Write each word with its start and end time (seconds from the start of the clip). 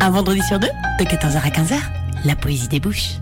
Un 0.00 0.10
vendredi 0.10 0.42
sur 0.42 0.58
deux, 0.58 0.68
de 0.98 1.04
14h 1.04 1.36
à 1.36 1.48
15h, 1.48 1.74
la 2.24 2.36
poésie 2.36 2.68
débouche. 2.68 3.14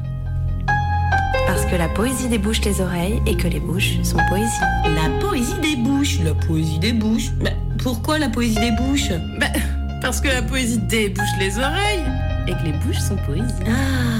Parce 1.46 1.65
que 1.66 1.77
la 1.77 1.88
poésie 1.88 2.29
débouche 2.29 2.60
les 2.62 2.80
oreilles 2.80 3.20
et 3.27 3.37
que 3.37 3.48
les 3.48 3.60
bouches 3.60 4.01
sont 4.02 4.19
poésie. 4.29 4.60
La 4.84 5.10
poésie 5.20 5.55
débouche, 5.62 6.19
la 6.20 6.34
poésie 6.34 6.79
débouche. 6.79 7.30
Mais 7.41 7.56
pourquoi 7.82 8.19
la 8.19 8.29
poésie 8.29 8.59
débouche 8.59 9.10
bah, 9.38 9.46
Parce 10.01 10.20
que 10.20 10.29
la 10.29 10.43
poésie 10.43 10.79
débouche 10.79 11.29
les 11.38 11.59
oreilles 11.59 12.05
et 12.48 12.52
que 12.52 12.65
les 12.65 12.73
bouches 12.73 13.01
sont 13.01 13.16
poésie. 13.27 13.52
Ah 13.66 14.12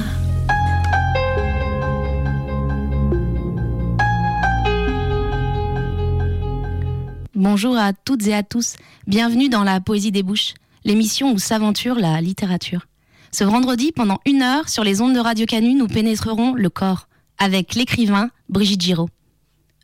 Bonjour 7.34 7.77
à 7.77 7.93
toutes 7.93 8.25
et 8.29 8.34
à 8.34 8.45
tous. 8.45 8.77
Bienvenue 9.09 9.48
dans 9.48 9.65
la 9.65 9.81
Poésie 9.81 10.12
des 10.12 10.23
Bouches, 10.23 10.55
l'émission 10.85 11.33
où 11.33 11.39
s'aventure 11.39 11.97
la 11.97 12.21
littérature. 12.21 12.87
Ce 13.31 13.45
vendredi, 13.45 13.93
pendant 13.93 14.21
une 14.27 14.43
heure, 14.43 14.69
sur 14.69 14.85
les 14.85 15.01
ondes 15.01 15.15
de 15.15 15.21
Radio 15.21 15.47
Canu, 15.47 15.75
nous 15.75 15.87
pénétrerons 15.87 16.55
le 16.55 16.69
corps 16.69 17.09
avec 17.39 17.75
l'écrivain 17.75 18.31
Brigitte 18.48 18.83
Giraud. 18.83 19.09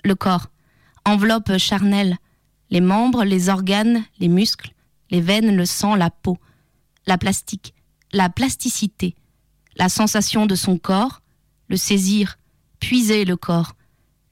Le 0.04 0.14
corps, 0.14 0.48
enveloppe 1.04 1.56
charnelle, 1.56 2.18
les 2.70 2.80
membres, 2.80 3.24
les 3.24 3.48
organes, 3.48 4.04
les 4.18 4.28
muscles, 4.28 4.74
les 5.10 5.20
veines, 5.20 5.56
le 5.56 5.64
sang, 5.64 5.94
la 5.94 6.10
peau, 6.10 6.38
la 7.06 7.16
plastique, 7.16 7.74
la 8.12 8.28
plasticité, 8.28 9.14
la 9.76 9.88
sensation 9.88 10.46
de 10.46 10.54
son 10.54 10.76
corps, 10.78 11.22
le 11.68 11.76
saisir, 11.76 12.38
puiser 12.80 13.24
le 13.24 13.36
corps, 13.36 13.74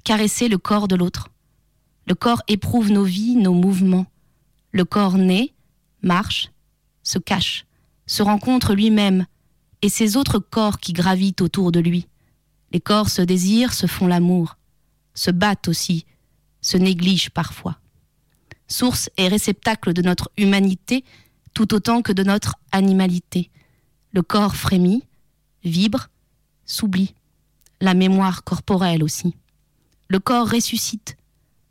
caresser 0.05 0.49
le 0.49 0.59
corps 0.59 0.89
de 0.89 0.97
l'autre. 0.97 1.29
Le 2.07 2.15
corps 2.15 2.43
éprouve 2.49 2.91
nos 2.91 3.05
vies, 3.05 3.37
nos 3.37 3.55
mouvements. 3.55 4.07
Le 4.73 4.85
corps 4.85 5.19
naît, 5.19 5.55
marche, 6.03 6.51
se 7.07 7.19
cache, 7.19 7.67
se 8.07 8.23
rencontre 8.23 8.75
lui-même 8.75 9.27
et 9.81 9.89
ses 9.89 10.17
autres 10.17 10.39
corps 10.39 10.81
qui 10.81 10.93
gravitent 10.93 11.41
autour 11.41 11.71
de 11.71 11.81
lui. 11.81 12.09
Les 12.73 12.81
corps 12.81 13.09
se 13.09 13.23
désirent, 13.23 13.73
se 13.73 13.87
font 13.87 14.09
l'amour, 14.09 14.57
se 15.15 15.31
battent 15.31 15.69
aussi, 15.69 16.05
se 16.61 16.77
négligent 16.77 17.31
parfois. 17.31 17.79
Source 18.67 19.09
et 19.17 19.29
réceptacle 19.29 19.93
de 19.93 20.03
notre 20.03 20.31
humanité 20.37 21.05
tout 21.55 21.73
autant 21.75 22.03
que 22.03 22.13
de 22.13 22.25
notre 22.25 22.57
animalité. 22.73 23.51
Le 24.13 24.23
corps 24.23 24.57
frémit, 24.57 25.05
vibre, 25.63 26.09
s'oublie. 26.65 27.15
La 27.81 27.95
mémoire 27.95 28.43
corporelle 28.43 29.05
aussi. 29.05 29.37
Le 30.09 30.19
corps 30.19 30.51
ressuscite, 30.51 31.17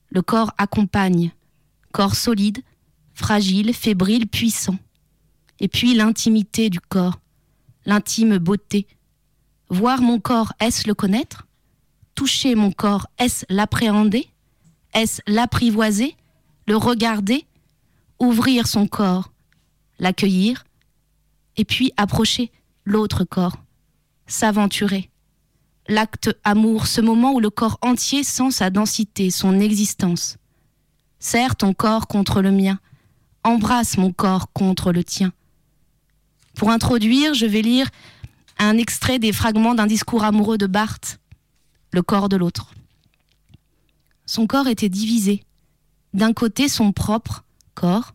le 0.09 0.21
corps 0.21 0.53
accompagne, 0.57 1.31
corps 1.91 2.15
solide, 2.15 2.59
fragile, 3.13 3.73
fébrile, 3.73 4.27
puissant. 4.27 4.77
Et 5.59 5.67
puis 5.67 5.93
l'intimité 5.93 6.69
du 6.69 6.79
corps, 6.79 7.19
l'intime 7.85 8.37
beauté. 8.37 8.87
Voir 9.69 10.01
mon 10.01 10.19
corps, 10.19 10.53
est-ce 10.59 10.87
le 10.87 10.93
connaître? 10.93 11.47
Toucher 12.13 12.55
mon 12.55 12.71
corps, 12.71 13.07
est-ce 13.17 13.45
l'appréhender? 13.49 14.27
Est-ce 14.93 15.21
l'apprivoiser? 15.27 16.15
Le 16.67 16.77
regarder? 16.77 17.45
Ouvrir 18.19 18.67
son 18.67 18.87
corps 18.87 19.31
L'accueillir? 19.99 20.65
Et 21.57 21.65
puis 21.65 21.91
approcher 21.97 22.51
l'autre 22.85 23.23
corps 23.23 23.57
S'aventurer. 24.27 25.09
L'acte 25.87 26.35
amour, 26.43 26.87
ce 26.87 26.99
moment 26.99 27.33
où 27.33 27.39
le 27.39 27.49
corps 27.49 27.77
entier 27.81 28.23
sent 28.23 28.51
sa 28.51 28.69
densité, 28.69 29.29
son 29.29 29.59
existence. 29.59 30.37
Serre 31.19 31.55
ton 31.55 31.73
corps 31.73 32.07
contre 32.07 32.41
le 32.41 32.51
mien, 32.51 32.79
embrasse 33.43 33.97
mon 33.97 34.11
corps 34.11 34.51
contre 34.51 34.91
le 34.91 35.03
tien. 35.03 35.31
Pour 36.55 36.69
introduire, 36.69 37.33
je 37.33 37.45
vais 37.45 37.61
lire 37.61 37.89
un 38.57 38.77
extrait 38.77 39.19
des 39.19 39.33
fragments 39.33 39.75
d'un 39.75 39.87
discours 39.87 40.23
amoureux 40.23 40.57
de 40.57 40.67
Barthes, 40.67 41.19
Le 41.91 42.01
corps 42.01 42.29
de 42.29 42.37
l'autre. 42.37 42.73
Son 44.25 44.47
corps 44.47 44.67
était 44.67 44.89
divisé. 44.89 45.43
D'un 46.13 46.33
côté 46.33 46.67
son 46.67 46.91
propre 46.91 47.43
corps, 47.73 48.13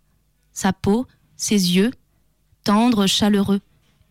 sa 0.53 0.73
peau, 0.73 1.07
ses 1.37 1.77
yeux, 1.77 1.91
tendres, 2.65 3.07
chaleureux, 3.07 3.61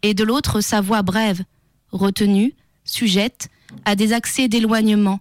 et 0.01 0.13
de 0.13 0.23
l'autre 0.23 0.61
sa 0.61 0.81
voix 0.81 1.01
brève, 1.01 1.44
retenue, 1.91 2.56
sujette 2.85 3.50
à 3.85 3.96
des 3.96 4.13
accès 4.13 4.47
d'éloignement, 4.47 5.19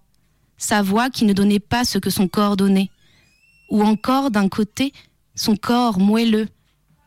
sa 0.56 0.82
voix 0.82 1.10
qui 1.10 1.25
ne 1.25 1.32
donnait 1.32 1.60
pas 1.60 1.84
ce 1.84 1.98
que 1.98 2.10
son 2.10 2.28
corps 2.28 2.56
donnait, 2.56 2.90
ou 3.70 3.82
encore 3.82 4.30
d'un 4.30 4.48
côté 4.48 4.92
son 5.34 5.56
corps 5.56 5.98
moelleux, 5.98 6.48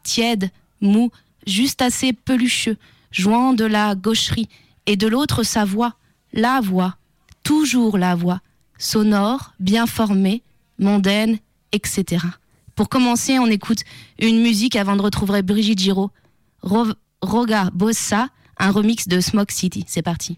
tiède, 0.03 0.51
mou, 0.79 1.11
juste 1.47 1.81
assez 1.81 2.13
pelucheux, 2.13 2.77
jouant 3.11 3.53
de 3.53 3.65
la 3.65 3.95
gaucherie, 3.95 4.49
et 4.85 4.95
de 4.95 5.07
l'autre 5.07 5.43
sa 5.43 5.65
voix, 5.65 5.95
la 6.33 6.59
voix, 6.61 6.95
toujours 7.43 7.97
la 7.97 8.15
voix, 8.15 8.41
sonore, 8.77 9.53
bien 9.59 9.85
formée, 9.85 10.43
mondaine, 10.79 11.37
etc. 11.71 12.25
Pour 12.75 12.89
commencer, 12.89 13.37
on 13.39 13.47
écoute 13.47 13.83
une 14.19 14.41
musique 14.41 14.75
avant 14.75 14.95
de 14.95 15.01
retrouver 15.01 15.41
Brigitte 15.41 15.79
Giraud, 15.79 16.11
Roga 16.63 17.69
Bossa, 17.73 18.29
un 18.57 18.71
remix 18.71 19.07
de 19.07 19.19
Smoke 19.19 19.51
City. 19.51 19.83
C'est 19.87 20.01
parti. 20.01 20.37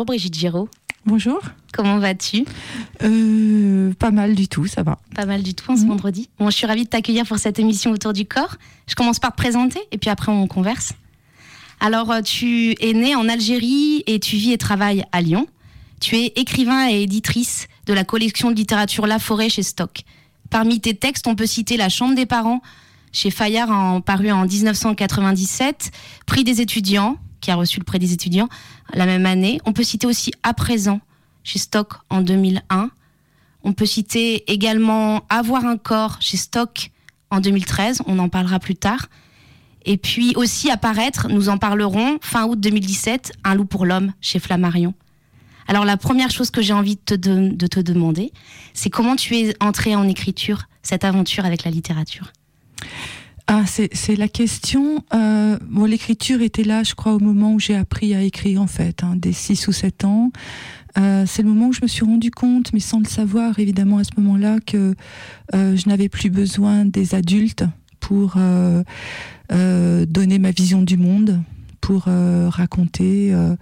Bonjour 0.00 0.06
Brigitte 0.06 0.34
Giraud. 0.34 0.68
Bonjour. 1.04 1.42
Comment 1.74 1.98
vas-tu? 1.98 2.46
Euh, 3.02 3.92
Pas 3.98 4.10
mal 4.10 4.34
du 4.34 4.48
tout, 4.48 4.66
ça 4.66 4.82
va. 4.82 4.98
Pas 5.14 5.26
mal 5.26 5.42
du 5.42 5.52
tout 5.52 5.70
en 5.70 5.76
ce 5.76 5.82
mhm. 5.82 5.88
vendredi. 5.88 6.30
Bon, 6.38 6.48
je 6.48 6.56
suis 6.56 6.66
ravie 6.66 6.84
de 6.84 6.88
t'accueillir 6.88 7.26
pour 7.26 7.36
cette 7.36 7.58
émission 7.58 7.90
autour 7.90 8.14
du 8.14 8.24
corps. 8.24 8.56
Je 8.86 8.94
commence 8.94 9.18
par 9.18 9.32
te 9.32 9.36
présenter 9.36 9.78
et 9.92 9.98
puis 9.98 10.08
après 10.08 10.32
on 10.32 10.46
converse. 10.46 10.94
Alors, 11.80 12.10
euh, 12.12 12.22
tu 12.22 12.74
es 12.80 12.94
née 12.94 13.14
en 13.14 13.28
Algérie 13.28 14.02
et 14.06 14.18
tu 14.20 14.36
vis 14.36 14.52
et 14.52 14.56
travailles 14.56 15.04
à 15.12 15.20
Lyon. 15.20 15.46
Tu 16.00 16.16
es 16.16 16.32
écrivain 16.36 16.88
et 16.88 17.02
éditrice 17.02 17.68
de 17.84 17.92
la 17.92 18.04
collection 18.04 18.50
de 18.50 18.56
littérature 18.56 19.06
La 19.06 19.18
Forêt 19.18 19.50
chez 19.50 19.62
Stock. 19.62 20.00
Parmi 20.48 20.80
tes 20.80 20.94
textes, 20.94 21.26
on 21.26 21.34
peut 21.34 21.44
citer 21.44 21.76
La 21.76 21.90
Chambre 21.90 22.14
des 22.14 22.24
parents 22.24 22.62
chez 23.12 23.30
Fayard, 23.30 23.70
en, 23.70 24.00
paru 24.00 24.30
en 24.30 24.46
1997, 24.46 25.90
Prix 26.26 26.44
des 26.44 26.62
étudiants, 26.62 27.18
qui 27.40 27.50
a 27.50 27.54
reçu 27.54 27.78
le 27.78 27.84
prix 27.84 27.98
des 27.98 28.12
étudiants 28.12 28.48
la 28.92 29.06
même 29.06 29.26
année. 29.26 29.60
On 29.64 29.72
peut 29.72 29.82
citer 29.82 30.06
aussi 30.06 30.32
À 30.42 30.54
présent 30.54 31.00
chez 31.42 31.58
Stock 31.58 31.94
en 32.10 32.20
2001. 32.20 32.90
On 33.62 33.72
peut 33.72 33.86
citer 33.86 34.50
également 34.50 35.24
Avoir 35.28 35.64
un 35.64 35.76
corps 35.76 36.18
chez 36.20 36.36
Stock 36.36 36.90
en 37.30 37.40
2013. 37.40 38.02
On 38.06 38.18
en 38.18 38.28
parlera 38.28 38.58
plus 38.58 38.76
tard. 38.76 39.06
Et 39.86 39.96
puis 39.96 40.34
aussi 40.36 40.70
apparaître, 40.70 41.28
nous 41.28 41.48
en 41.48 41.56
parlerons, 41.56 42.18
fin 42.20 42.46
août 42.46 42.60
2017, 42.60 43.32
Un 43.44 43.54
loup 43.54 43.64
pour 43.64 43.86
l'homme 43.86 44.12
chez 44.20 44.38
Flammarion. 44.38 44.94
Alors 45.68 45.84
la 45.84 45.96
première 45.96 46.30
chose 46.30 46.50
que 46.50 46.62
j'ai 46.62 46.72
envie 46.72 46.96
de 46.96 47.16
te, 47.16 47.54
de 47.54 47.66
te 47.66 47.80
demander, 47.80 48.32
c'est 48.74 48.90
comment 48.90 49.16
tu 49.16 49.36
es 49.36 49.54
entré 49.62 49.94
en 49.94 50.06
écriture, 50.08 50.64
cette 50.82 51.04
aventure 51.04 51.44
avec 51.44 51.64
la 51.64 51.70
littérature? 51.70 52.32
Ah, 53.52 53.64
c'est 53.66 54.14
la 54.14 54.28
question. 54.28 55.02
Euh, 55.12 55.58
bon, 55.68 55.84
l'écriture 55.84 56.40
était 56.40 56.62
là, 56.62 56.84
je 56.84 56.94
crois, 56.94 57.14
au 57.14 57.18
moment 57.18 57.54
où 57.54 57.58
j'ai 57.58 57.74
appris 57.74 58.14
à 58.14 58.22
écrire, 58.22 58.62
en 58.62 58.68
fait, 58.68 59.02
hein, 59.02 59.16
des 59.16 59.32
6 59.32 59.66
ou 59.66 59.72
7 59.72 60.04
ans. 60.04 60.30
Euh, 60.96 61.24
c'est 61.26 61.42
le 61.42 61.48
moment 61.48 61.66
où 61.66 61.72
je 61.72 61.80
me 61.82 61.88
suis 61.88 62.04
rendu 62.04 62.30
compte, 62.30 62.72
mais 62.72 62.78
sans 62.78 63.00
le 63.00 63.06
savoir, 63.06 63.58
évidemment, 63.58 63.98
à 63.98 64.04
ce 64.04 64.10
moment-là, 64.18 64.58
que 64.64 64.94
euh, 65.52 65.76
je 65.76 65.88
n'avais 65.88 66.08
plus 66.08 66.30
besoin 66.30 66.84
des 66.84 67.16
adultes 67.16 67.64
pour 67.98 68.36
donner 69.48 70.38
ma 70.38 70.52
vision 70.52 70.82
du 70.82 70.96
monde, 70.96 71.42
pour 71.80 72.04
euh, 72.08 72.48
raconter 72.48 73.32
euh, 73.32 73.56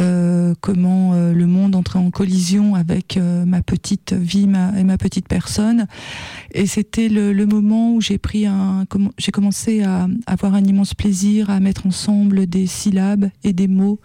euh, 0.00 0.54
comment 0.60 1.14
le 1.14 1.46
monde 1.46 1.74
entrait 1.74 1.98
en 1.98 2.10
collision 2.10 2.74
avec 2.74 3.18
ma 3.18 3.62
petite 3.62 4.12
vie 4.12 4.48
et 4.76 4.84
ma 4.84 4.98
petite 4.98 5.28
personne. 5.28 5.86
Et 6.52 6.66
c'était 6.66 7.08
le, 7.08 7.46
moment 7.46 7.94
où 7.94 8.00
j'ai 8.00 8.18
pris 8.18 8.46
un, 8.46 8.84
j'ai 9.18 9.32
commencé 9.32 9.82
à 9.82 10.08
avoir 10.26 10.54
un 10.54 10.64
immense 10.64 10.94
plaisir 10.94 11.50
à 11.50 11.60
mettre 11.60 11.86
ensemble 11.86 12.46
des 12.46 12.66
syllabes 12.66 13.30
et 13.44 13.52
des 13.52 13.68
mots 13.68 14.00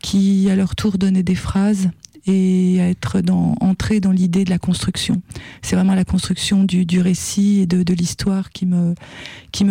qui 0.00 0.48
à 0.50 0.56
leur 0.56 0.76
tour 0.76 0.96
donnaient 0.98 1.22
des 1.22 1.34
phrases 1.34 1.90
et 2.28 2.80
à 2.80 2.88
être 2.88 3.20
dans, 3.20 3.56
entrer 3.60 4.00
dans 4.00 4.12
l'idée 4.12 4.44
de 4.44 4.50
la 4.50 4.58
construction. 4.58 5.22
C'est 5.62 5.76
vraiment 5.76 5.94
la 5.94 6.04
construction 6.04 6.64
du, 6.64 7.00
récit 7.00 7.60
et 7.60 7.66
de, 7.66 7.94
l'histoire 7.94 8.50
qui 8.50 8.66
me, 8.66 8.94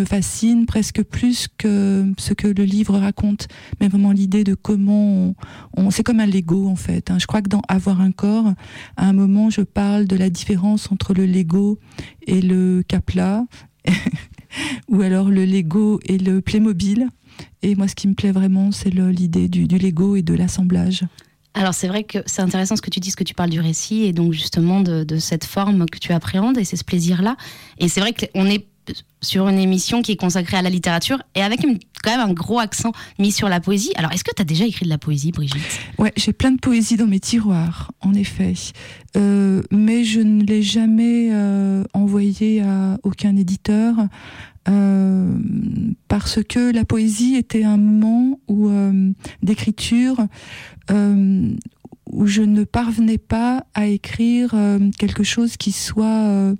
fascine 0.04 0.66
presque 0.66 1.02
plus 1.02 1.48
que 1.56 2.12
ce 2.18 2.34
que 2.34 2.48
le 2.48 2.64
livre 2.64 2.98
raconte, 2.98 3.48
mais 3.80 3.88
vraiment 3.88 4.12
l'idée 4.12 4.44
de 4.44 4.54
comment 4.54 5.34
c'est 5.90 6.02
comme 6.02 6.20
un 6.20 6.26
Lego 6.26 6.68
en 6.68 6.76
fait. 6.76 7.10
Hein. 7.10 7.18
Je 7.18 7.26
crois 7.26 7.42
que 7.42 7.48
dans 7.48 7.62
Avoir 7.68 8.00
un 8.00 8.12
corps, 8.12 8.52
à 8.96 9.06
un 9.06 9.12
moment, 9.12 9.50
je 9.50 9.60
parle 9.60 10.06
de 10.06 10.16
la 10.16 10.30
différence 10.30 10.90
entre 10.90 11.14
le 11.14 11.26
Lego 11.26 11.78
et 12.26 12.40
le 12.40 12.82
Capla, 12.86 13.44
ou 14.88 15.02
alors 15.02 15.30
le 15.30 15.44
Lego 15.44 16.00
et 16.06 16.18
le 16.18 16.40
Playmobil. 16.40 17.08
Et 17.62 17.74
moi, 17.76 17.88
ce 17.88 17.94
qui 17.94 18.08
me 18.08 18.14
plaît 18.14 18.32
vraiment, 18.32 18.72
c'est 18.72 18.90
l'idée 18.90 19.48
du 19.48 19.66
Lego 19.66 20.16
et 20.16 20.22
de 20.22 20.34
l'assemblage. 20.34 21.04
Alors 21.58 21.74
c'est 21.74 21.88
vrai 21.88 22.04
que 22.04 22.18
c'est 22.26 22.40
intéressant 22.40 22.76
ce 22.76 22.82
que 22.82 22.90
tu 22.90 23.00
dis, 23.00 23.10
ce 23.10 23.16
que 23.16 23.24
tu 23.24 23.34
parles 23.34 23.50
du 23.50 23.60
récit 23.60 24.04
et 24.04 24.12
donc 24.12 24.32
justement 24.32 24.80
de, 24.80 25.18
cette 25.18 25.44
forme 25.44 25.86
que 25.86 25.98
tu 25.98 26.12
appréhendes 26.12 26.56
et 26.56 26.64
c'est 26.64 26.76
ce 26.76 26.84
plaisir-là. 26.84 27.36
Et 27.78 27.88
c'est 27.88 28.00
vrai 28.00 28.14
qu'on 28.14 28.46
est 28.46 28.66
sur 29.20 29.48
une 29.48 29.58
émission 29.58 30.00
qui 30.00 30.12
est 30.12 30.16
consacrée 30.16 30.56
à 30.56 30.62
la 30.62 30.70
littérature 30.70 31.18
et 31.34 31.42
avec 31.42 31.60
quand 32.02 32.10
même 32.10 32.20
un 32.20 32.32
gros 32.32 32.60
accent 32.60 32.92
mis 33.18 33.32
sur 33.32 33.48
la 33.48 33.60
poésie. 33.60 33.92
Alors, 33.96 34.12
est-ce 34.12 34.24
que 34.24 34.34
tu 34.34 34.40
as 34.40 34.44
déjà 34.44 34.64
écrit 34.64 34.84
de 34.84 34.90
la 34.90 34.98
poésie, 34.98 35.32
Brigitte? 35.32 35.80
Ouais, 35.98 36.12
j'ai 36.16 36.32
plein 36.32 36.52
de 36.52 36.60
poésie 36.60 36.96
dans 36.96 37.06
mes 37.06 37.20
tiroirs, 37.20 37.90
en 38.00 38.14
effet. 38.14 38.54
Euh, 39.16 39.62
mais 39.70 40.04
je 40.04 40.20
ne 40.20 40.44
l'ai 40.44 40.62
jamais 40.62 41.30
euh, 41.32 41.82
envoyé 41.92 42.62
à 42.62 42.98
aucun 43.02 43.36
éditeur. 43.36 43.96
Euh, 44.68 45.38
parce 46.08 46.42
que 46.42 46.72
la 46.72 46.84
poésie 46.84 47.36
était 47.36 47.64
un 47.64 47.76
moment 47.76 48.40
où 48.48 48.70
d'écriture 49.42 50.26
où 52.12 52.26
je 52.26 52.42
ne 52.42 52.64
parvenais 52.64 53.18
pas 53.18 53.64
à 53.74 53.86
écrire 53.86 54.50
euh, 54.54 54.90
quelque 54.98 55.22
chose 55.22 55.56
qui 55.56 55.72
soit 55.72 56.06
euh, 56.06 56.54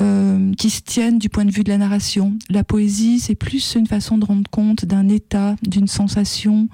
euh, 0.00 0.52
qui 0.54 0.70
se 0.70 0.82
tienne 0.82 1.18
du 1.18 1.28
point 1.28 1.44
de 1.44 1.50
vue 1.50 1.64
de 1.64 1.70
la 1.70 1.78
narration. 1.78 2.38
La 2.50 2.64
poésie, 2.64 3.18
c'est 3.18 3.34
plus 3.34 3.74
une 3.74 3.86
façon 3.86 4.18
de 4.18 4.24
rendre 4.24 4.50
compte 4.50 4.84
d'un 4.84 5.08
état, 5.08 5.56
d'une 5.62 5.86
sensation, 5.86 6.68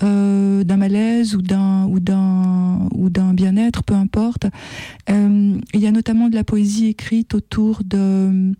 d'un 0.00 0.76
malaise 0.76 1.36
ou 1.36 1.42
d'un 1.42 1.86
ou 1.86 2.00
d'un 2.00 2.88
ou 2.92 3.10
d'un 3.10 3.32
bien-être, 3.32 3.84
peu 3.84 3.94
importe. 3.94 4.46
il 5.08 5.60
y 5.80 5.86
a 5.86 5.92
notamment 5.92 6.28
de 6.28 6.34
la 6.34 6.42
poésie 6.42 6.88
écrite 6.88 7.34
autour 7.34 7.82
de 7.84 8.52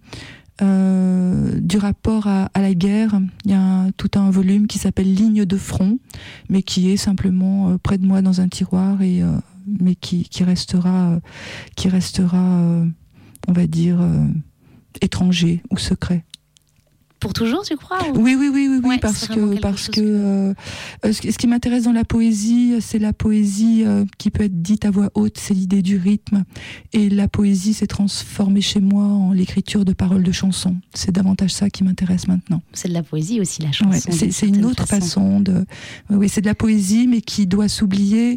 euh, 0.63 1.59
du 1.61 1.79
rapport 1.79 2.27
à, 2.29 2.49
la 2.55 2.75
guerre. 2.75 3.21
Il 3.45 3.51
y 3.51 3.55
a 3.55 3.91
tout 3.97 4.11
un 4.15 4.31
volume 4.31 4.67
qui 4.67 4.79
s'appelle 4.79 5.13
Ligne 5.13 5.45
de 5.45 5.57
front, 5.57 5.99
mais 6.49 6.63
qui 6.63 6.91
est 6.91 6.97
simplement 6.97 7.71
euh, 7.71 7.79
près 7.79 7.99
de 7.99 8.07
moi 8.07 8.23
dans 8.23 8.41
un 8.41 8.49
tiroir 8.49 9.03
et 9.03 9.23
euh, 9.23 9.37
mais 9.67 9.95
qui, 9.95 10.29
qui 10.29 10.45
restera, 10.45 11.19
qui 11.75 11.89
restera, 11.89 12.61
on 13.49 13.53
va 13.53 13.67
dire, 13.67 13.99
étranger 15.01 15.63
ou 15.71 15.79
secret 15.79 16.23
pour 17.25 17.33
toujours, 17.33 17.63
tu 17.63 17.75
crois 17.79 18.01
Oui, 18.15 18.37
oui, 18.39 18.51
oui, 18.53 18.69
oui, 18.71 18.81
oui 18.85 18.99
parce 19.01 19.29
que 19.29 19.59
parce 19.59 19.89
que, 19.89 19.99
euh, 20.03 20.53
ce, 21.03 21.39
qui 21.39 21.47
m'intéresse 21.47 21.85
dans 21.85 21.93
la 21.93 22.05
poésie, 22.05 22.75
c'est 22.81 22.99
la 22.99 23.15
poésie 23.15 23.83
euh, 23.87 24.05
qui 24.19 24.31
peut 24.31 24.45
être 24.45 24.61
dite 24.61 24.85
à 24.85 24.91
voix 24.91 25.11
haute, 25.15 25.39
c'est 25.39 25.55
l'idée 25.55 25.81
du 25.81 25.97
rythme, 25.97 26.45
et 26.93 27.09
la 27.09 27.27
poésie 27.27 27.73
s'est 27.73 27.87
transformée 27.87 28.61
chez 28.61 28.81
moi 28.81 29.05
en 29.05 29.33
l'écriture 29.33 29.87
de 29.87 29.95
paroles 29.95 30.23
de 30.23 30.33
chansons. 30.33 30.77
C'est 30.93 31.13
davantage 31.13 31.55
ça 31.55 31.71
qui 31.71 31.83
m'intéresse 31.83 32.29
maintenant. 32.29 32.61
C'est 32.75 32.89
de 32.89 32.93
la 32.93 33.03
poésie 33.03 33.41
aussi, 33.41 33.63
la 33.63 33.73
chanson. 33.73 34.11
c'est 34.11 34.47
une 34.47 34.67
autre 34.67 34.87
façon, 34.87 35.41
de. 35.41 35.65
Oui, 36.11 36.29
c'est 36.29 36.43
de 36.43 36.47
la 36.47 36.55
poésie, 36.55 37.07
mais 37.07 37.23
qui 37.23 37.47
doit 37.47 37.69
s'oublier 37.69 38.37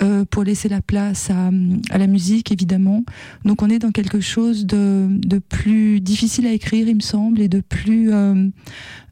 euh, 0.00 0.24
pour 0.24 0.44
laisser 0.44 0.68
la 0.68 0.80
place 0.80 1.28
à, 1.30 1.50
à, 1.90 1.98
la 1.98 2.06
musique, 2.06 2.52
évidemment. 2.52 3.02
Donc 3.44 3.62
on 3.62 3.68
est 3.68 3.80
dans 3.80 3.90
quelque 3.90 4.20
chose 4.20 4.64
de, 4.64 5.08
de 5.10 5.40
plus 5.40 6.00
difficile 6.00 6.46
à 6.46 6.52
écrire, 6.52 6.86
il 6.86 6.94
me 6.94 7.00
semble, 7.00 7.40
et 7.40 7.48
de 7.48 7.60
plus 7.60 8.12
euh, 8.12 8.27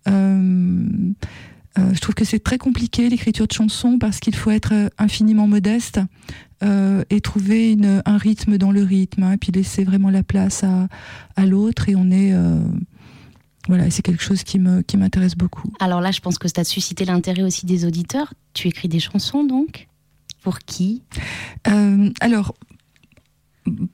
je 0.07 2.01
trouve 2.01 2.15
que 2.15 2.25
c'est 2.25 2.43
très 2.43 2.59
compliqué 2.59 3.09
l'écriture 3.09 3.47
de 3.47 3.53
chansons 3.53 3.99
parce 3.99 4.19
qu'il 4.21 4.35
faut 4.35 4.51
être 4.51 4.91
infiniment 4.99 5.47
modeste 5.47 6.01
et 6.63 7.21
trouver 7.21 7.77
un 8.05 8.17
rythme 8.17 8.57
dans 8.57 8.73
le 8.73 8.83
rythme 8.83 9.25
hein, 9.25 9.33
et 9.33 9.37
puis 9.37 9.53
laisser 9.53 9.85
vraiment 9.85 10.11
la 10.11 10.23
place 10.23 10.65
à, 10.65 10.89
à 11.37 11.47
l'autre 11.47 11.89
et 11.89 11.97
on 11.97 12.11
est 12.11 12.35
voilà, 13.69 13.91
c'est 13.91 14.03
quelque 14.03 14.23
chose 14.23 14.45
qui 14.45 14.61
me 14.61 14.83
qui 14.83 14.97
m'intéresse 14.97 15.35
beaucoup. 15.35 15.73
Alors 15.81 16.01
là, 16.01 16.13
je 16.13 16.21
pense 16.21 16.39
que 16.39 16.47
ça 16.47 16.61
a 16.61 16.65
suscité 16.65 17.05
l'intérêt 17.05 17.43
aussi 17.43 17.67
des 17.67 17.85
auditeurs. 17.85 18.33
Tu 18.55 18.69
écris 18.69 18.89
des 18.89 19.01
chansons 19.01 19.43
donc? 19.45 19.89
Pour 20.43 20.61
qui? 20.61 21.03
Alors, 22.21 22.55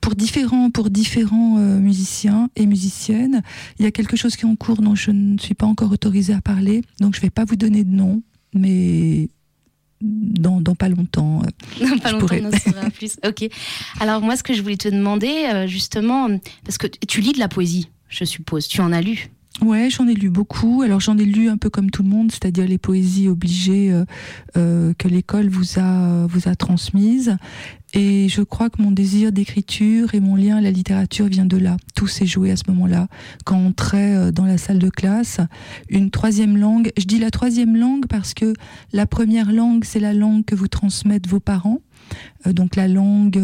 pour 0.00 0.14
différents, 0.14 0.70
pour 0.70 0.90
différents 0.90 1.58
euh, 1.58 1.78
musiciens 1.78 2.48
et 2.56 2.66
musiciennes. 2.66 3.42
Il 3.78 3.84
y 3.84 3.88
a 3.88 3.90
quelque 3.90 4.16
chose 4.16 4.36
qui 4.36 4.44
est 4.44 4.48
en 4.48 4.56
cours 4.56 4.82
dont 4.82 4.94
je 4.94 5.10
ne 5.10 5.38
suis 5.38 5.54
pas 5.54 5.66
encore 5.66 5.92
autorisée 5.92 6.34
à 6.34 6.40
parler, 6.40 6.82
donc 7.00 7.14
je 7.14 7.20
ne 7.20 7.22
vais 7.22 7.30
pas 7.30 7.44
vous 7.44 7.56
donner 7.56 7.84
de 7.84 7.90
nom, 7.90 8.22
mais 8.54 9.28
dans, 10.00 10.60
dans 10.60 10.74
pas 10.74 10.88
longtemps. 10.88 11.42
Euh, 11.42 11.88
dans 11.88 11.98
pas 11.98 12.12
longtemps, 12.12 12.58
on 12.66 12.86
en 12.86 12.90
plus. 12.90 13.16
Ok. 13.26 13.48
Alors 14.00 14.20
moi, 14.20 14.36
ce 14.36 14.42
que 14.42 14.54
je 14.54 14.62
voulais 14.62 14.76
te 14.76 14.88
demander, 14.88 15.46
euh, 15.52 15.66
justement, 15.66 16.28
parce 16.64 16.78
que 16.78 16.86
tu 16.86 17.20
lis 17.20 17.32
de 17.32 17.38
la 17.38 17.48
poésie, 17.48 17.88
je 18.08 18.24
suppose, 18.24 18.68
tu 18.68 18.80
en 18.80 18.92
as 18.92 19.00
lu 19.00 19.30
Ouais, 19.60 19.90
j'en 19.90 20.08
ai 20.08 20.14
lu 20.14 20.30
beaucoup. 20.30 20.82
Alors 20.82 21.00
j'en 21.00 21.18
ai 21.18 21.24
lu 21.24 21.48
un 21.48 21.58
peu 21.58 21.68
comme 21.68 21.90
tout 21.90 22.02
le 22.02 22.08
monde, 22.08 22.32
c'est-à-dire 22.32 22.66
les 22.66 22.78
poésies 22.78 23.28
obligées 23.28 23.92
euh, 23.92 24.04
euh, 24.56 24.94
que 24.98 25.08
l'école 25.08 25.48
vous 25.48 25.78
a 25.78 26.56
transmises. 26.56 27.36
Et 27.94 28.28
je 28.30 28.40
crois 28.40 28.70
que 28.70 28.80
mon 28.80 28.90
désir 28.90 29.32
d'écriture 29.32 30.14
et 30.14 30.20
mon 30.20 30.34
lien 30.34 30.56
à 30.56 30.60
la 30.62 30.70
littérature 30.70 31.26
vient 31.26 31.44
de 31.44 31.58
là. 31.58 31.76
Tout 31.94 32.06
s'est 32.06 32.26
joué 32.26 32.50
à 32.50 32.56
ce 32.56 32.62
moment-là. 32.68 33.08
Quand 33.44 33.56
on 33.56 33.68
entrait 33.68 34.16
euh, 34.16 34.32
dans 34.32 34.46
la 34.46 34.56
salle 34.56 34.78
de 34.78 34.88
classe, 34.88 35.40
une 35.90 36.10
troisième 36.10 36.56
langue. 36.56 36.90
Je 36.96 37.04
dis 37.04 37.18
la 37.18 37.30
troisième 37.30 37.76
langue 37.76 38.06
parce 38.06 38.32
que 38.32 38.54
la 38.92 39.06
première 39.06 39.52
langue, 39.52 39.84
c'est 39.84 40.00
la 40.00 40.14
langue 40.14 40.44
que 40.46 40.54
vous 40.54 40.68
transmettent 40.68 41.28
vos 41.28 41.40
parents. 41.40 41.80
Donc 42.46 42.76
la 42.76 42.88
langue, 42.88 43.40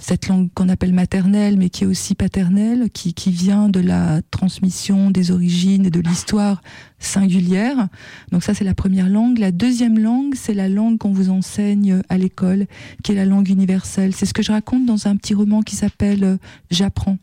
cette 0.00 0.28
langue 0.28 0.48
qu'on 0.54 0.68
appelle 0.68 0.92
maternelle, 0.92 1.56
mais 1.56 1.68
qui 1.70 1.84
est 1.84 1.86
aussi 1.86 2.14
paternelle, 2.14 2.88
qui, 2.92 3.14
qui 3.14 3.30
vient 3.30 3.68
de 3.68 3.80
la 3.80 4.22
transmission 4.30 5.10
des 5.10 5.30
origines 5.30 5.86
et 5.86 5.90
de 5.90 6.00
l'histoire 6.00 6.62
singulière. 7.00 7.88
Donc 8.30 8.44
ça, 8.44 8.54
c'est 8.54 8.64
la 8.64 8.74
première 8.74 9.08
langue. 9.08 9.38
La 9.38 9.50
deuxième 9.50 9.98
langue, 9.98 10.34
c'est 10.36 10.54
la 10.54 10.68
langue 10.68 10.98
qu'on 10.98 11.12
vous 11.12 11.30
enseigne 11.30 12.02
à 12.08 12.18
l'école, 12.18 12.66
qui 13.02 13.12
est 13.12 13.14
la 13.14 13.24
langue 13.24 13.48
universelle. 13.48 14.14
C'est 14.14 14.26
ce 14.26 14.34
que 14.34 14.42
je 14.42 14.52
raconte 14.52 14.86
dans 14.86 15.08
un 15.08 15.16
petit 15.16 15.34
roman 15.34 15.62
qui 15.62 15.76
s'appelle 15.76 16.24
euh, 16.24 16.36
J'apprends. 16.70 17.18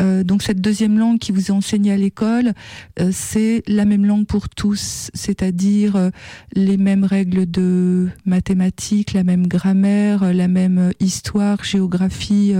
Euh, 0.00 0.22
donc 0.22 0.42
cette 0.42 0.60
deuxième 0.60 0.98
langue 0.98 1.18
qui 1.18 1.32
vous 1.32 1.46
est 1.46 1.50
enseignée 1.50 1.92
à 1.92 1.96
l'école, 1.96 2.52
euh, 3.00 3.10
c'est 3.12 3.62
la 3.66 3.84
même 3.84 4.06
langue 4.06 4.26
pour 4.26 4.48
tous, 4.48 5.10
c'est-à-dire 5.14 5.96
euh, 5.96 6.10
les 6.54 6.76
mêmes 6.76 7.04
règles 7.04 7.50
de 7.50 8.08
mathématiques, 8.24 8.67
la 9.14 9.24
même 9.24 9.46
grammaire, 9.46 10.32
la 10.32 10.48
même 10.48 10.92
histoire, 11.00 11.64
géographie 11.64 12.54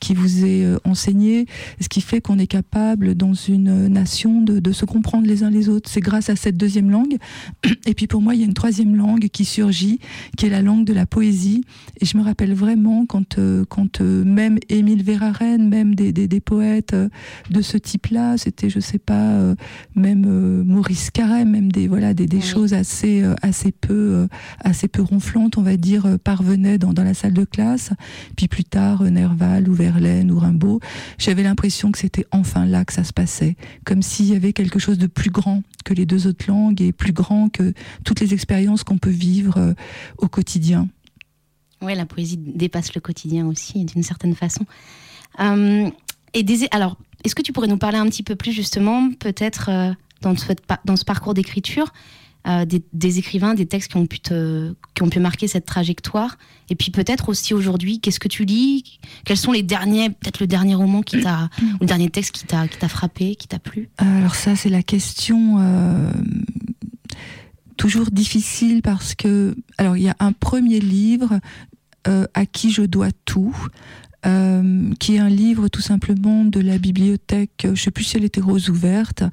qui 0.00 0.14
vous 0.14 0.44
est 0.44 0.66
enseignée, 0.84 1.46
ce 1.80 1.88
qui 1.88 2.00
fait 2.00 2.20
qu'on 2.20 2.38
est 2.38 2.46
capable 2.46 3.14
dans 3.14 3.34
une 3.34 3.88
nation 3.88 4.40
de, 4.40 4.58
de 4.58 4.72
se 4.72 4.84
comprendre 4.84 5.26
les 5.26 5.42
uns 5.42 5.50
les 5.50 5.68
autres 5.68 5.84
c'est 5.88 6.00
grâce 6.00 6.30
à 6.30 6.36
cette 6.36 6.56
deuxième 6.56 6.90
langue. 6.90 7.16
Et 7.86 7.94
puis 7.94 8.06
pour 8.06 8.20
moi, 8.20 8.34
il 8.34 8.40
y 8.40 8.42
a 8.42 8.46
une 8.46 8.54
troisième 8.54 8.96
langue 8.96 9.28
qui 9.28 9.44
surgit, 9.44 10.00
qui 10.36 10.46
est 10.46 10.50
la 10.50 10.62
langue 10.62 10.84
de 10.84 10.92
la 10.92 11.06
poésie. 11.06 11.62
Et 12.00 12.04
je 12.04 12.16
me 12.16 12.22
rappelle 12.22 12.54
vraiment 12.54 13.06
quand, 13.06 13.38
euh, 13.38 13.64
quand 13.68 14.00
euh, 14.00 14.24
même 14.24 14.58
Émile 14.68 15.02
Verhaeren, 15.02 15.68
même 15.68 15.94
des, 15.94 16.12
des, 16.12 16.40
poètes 16.40 16.94
euh, 16.94 17.08
de 17.50 17.62
ce 17.62 17.76
type-là, 17.76 18.36
c'était, 18.38 18.68
je 18.68 18.80
sais 18.80 18.98
pas, 18.98 19.54
même 19.94 20.62
Maurice 20.64 21.10
Carême, 21.10 21.50
même 21.50 21.70
des, 21.70 21.88
voilà, 21.88 22.14
des, 22.14 22.26
des 22.26 22.40
choses 22.40 22.74
assez, 22.74 23.22
assez, 23.42 23.72
peu, 23.72 24.26
assez 24.60 24.88
peu 24.88 25.02
ronflantes, 25.02 25.43
on 25.56 25.62
va 25.62 25.76
dire, 25.76 26.18
parvenaient 26.22 26.78
dans, 26.78 26.92
dans 26.92 27.04
la 27.04 27.14
salle 27.14 27.32
de 27.32 27.44
classe. 27.44 27.90
Puis 28.36 28.48
plus 28.48 28.64
tard, 28.64 29.02
Nerval 29.02 29.68
ou 29.68 29.74
Verlaine 29.74 30.30
ou 30.30 30.38
Rimbaud, 30.38 30.80
j'avais 31.18 31.42
l'impression 31.42 31.92
que 31.92 31.98
c'était 31.98 32.26
enfin 32.30 32.66
là 32.66 32.84
que 32.84 32.92
ça 32.92 33.04
se 33.04 33.12
passait, 33.12 33.56
comme 33.84 34.02
s'il 34.02 34.26
y 34.26 34.34
avait 34.34 34.52
quelque 34.52 34.78
chose 34.78 34.98
de 34.98 35.06
plus 35.06 35.30
grand 35.30 35.62
que 35.84 35.94
les 35.94 36.06
deux 36.06 36.26
autres 36.26 36.46
langues 36.48 36.80
et 36.82 36.92
plus 36.92 37.12
grand 37.12 37.48
que 37.48 37.72
toutes 38.04 38.20
les 38.20 38.34
expériences 38.34 38.84
qu'on 38.84 38.98
peut 38.98 39.10
vivre 39.10 39.58
euh, 39.58 39.74
au 40.18 40.28
quotidien. 40.28 40.88
Oui, 41.82 41.94
la 41.94 42.06
poésie 42.06 42.38
dépasse 42.38 42.94
le 42.94 43.00
quotidien 43.00 43.46
aussi, 43.46 43.84
d'une 43.84 44.02
certaine 44.02 44.34
façon. 44.34 44.64
Euh, 45.40 45.90
et 46.32 46.44
alors, 46.70 46.96
est-ce 47.24 47.34
que 47.34 47.42
tu 47.42 47.52
pourrais 47.52 47.68
nous 47.68 47.78
parler 47.78 47.98
un 47.98 48.06
petit 48.06 48.22
peu 48.22 48.36
plus 48.36 48.52
justement, 48.52 49.10
peut-être 49.12 49.68
euh, 49.70 49.92
dans 50.22 50.96
ce 50.96 51.04
parcours 51.04 51.34
d'écriture, 51.34 51.92
euh, 52.46 52.66
des, 52.66 53.18
écrivains, 53.18 53.54
des 53.54 53.64
textes 53.64 53.90
qui 53.90 53.96
ont 53.96 54.06
pu 54.06 54.20
te, 54.20 54.74
qui 54.94 55.02
ont 55.02 55.08
pu 55.08 55.18
marquer 55.18 55.48
cette 55.48 55.64
trajectoire. 55.64 56.36
Et 56.68 56.74
puis 56.74 56.90
peut-être 56.90 57.30
aussi 57.30 57.54
aujourd'hui, 57.54 58.00
qu'est-ce 58.00 58.20
que 58.20 58.28
tu 58.28 58.44
lis? 58.44 59.00
Quels 59.24 59.38
sont 59.38 59.52
les 59.52 59.62
derniers, 59.62 60.10
peut-être 60.10 60.40
le 60.40 60.46
dernier 60.46 60.74
roman 60.74 61.00
qui 61.00 61.20
t'a, 61.20 61.48
ou 61.62 61.78
le 61.80 61.86
dernier 61.86 62.10
texte 62.10 62.32
qui 62.32 62.44
t'a, 62.44 62.68
qui 62.68 62.76
t'a 62.78 62.88
frappé, 62.88 63.34
qui 63.36 63.48
t'a 63.48 63.58
plu? 63.58 63.88
Alors 63.96 64.34
ça, 64.34 64.56
c'est 64.56 64.68
la 64.68 64.82
question. 64.82 65.56
Euh, 65.58 66.10
toujours 67.78 68.10
difficile 68.10 68.82
parce 68.82 69.14
que 69.14 69.56
alors 69.78 69.96
il 69.96 70.04
y 70.04 70.08
a 70.08 70.16
un 70.20 70.32
premier 70.32 70.80
livre 70.80 71.40
euh, 72.06 72.26
à 72.34 72.46
qui 72.46 72.70
je 72.70 72.82
dois 72.82 73.08
tout 73.24 73.56
qui 74.98 75.16
est 75.16 75.18
un 75.18 75.28
livre 75.28 75.68
tout 75.68 75.82
simplement 75.82 76.44
de 76.44 76.60
la 76.60 76.78
bibliothèque, 76.78 77.60
je 77.62 77.68
ne 77.68 77.74
sais 77.74 77.90
plus 77.90 78.04
si 78.04 78.16
elle 78.16 78.24
était 78.24 78.40
rose 78.40 78.70
ouverte, 78.70 79.22
euh, 79.22 79.28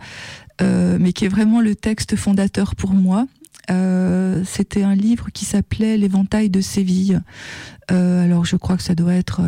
mais 0.60 1.14
qui 1.14 1.26
est 1.26 1.30
vraiment 1.30 1.62
le 1.62 1.76
texte 1.76 2.16
fondateur 2.16 2.76
pour 2.76 2.92
moi. 2.94 3.28
Euh, 3.72 4.44
c'était 4.46 4.84
un 4.84 4.96
livre 4.96 5.28
qui 5.34 5.46
s'appelait 5.46 5.98
L'éventail 5.98 6.50
de 6.50 6.62
Séville. 6.62 7.22
Euh, 7.92 8.24
alors 8.24 8.46
je 8.46 8.56
crois 8.56 8.78
que 8.78 8.84
ça 8.84 8.96
doit 8.96 9.16
être 9.16 9.42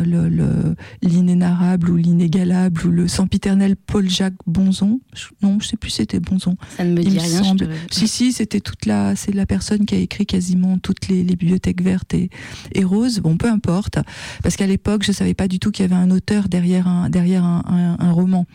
l'inénarrable 1.02 1.90
ou 1.90 1.96
l'inégalable 1.96 2.86
ou 2.86 2.90
le 2.90 3.08
sempiternel 3.08 3.76
Paul-Jacques 3.76 4.34
Bonzon. 4.46 5.00
non, 5.42 5.58
je 5.60 5.68
sais 5.68 5.76
plus 5.76 5.90
c'était 5.90 6.20
Bonzon. 6.20 6.56
Ça 6.76 6.84
ne 6.84 6.92
me 6.92 7.02
dit 7.02 7.18
rien. 7.18 7.42
Semble. 7.42 7.68
Si 7.90 8.08
si, 8.08 8.32
c'était 8.32 8.60
toute 8.60 8.86
la, 8.86 9.16
c'est 9.16 9.32
la 9.32 9.46
personne 9.46 9.86
qui 9.86 9.94
a 9.94 9.98
écrit 9.98 10.26
quasiment 10.26 10.78
toutes 10.78 11.08
les, 11.08 11.24
bibliothèques 11.24 11.82
vertes 11.82 12.14
et, 12.14 12.28
et, 12.72 12.84
roses. 12.84 13.20
Bon, 13.20 13.36
peu 13.36 13.48
importe, 13.48 13.98
parce 14.42 14.56
qu'à 14.56 14.66
l'époque 14.66 15.04
je 15.04 15.12
savais 15.12 15.34
pas 15.34 15.48
du 15.48 15.58
tout 15.58 15.70
qu'il 15.70 15.84
y 15.84 15.86
avait 15.86 16.00
un 16.00 16.10
auteur 16.10 16.48
derrière 16.48 16.86
un 16.86 17.08
derrière 17.08 17.44
un, 17.44 17.96
un, 17.98 18.12
roman. 18.12 18.46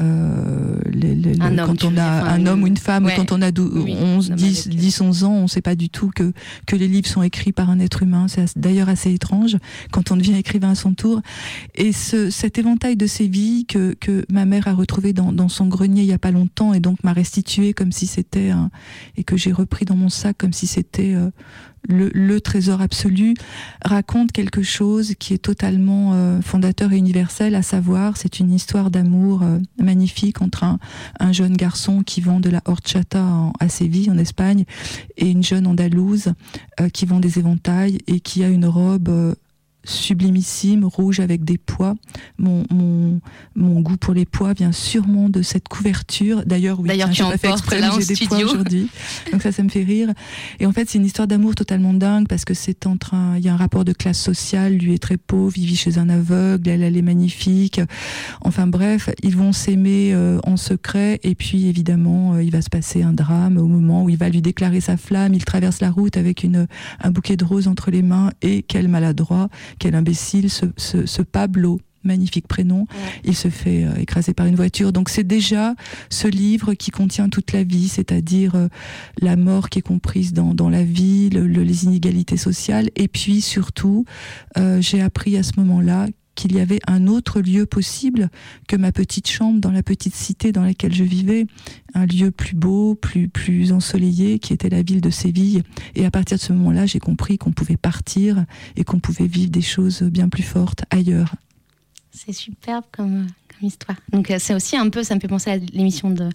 Euh, 0.00 0.78
un 1.40 1.56
quand 1.56 1.84
on 1.84 1.96
a 1.96 2.30
un, 2.30 2.46
homme 2.46 2.64
ou 2.64 2.66
une 2.66 2.76
femme, 2.76 3.08
quand 3.16 3.32
on 3.32 3.40
a 3.40 3.50
11, 3.50 4.30
10, 4.30 4.68
10, 4.68 5.00
11 5.00 5.17
on 5.26 5.42
ne 5.42 5.48
sait 5.48 5.62
pas 5.62 5.74
du 5.74 5.90
tout 5.90 6.10
que 6.14 6.76
les 6.76 6.88
livres 6.88 7.08
sont 7.08 7.22
écrits 7.22 7.52
par 7.52 7.70
un 7.70 7.80
être 7.80 8.02
humain. 8.02 8.26
C'est 8.28 8.58
d'ailleurs 8.58 8.88
assez 8.88 9.12
étrange 9.12 9.56
quand 9.92 10.10
on 10.10 10.16
devient 10.16 10.36
écrivain 10.36 10.70
à 10.70 10.74
son 10.74 10.94
tour. 10.94 11.20
Et 11.74 11.92
ce, 11.92 12.30
cet 12.30 12.58
éventail 12.58 12.96
de 12.96 13.06
vies 13.26 13.64
que, 13.66 13.94
que 13.98 14.24
ma 14.30 14.44
mère 14.44 14.68
a 14.68 14.74
retrouvé 14.74 15.12
dans, 15.12 15.48
son 15.48 15.66
grenier 15.66 16.02
il 16.02 16.08
y 16.08 16.12
a 16.12 16.18
pas 16.18 16.30
longtemps 16.30 16.74
et 16.74 16.80
donc 16.80 17.02
m'a 17.02 17.12
restitué 17.12 17.72
comme 17.72 17.90
si 17.90 18.06
c'était 18.06 18.50
un, 18.50 18.70
et 19.16 19.24
que 19.24 19.36
j'ai 19.36 19.52
repris 19.52 19.84
dans 19.84 19.96
mon 19.96 20.08
sac 20.08 20.36
comme 20.36 20.52
si 20.52 20.66
c'était 20.66 21.14
euh, 21.14 21.30
le, 21.88 22.10
le, 22.12 22.40
trésor 22.40 22.80
absolu, 22.80 23.34
raconte 23.84 24.32
quelque 24.32 24.62
chose 24.62 25.14
qui 25.18 25.34
est 25.34 25.38
totalement 25.38 26.12
euh, 26.14 26.40
fondateur 26.40 26.92
et 26.92 26.96
universel, 26.96 27.54
à 27.54 27.62
savoir, 27.62 28.16
c'est 28.16 28.40
une 28.40 28.52
histoire 28.52 28.90
d'amour 28.90 29.42
euh, 29.42 29.58
magnifique 29.78 30.42
entre 30.42 30.64
un, 30.64 30.78
un, 31.20 31.32
jeune 31.32 31.56
garçon 31.56 32.02
qui 32.02 32.20
vend 32.20 32.40
de 32.40 32.50
la 32.50 32.62
horchata 32.64 33.24
à 33.60 33.68
Séville, 33.68 34.10
en 34.10 34.18
Espagne, 34.18 34.64
et 35.16 35.30
une 35.30 35.42
jeune 35.42 35.66
andalouse 35.66 36.32
euh, 36.80 36.88
qui 36.88 37.06
vend 37.06 37.20
des 37.20 37.38
éventails 37.38 37.98
et 38.06 38.20
qui 38.20 38.44
a 38.44 38.48
une 38.48 38.66
robe 38.66 39.34
sublimissime, 39.88 40.84
rouge 40.84 41.20
avec 41.20 41.44
des 41.44 41.58
pois. 41.58 41.94
Mon, 42.38 42.64
mon, 42.70 43.20
mon, 43.54 43.80
goût 43.80 43.96
pour 43.96 44.14
les 44.14 44.24
pois 44.24 44.52
vient 44.52 44.72
sûrement 44.72 45.28
de 45.28 45.42
cette 45.42 45.68
couverture. 45.68 46.44
D'ailleurs, 46.46 46.80
oui, 46.80 46.88
D'ailleurs, 46.88 47.10
tu 47.10 47.22
en 47.22 47.30
fait 47.30 47.50
exprès, 47.50 47.80
là 47.80 47.90
j'ai 47.98 48.14
des 48.14 48.26
pois 48.26 48.38
aujourd'hui. 48.38 48.88
Donc 49.32 49.42
ça, 49.42 49.52
ça 49.52 49.62
me 49.62 49.68
fait 49.68 49.82
rire. 49.82 50.12
Et 50.60 50.66
en 50.66 50.72
fait, 50.72 50.88
c'est 50.88 50.98
une 50.98 51.04
histoire 51.04 51.28
d'amour 51.28 51.54
totalement 51.54 51.94
dingue 51.94 52.28
parce 52.28 52.44
que 52.44 52.54
c'est 52.54 52.86
entre 52.86 53.14
un, 53.14 53.36
il 53.36 53.44
y 53.44 53.48
a 53.48 53.54
un 53.54 53.56
rapport 53.56 53.84
de 53.84 53.92
classe 53.92 54.20
sociale. 54.20 54.74
Lui 54.74 54.94
est 54.94 55.02
très 55.02 55.16
pauvre, 55.16 55.52
il 55.56 55.66
vit 55.66 55.76
chez 55.76 55.98
un 55.98 56.08
aveugle, 56.08 56.68
elle, 56.68 56.82
elle 56.82 56.96
est 56.96 57.02
magnifique. 57.02 57.80
Enfin 58.42 58.66
bref, 58.66 59.10
ils 59.22 59.36
vont 59.36 59.52
s'aimer 59.52 60.12
euh, 60.14 60.38
en 60.44 60.56
secret 60.56 61.20
et 61.22 61.34
puis 61.34 61.66
évidemment, 61.66 62.34
euh, 62.34 62.42
il 62.42 62.50
va 62.50 62.62
se 62.62 62.70
passer 62.70 63.02
un 63.02 63.12
drame 63.12 63.56
au 63.56 63.66
moment 63.66 64.04
où 64.04 64.08
il 64.08 64.16
va 64.16 64.28
lui 64.28 64.42
déclarer 64.42 64.80
sa 64.80 64.96
flamme. 64.96 65.34
Il 65.34 65.44
traverse 65.44 65.80
la 65.80 65.90
route 65.90 66.16
avec 66.16 66.42
une, 66.42 66.66
un 67.00 67.10
bouquet 67.10 67.36
de 67.36 67.44
roses 67.44 67.68
entre 67.68 67.90
les 67.90 68.02
mains 68.02 68.30
et 68.42 68.62
quel 68.62 68.88
maladroit 68.88 69.48
quel 69.78 69.94
imbécile, 69.94 70.50
ce, 70.50 71.22
Pablo 71.22 71.80
magnifique 72.04 72.46
prénom, 72.46 72.86
il 73.24 73.36
se 73.36 73.48
fait 73.48 73.84
euh, 73.84 73.96
écraser 73.96 74.32
par 74.32 74.46
une 74.46 74.54
voiture. 74.54 74.92
Donc 74.92 75.08
c'est 75.08 75.26
déjà 75.26 75.74
ce 76.08 76.28
livre 76.28 76.74
qui 76.74 76.90
contient 76.90 77.28
toute 77.28 77.52
la 77.52 77.64
vie, 77.64 77.88
c'est-à-dire 77.88 78.54
euh, 78.54 78.68
la 79.20 79.36
mort 79.36 79.68
qui 79.68 79.80
est 79.80 79.82
comprise 79.82 80.32
dans, 80.32 80.70
la 80.70 80.84
vie, 80.84 81.28
les 81.28 81.84
inégalités 81.84 82.36
sociales, 82.36 82.88
et 82.96 83.08
puis 83.08 83.40
surtout, 83.40 84.04
euh, 84.56 84.80
j'ai 84.80 85.02
appris 85.02 85.36
à 85.36 85.42
ce 85.42 85.52
moment-là 85.58 86.06
qu'il 86.38 86.54
y 86.54 86.60
avait 86.60 86.78
un 86.86 87.08
autre 87.08 87.40
lieu 87.40 87.66
possible 87.66 88.30
que 88.68 88.76
ma 88.76 88.92
petite 88.92 89.28
chambre 89.28 89.60
dans 89.60 89.72
la 89.72 89.82
petite 89.82 90.14
cité 90.14 90.52
dans 90.52 90.62
laquelle 90.62 90.94
je 90.94 91.02
vivais, 91.02 91.48
un 91.94 92.06
lieu 92.06 92.30
plus 92.30 92.54
beau, 92.54 92.94
plus 92.94 93.28
plus 93.28 93.72
ensoleillé, 93.72 94.38
qui 94.38 94.52
était 94.52 94.68
la 94.68 94.82
ville 94.82 95.00
de 95.00 95.10
Séville. 95.10 95.64
Et 95.96 96.06
à 96.06 96.12
partir 96.12 96.36
de 96.36 96.42
ce 96.42 96.52
moment-là, 96.52 96.86
j'ai 96.86 97.00
compris 97.00 97.38
qu'on 97.38 97.50
pouvait 97.50 97.76
partir 97.76 98.44
et 98.76 98.84
qu'on 98.84 99.00
pouvait 99.00 99.26
vivre 99.26 99.50
des 99.50 99.62
choses 99.62 100.02
bien 100.02 100.28
plus 100.28 100.44
fortes 100.44 100.84
ailleurs. 100.90 101.34
C'est 102.12 102.32
superbe 102.32 102.84
comme, 102.92 103.26
comme 103.48 103.66
histoire. 103.66 103.98
Donc 104.12 104.30
euh, 104.30 104.36
c'est 104.38 104.54
aussi 104.54 104.76
un 104.76 104.90
peu, 104.90 105.02
ça 105.02 105.16
me 105.16 105.20
fait 105.20 105.26
penser 105.26 105.50
à 105.50 105.56
l'émission 105.56 106.10
de 106.10 106.28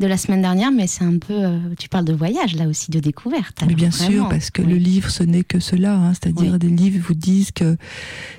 de 0.00 0.06
la 0.06 0.16
semaine 0.16 0.40
dernière, 0.40 0.72
mais 0.72 0.86
c'est 0.86 1.04
un 1.04 1.18
peu. 1.18 1.34
Euh, 1.34 1.58
tu 1.78 1.88
parles 1.88 2.06
de 2.06 2.14
voyage 2.14 2.56
là 2.56 2.66
aussi, 2.66 2.90
de 2.90 2.98
découverte. 2.98 3.62
Mais 3.66 3.74
bien 3.74 3.90
sûr, 3.90 4.28
parce 4.28 4.50
que 4.50 4.62
le 4.62 4.76
livre, 4.76 5.10
ce 5.10 5.22
n'est 5.22 5.44
que 5.44 5.60
cela, 5.60 5.94
hein, 5.94 6.14
c'est-à-dire 6.14 6.58
des 6.58 6.70
livres 6.70 7.04
vous 7.06 7.14
disent 7.14 7.52
que 7.52 7.76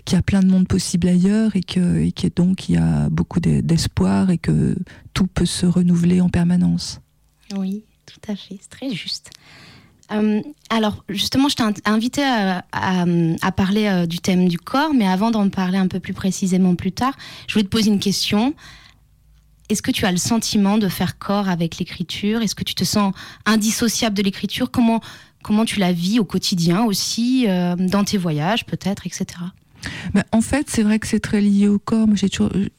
qu'il 0.03 0.15
y 0.15 0.19
a 0.19 0.23
plein 0.23 0.41
de 0.41 0.47
mondes 0.47 0.67
possibles 0.67 1.07
ailleurs 1.07 1.55
et 1.55 1.61
que 1.61 1.99
et 1.99 2.11
que 2.11 2.27
donc 2.27 2.67
il 2.67 2.75
y 2.75 2.77
a 2.77 3.09
beaucoup 3.09 3.39
d'espoir 3.39 4.31
et 4.31 4.39
que 4.39 4.75
tout 5.13 5.27
peut 5.27 5.45
se 5.45 5.67
renouveler 5.67 6.19
en 6.19 6.29
permanence. 6.29 6.99
Oui, 7.55 7.83
tout 8.07 8.31
à 8.31 8.35
fait, 8.35 8.57
c'est 8.59 8.69
très 8.69 8.89
juste. 8.89 9.29
Euh, 10.11 10.41
alors, 10.69 11.05
justement, 11.09 11.47
je 11.47 11.55
t'ai 11.55 11.63
invité 11.85 12.23
à, 12.23 12.65
à, 12.73 13.51
parler 13.51 13.87
euh, 13.87 14.05
du 14.05 14.19
thème 14.19 14.47
du 14.47 14.57
corps, 14.57 14.93
mais 14.93 15.07
avant 15.07 15.31
d'en 15.31 15.47
parler 15.49 15.77
un 15.77 15.87
peu 15.87 15.99
plus 15.99 16.13
précisément 16.13 16.75
plus 16.75 16.91
tard, 16.91 17.13
je 17.47 17.53
voulais 17.53 17.63
te 17.63 17.69
poser 17.69 17.91
une 17.91 17.99
question. 17.99 18.53
Est-ce 19.71 19.81
que 19.81 19.91
tu 19.91 20.05
as 20.05 20.11
le 20.11 20.17
sentiment 20.17 20.77
de 20.77 20.89
faire 20.89 21.17
corps 21.17 21.47
avec 21.47 21.77
l'écriture? 21.77 22.41
Est-ce 22.41 22.55
que 22.55 22.65
tu 22.65 22.75
te 22.75 22.83
sens 22.83 23.13
indissociable 23.45 24.17
de 24.17 24.21
l'écriture? 24.21 24.69
Comment, 24.69 24.99
comment 25.43 25.63
tu 25.63 25.79
la 25.79 25.93
vis 25.93 26.19
au 26.19 26.25
quotidien 26.25 26.83
aussi, 26.83 27.45
euh, 27.47 27.77
dans 27.77 28.03
tes 28.03 28.17
voyages 28.17 28.65
peut-être, 28.65 29.07
etc. 29.07 29.25
En 30.31 30.41
fait, 30.41 30.69
c'est 30.69 30.83
vrai 30.83 30.99
que 30.99 31.07
c'est 31.07 31.19
très 31.19 31.41
lié 31.41 31.67
au 31.67 31.79
corps. 31.79 32.07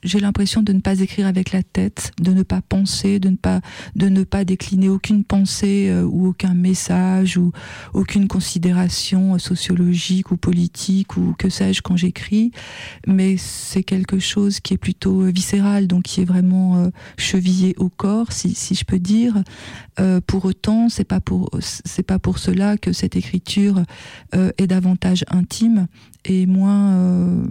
J'ai 0.02 0.20
l'impression 0.20 0.62
de 0.62 0.72
ne 0.72 0.80
pas 0.80 1.00
écrire 1.00 1.26
avec 1.26 1.52
la 1.52 1.62
tête, 1.62 2.12
de 2.20 2.32
ne 2.32 2.42
pas 2.42 2.60
penser, 2.60 3.18
de 3.18 3.30
ne 3.30 4.24
pas, 4.24 4.44
décliner 4.44 4.88
aucune 4.88 5.24
pensée 5.24 5.88
euh, 5.90 6.04
ou 6.04 6.26
aucun 6.26 6.54
message 6.54 7.36
ou 7.36 7.52
aucune 7.94 8.28
considération 8.28 9.38
sociologique 9.38 10.30
ou 10.30 10.36
politique 10.36 11.16
ou 11.16 11.34
que 11.38 11.48
sais-je 11.48 11.82
quand 11.82 11.96
j'écris. 11.96 12.52
Mais 13.06 13.36
c'est 13.36 13.82
quelque 13.82 14.18
chose 14.18 14.60
qui 14.60 14.74
est 14.74 14.78
plutôt 14.78 15.22
viscéral, 15.22 15.86
donc 15.86 16.04
qui 16.04 16.20
est 16.20 16.26
vraiment 16.26 16.76
euh, 16.76 16.88
chevillé 17.16 17.74
au 17.78 17.88
corps, 17.88 18.32
si, 18.32 18.54
si 18.54 18.74
je 18.74 18.84
peux 18.84 18.98
dire. 18.98 19.42
Euh, 20.00 20.20
pour 20.26 20.44
autant, 20.44 20.88
c'est 20.88 21.04
pas 21.04 21.20
c'est 21.60 22.02
pas 22.02 22.18
pour 22.18 22.38
cela 22.38 22.76
que 22.76 22.92
cette 22.92 23.16
écriture 23.16 23.82
est 24.32 24.66
davantage 24.66 25.24
intime 25.28 25.86
et 26.24 26.46
moins 26.46 26.91
euh, 26.92 27.46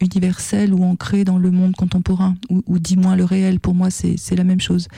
universel 0.00 0.74
ou 0.74 0.84
ancré 0.84 1.24
dans 1.24 1.38
le 1.38 1.50
monde 1.50 1.74
contemporain, 1.74 2.34
ou, 2.50 2.62
ou 2.66 2.78
dit 2.78 2.96
moins 2.96 3.16
le 3.16 3.24
réel. 3.24 3.60
Pour 3.60 3.74
moi, 3.74 3.90
c'est 3.90 4.36
la 4.36 4.44
même 4.44 4.60
chose. 4.60 4.88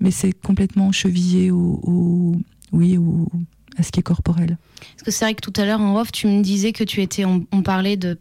Mais 0.00 0.10
c'est 0.10 0.32
complètement 0.32 0.92
chevillé 0.92 1.50
au, 1.50 2.34
oui, 2.72 2.96
au, 2.96 3.28
à 3.76 3.82
ce 3.82 3.90
qui 3.92 4.00
est 4.00 4.02
corporel. 4.02 4.56
Parce 4.80 5.02
que 5.02 5.10
c'est 5.10 5.24
vrai 5.24 5.34
que 5.34 5.40
tout 5.40 5.52
à 5.56 5.64
l'heure 5.64 5.80
en 5.80 5.98
off, 6.00 6.10
tu 6.12 6.26
me 6.26 6.42
disais 6.42 6.72
que 6.72 6.84
tu 6.84 7.02
étais, 7.02 7.24
on, 7.24 7.62
parlait 7.62 7.96
de 7.96 8.18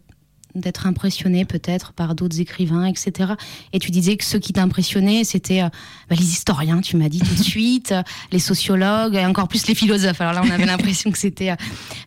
d'être 0.56 0.88
impressionné 0.88 1.46
peut-être 1.46 1.94
par 1.94 2.16
d'autres 2.16 2.40
écrivains, 2.40 2.86
etc. 2.86 3.34
Et 3.74 3.80
tu 3.80 3.92
disais 3.92 4.18
que 4.18 4.26
ceux 4.26 4.40
qui 4.40 4.54
t'impressionnaient, 4.54 5.24
c'était 5.24 5.62
euh, 5.62 5.70
bah, 6.10 6.16
les 6.18 6.26
historiens, 6.26 6.82
tu 6.82 6.98
m'as 6.98 7.10
dit 7.10 7.20
tout 7.20 7.36
de 7.36 7.44
suite, 7.44 7.94
les 8.32 8.40
sociologues, 8.40 9.16
et 9.16 9.26
encore 9.26 9.48
plus 9.48 9.68
les 9.68 9.76
philosophes. 9.76 10.22
Alors 10.22 10.34
là, 10.34 10.42
on 10.44 10.50
avait 10.50 10.66
l'impression 10.68 11.12
que 11.12 11.18
c'était... 11.18 11.52
Euh, 11.52 11.56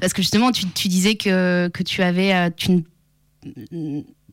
parce 0.00 0.12
que 0.12 0.22
justement, 0.22 0.52
tu, 0.52 0.66
tu 0.66 0.88
disais 0.88 1.14
que, 1.14 1.68
que 1.72 1.82
tu 1.82 2.02
avais... 2.02 2.50
Tu 2.52 2.84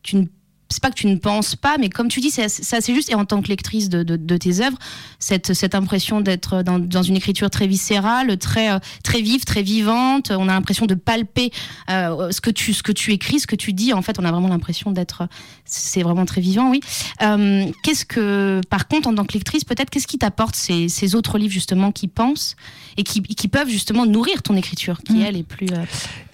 tu 0.04 0.16
ne 0.16 0.26
c'est 0.70 0.84
pas 0.84 0.92
que 0.92 0.96
tu 0.96 1.08
ne 1.08 1.16
penses 1.16 1.56
pas, 1.56 1.78
mais 1.80 1.90
comme 1.90 2.10
tu 2.10 2.20
dis, 2.20 2.30
c'est 2.30 2.44
assez 2.44 2.94
juste. 2.94 3.10
Et 3.10 3.16
en 3.16 3.26
tant 3.26 3.42
que 3.42 3.48
lectrice 3.48 3.90
de, 3.90 4.04
de, 4.04 4.38
tes 4.38 4.62
œuvres, 4.62 4.78
cette, 5.18 5.54
cette 5.54 5.74
impression 5.74 6.22
d'être 6.22 6.62
dans, 6.62 6.78
dans, 6.78 7.02
une 7.02 7.16
écriture 7.16 7.50
très 7.50 7.66
viscérale, 7.66 8.38
très, 8.38 8.72
euh, 8.72 8.80
très 9.04 9.22
vive, 9.22 9.46
très 9.46 9.64
vivante, 9.64 10.32
on 10.32 10.48
a 10.48 10.54
l'impression 10.54 10.86
de 10.86 10.94
palper 10.94 11.52
euh, 11.90 12.32
ce, 12.32 12.40
que 12.40 12.52
tu, 12.52 12.74
ce 12.74 12.84
que 12.84 12.92
tu 12.92 13.12
écris, 13.14 13.40
ce 13.40 13.48
que 13.48 13.56
tu 13.56 13.74
dis. 13.74 13.94
En 13.94 14.04
fait, 14.04 14.20
on 14.20 14.26
a 14.26 14.32
vraiment 14.32 14.48
l'impression 14.48 14.92
d'être. 14.92 15.28
C'est 15.66 16.04
vraiment 16.04 16.26
très 16.26 16.42
vivant, 16.42 16.70
oui. 16.70 16.82
Euh, 17.24 17.66
qu'est-ce 17.82 18.06
que, 18.06 18.62
par 18.70 18.88
contre, 18.88 19.08
en 19.08 19.16
tant 19.16 19.26
que 19.26 19.34
lectrice, 19.34 19.64
peut-être, 19.64 19.90
qu'est-ce 19.90 20.08
qui 20.08 20.20
t'apporte 20.20 20.56
ces, 20.56 20.88
ces, 20.88 21.16
autres 21.16 21.40
livres, 21.40 21.54
justement, 21.54 21.92
qui 21.92 22.08
pensent 22.08 22.56
et 22.96 23.04
qui, 23.04 23.24
qui 23.24 23.48
peuvent, 23.48 23.70
justement, 23.70 24.06
nourrir 24.06 24.44
ton 24.44 24.56
écriture, 24.56 25.02
qui, 25.02 25.14
mm. 25.14 25.22
elle, 25.22 25.38
est 25.38 25.44
plus. 25.44 25.68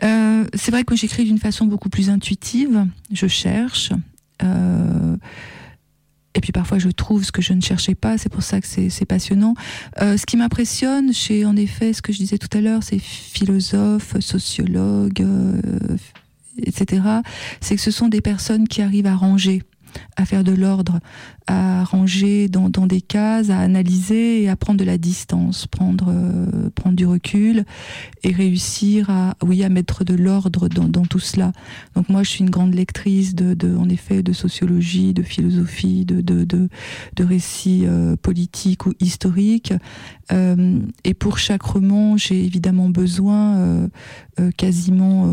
c'est 0.01 0.71
vrai 0.71 0.83
que 0.83 0.95
j'écris 0.97 1.23
d'une 1.23 1.39
façon 1.39 1.65
beaucoup 1.65 1.89
plus 1.89 2.09
intuitive. 2.09 2.85
Je 3.13 3.27
cherche. 3.27 3.91
Euh, 4.43 5.17
et 6.35 6.41
puis 6.41 6.51
parfois 6.51 6.79
je 6.79 6.89
trouve 6.89 7.23
ce 7.23 7.31
que 7.31 7.41
je 7.41 7.53
ne 7.53 7.61
cherchais 7.61 7.95
pas, 7.95 8.17
c'est 8.17 8.29
pour 8.29 8.43
ça 8.43 8.59
que 8.59 8.67
c'est 8.67 9.05
passionnant. 9.05 9.55
Euh, 10.01 10.17
ce 10.17 10.25
qui 10.25 10.37
m'impressionne 10.37 11.13
chez, 11.13 11.45
en 11.45 11.55
effet, 11.55 11.93
ce 11.93 12.01
que 12.01 12.11
je 12.11 12.17
disais 12.17 12.37
tout 12.37 12.55
à 12.55 12.61
l'heure, 12.61 12.83
c'est 12.83 12.99
philosophes, 12.99 14.19
sociologues, 14.19 15.21
euh, 15.21 15.61
etc., 16.61 17.03
c'est 17.61 17.75
que 17.75 17.81
ce 17.81 17.91
sont 17.91 18.09
des 18.09 18.21
personnes 18.21 18.67
qui 18.67 18.81
arrivent 18.81 19.07
à 19.07 19.15
ranger 19.15 19.63
à 20.15 20.25
faire 20.25 20.43
de 20.43 20.53
l'ordre, 20.53 20.99
à 21.47 21.83
ranger 21.83 22.47
dans, 22.47 22.69
des 22.87 23.01
cases, 23.01 23.49
à 23.49 23.59
analyser 23.59 24.43
et 24.43 24.49
à 24.49 24.55
prendre 24.55 24.79
de 24.79 24.85
la 24.85 24.97
distance, 24.97 25.67
prendre, 25.67 26.07
euh, 26.09 26.69
prendre 26.73 26.95
du 26.95 27.05
recul 27.05 27.65
et 28.23 28.31
réussir 28.31 29.09
à, 29.09 29.35
oui, 29.43 29.63
à 29.63 29.69
mettre 29.69 30.03
de 30.03 30.15
l'ordre 30.15 30.67
dans, 30.67 31.05
tout 31.05 31.19
cela. 31.19 31.51
Donc 31.95 32.09
moi, 32.09 32.23
je 32.23 32.31
suis 32.31 32.39
une 32.43 32.49
grande 32.49 32.73
lectrice 32.73 33.35
de, 33.35 33.77
en 33.77 33.89
effet, 33.89 34.23
de 34.23 34.33
sociologie, 34.33 35.13
de 35.13 35.21
philosophie, 35.21 36.05
de, 36.05 36.21
de, 36.21 36.43
de, 36.45 37.23
récits 37.23 37.83
euh, 37.85 38.15
politiques 38.15 38.85
ou 38.87 38.93
historiques. 38.99 39.73
Euh, 40.31 40.79
et 41.03 41.13
pour 41.13 41.37
chaque 41.37 41.61
roman, 41.61 42.17
j'ai 42.17 42.43
évidemment 42.43 42.89
besoin, 42.89 43.89
quasiment 44.57 45.31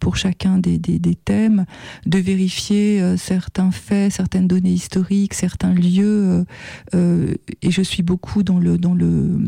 pour 0.00 0.16
chacun 0.16 0.58
des, 0.58 0.78
des, 0.78 0.98
des, 0.98 1.14
thèmes, 1.14 1.66
de 2.06 2.18
vérifier 2.18 3.16
certains 3.16 3.70
faits, 3.70 3.83
certaines 4.10 4.48
données 4.48 4.72
historiques, 4.72 5.34
certains 5.34 5.74
lieux. 5.74 6.44
et 6.92 7.70
je 7.70 7.82
suis 7.82 8.02
beaucoup 8.02 8.42
dans 8.42 8.58
le 8.58 8.78
dans 8.78 8.94
le 8.94 9.38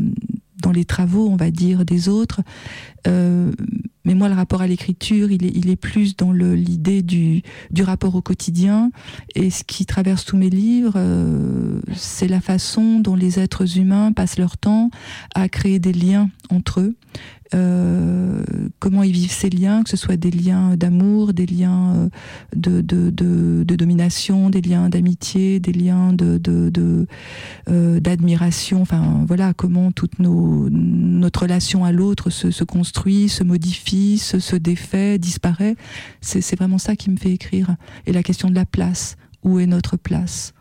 dans 0.61 0.71
les 0.71 0.85
travaux, 0.85 1.29
on 1.29 1.35
va 1.35 1.51
dire, 1.51 1.85
des 1.85 2.09
autres. 2.09 2.41
Euh, 3.07 3.51
mais 4.05 4.15
moi, 4.15 4.29
le 4.29 4.35
rapport 4.35 4.61
à 4.61 4.67
l'écriture, 4.67 5.31
il 5.31 5.45
est, 5.45 5.51
il 5.53 5.69
est 5.69 5.75
plus 5.75 6.15
dans 6.15 6.31
l'idée 6.31 7.01
du, 7.01 7.41
du 7.71 7.83
rapport 7.83 8.15
au 8.15 8.21
quotidien. 8.21 8.89
Et 9.35 9.49
ce 9.49 9.65
qui 9.65 9.85
traverse 9.85 10.23
tous 10.23 10.37
mes 10.37 10.49
livres, 10.49 10.93
euh, 10.95 11.81
c'est 11.93 12.29
la 12.29 12.39
façon 12.39 12.99
dont 12.99 13.15
les 13.15 13.37
êtres 13.37 13.77
humains 13.77 14.13
passent 14.13 14.39
leur 14.39 14.57
temps 14.57 14.91
à 15.35 15.49
créer 15.49 15.79
des 15.79 15.91
liens 15.91 16.29
entre 16.49 16.79
eux. 16.79 16.95
Euh, 17.53 18.43
comment 18.79 19.03
ils 19.03 19.13
vivent 19.13 19.31
ces 19.31 19.49
liens, 19.49 19.83
que 19.83 19.89
ce 19.89 19.95
soit 19.97 20.17
des 20.17 20.31
liens 20.31 20.75
d'amour, 20.75 21.33
des 21.33 21.45
liens 21.45 22.09
de, 22.55 22.81
de, 22.81 23.63
domination, 23.75 24.49
des 24.49 24.61
liens 24.61 24.89
d'amitié, 24.89 25.59
des 25.59 25.71
liens 25.71 26.13
d'admiration. 27.67 28.81
enfin 28.81 29.23
voilà, 29.27 29.53
comment 29.53 29.91
toute 29.91 30.19
nos, 30.19 30.69
notre 30.69 31.43
relation 31.43 31.85
à 31.85 31.91
l'autre 31.91 32.29
se, 32.29 32.51
se 32.51 32.63
construit, 32.63 32.96
se 33.05 33.43
modifie 33.43 34.17
se, 34.17 34.55
défait, 34.55 35.17
disparaît. 35.17 35.75
C'est 36.21 36.55
vraiment 36.55 36.77
ça 36.77 36.95
qui 36.95 37.09
me 37.09 37.17
fait 37.17 37.31
écrire. 37.31 37.75
Et 38.05 38.13
la 38.13 38.23
question 38.23 38.49
de 38.49 38.55
la 38.55 38.65
place. 38.65 39.15
Où 39.43 39.59
est 39.59 39.67
notre 39.67 39.97
place? 39.97 40.53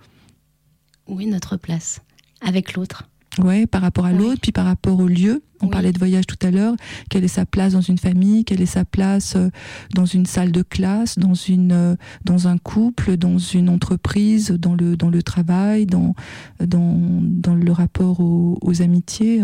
Où 1.09 1.21
est 1.21 1.27
notre 1.27 1.57
place? 1.57 2.01
Avec 2.41 2.75
l'autre 2.75 3.09
Ouais, 3.43 3.67
par 3.67 3.83
rapport 3.83 4.07
à 4.07 4.13
l'autre, 4.13 4.41
puis 4.41 4.53
par 4.53 4.65
rapport 4.65 4.99
au 4.99 5.07
lieu. 5.07 5.43
On 5.63 5.69
parlait 5.69 5.93
de 5.93 5.99
voyage 5.99 6.27
tout 6.27 6.39
à 6.47 6.51
l'heure. 6.51 6.75
Quelle 7.09 7.25
est 7.25 7.29
sa 7.29 7.47
place 7.47 7.73
dans 7.73 7.81
une 7.81 7.97
famille? 7.97 8.45
Quelle 8.45 8.61
est 8.61 8.67
sa 8.67 8.85
place 8.85 9.37
euh, 9.37 9.49
dans 9.95 10.05
une 10.05 10.27
salle 10.27 10.53
de 10.53 10.63
classe, 10.63 11.19
dans 11.19 11.33
une, 11.33 11.73
euh, 11.73 11.97
dans 12.25 12.47
un 12.47 12.59
couple, 12.59 13.17
dans 13.17 13.39
une 13.39 13.71
entreprise, 13.71 14.51
dans 14.51 14.75
le, 14.75 14.97
dans 14.97 15.09
le 15.09 15.23
travail, 15.23 15.87
dans, 15.87 16.15
dans, 16.61 16.99
dans 17.23 17.55
le 17.55 17.73
rapport 17.73 18.21
aux, 18.21 18.59
aux 18.61 18.83
amitiés? 18.83 19.43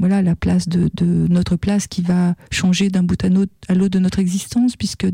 Voilà 0.00 0.22
la 0.22 0.34
place 0.34 0.66
de, 0.66 0.90
de, 0.94 1.26
notre 1.28 1.56
place 1.56 1.86
qui 1.86 2.00
va 2.00 2.34
changer 2.50 2.88
d'un 2.88 3.02
bout 3.02 3.22
à 3.22 3.28
l'autre 3.28 3.52
de 3.68 3.98
notre 3.98 4.18
existence, 4.18 4.74
puisque 4.74 5.06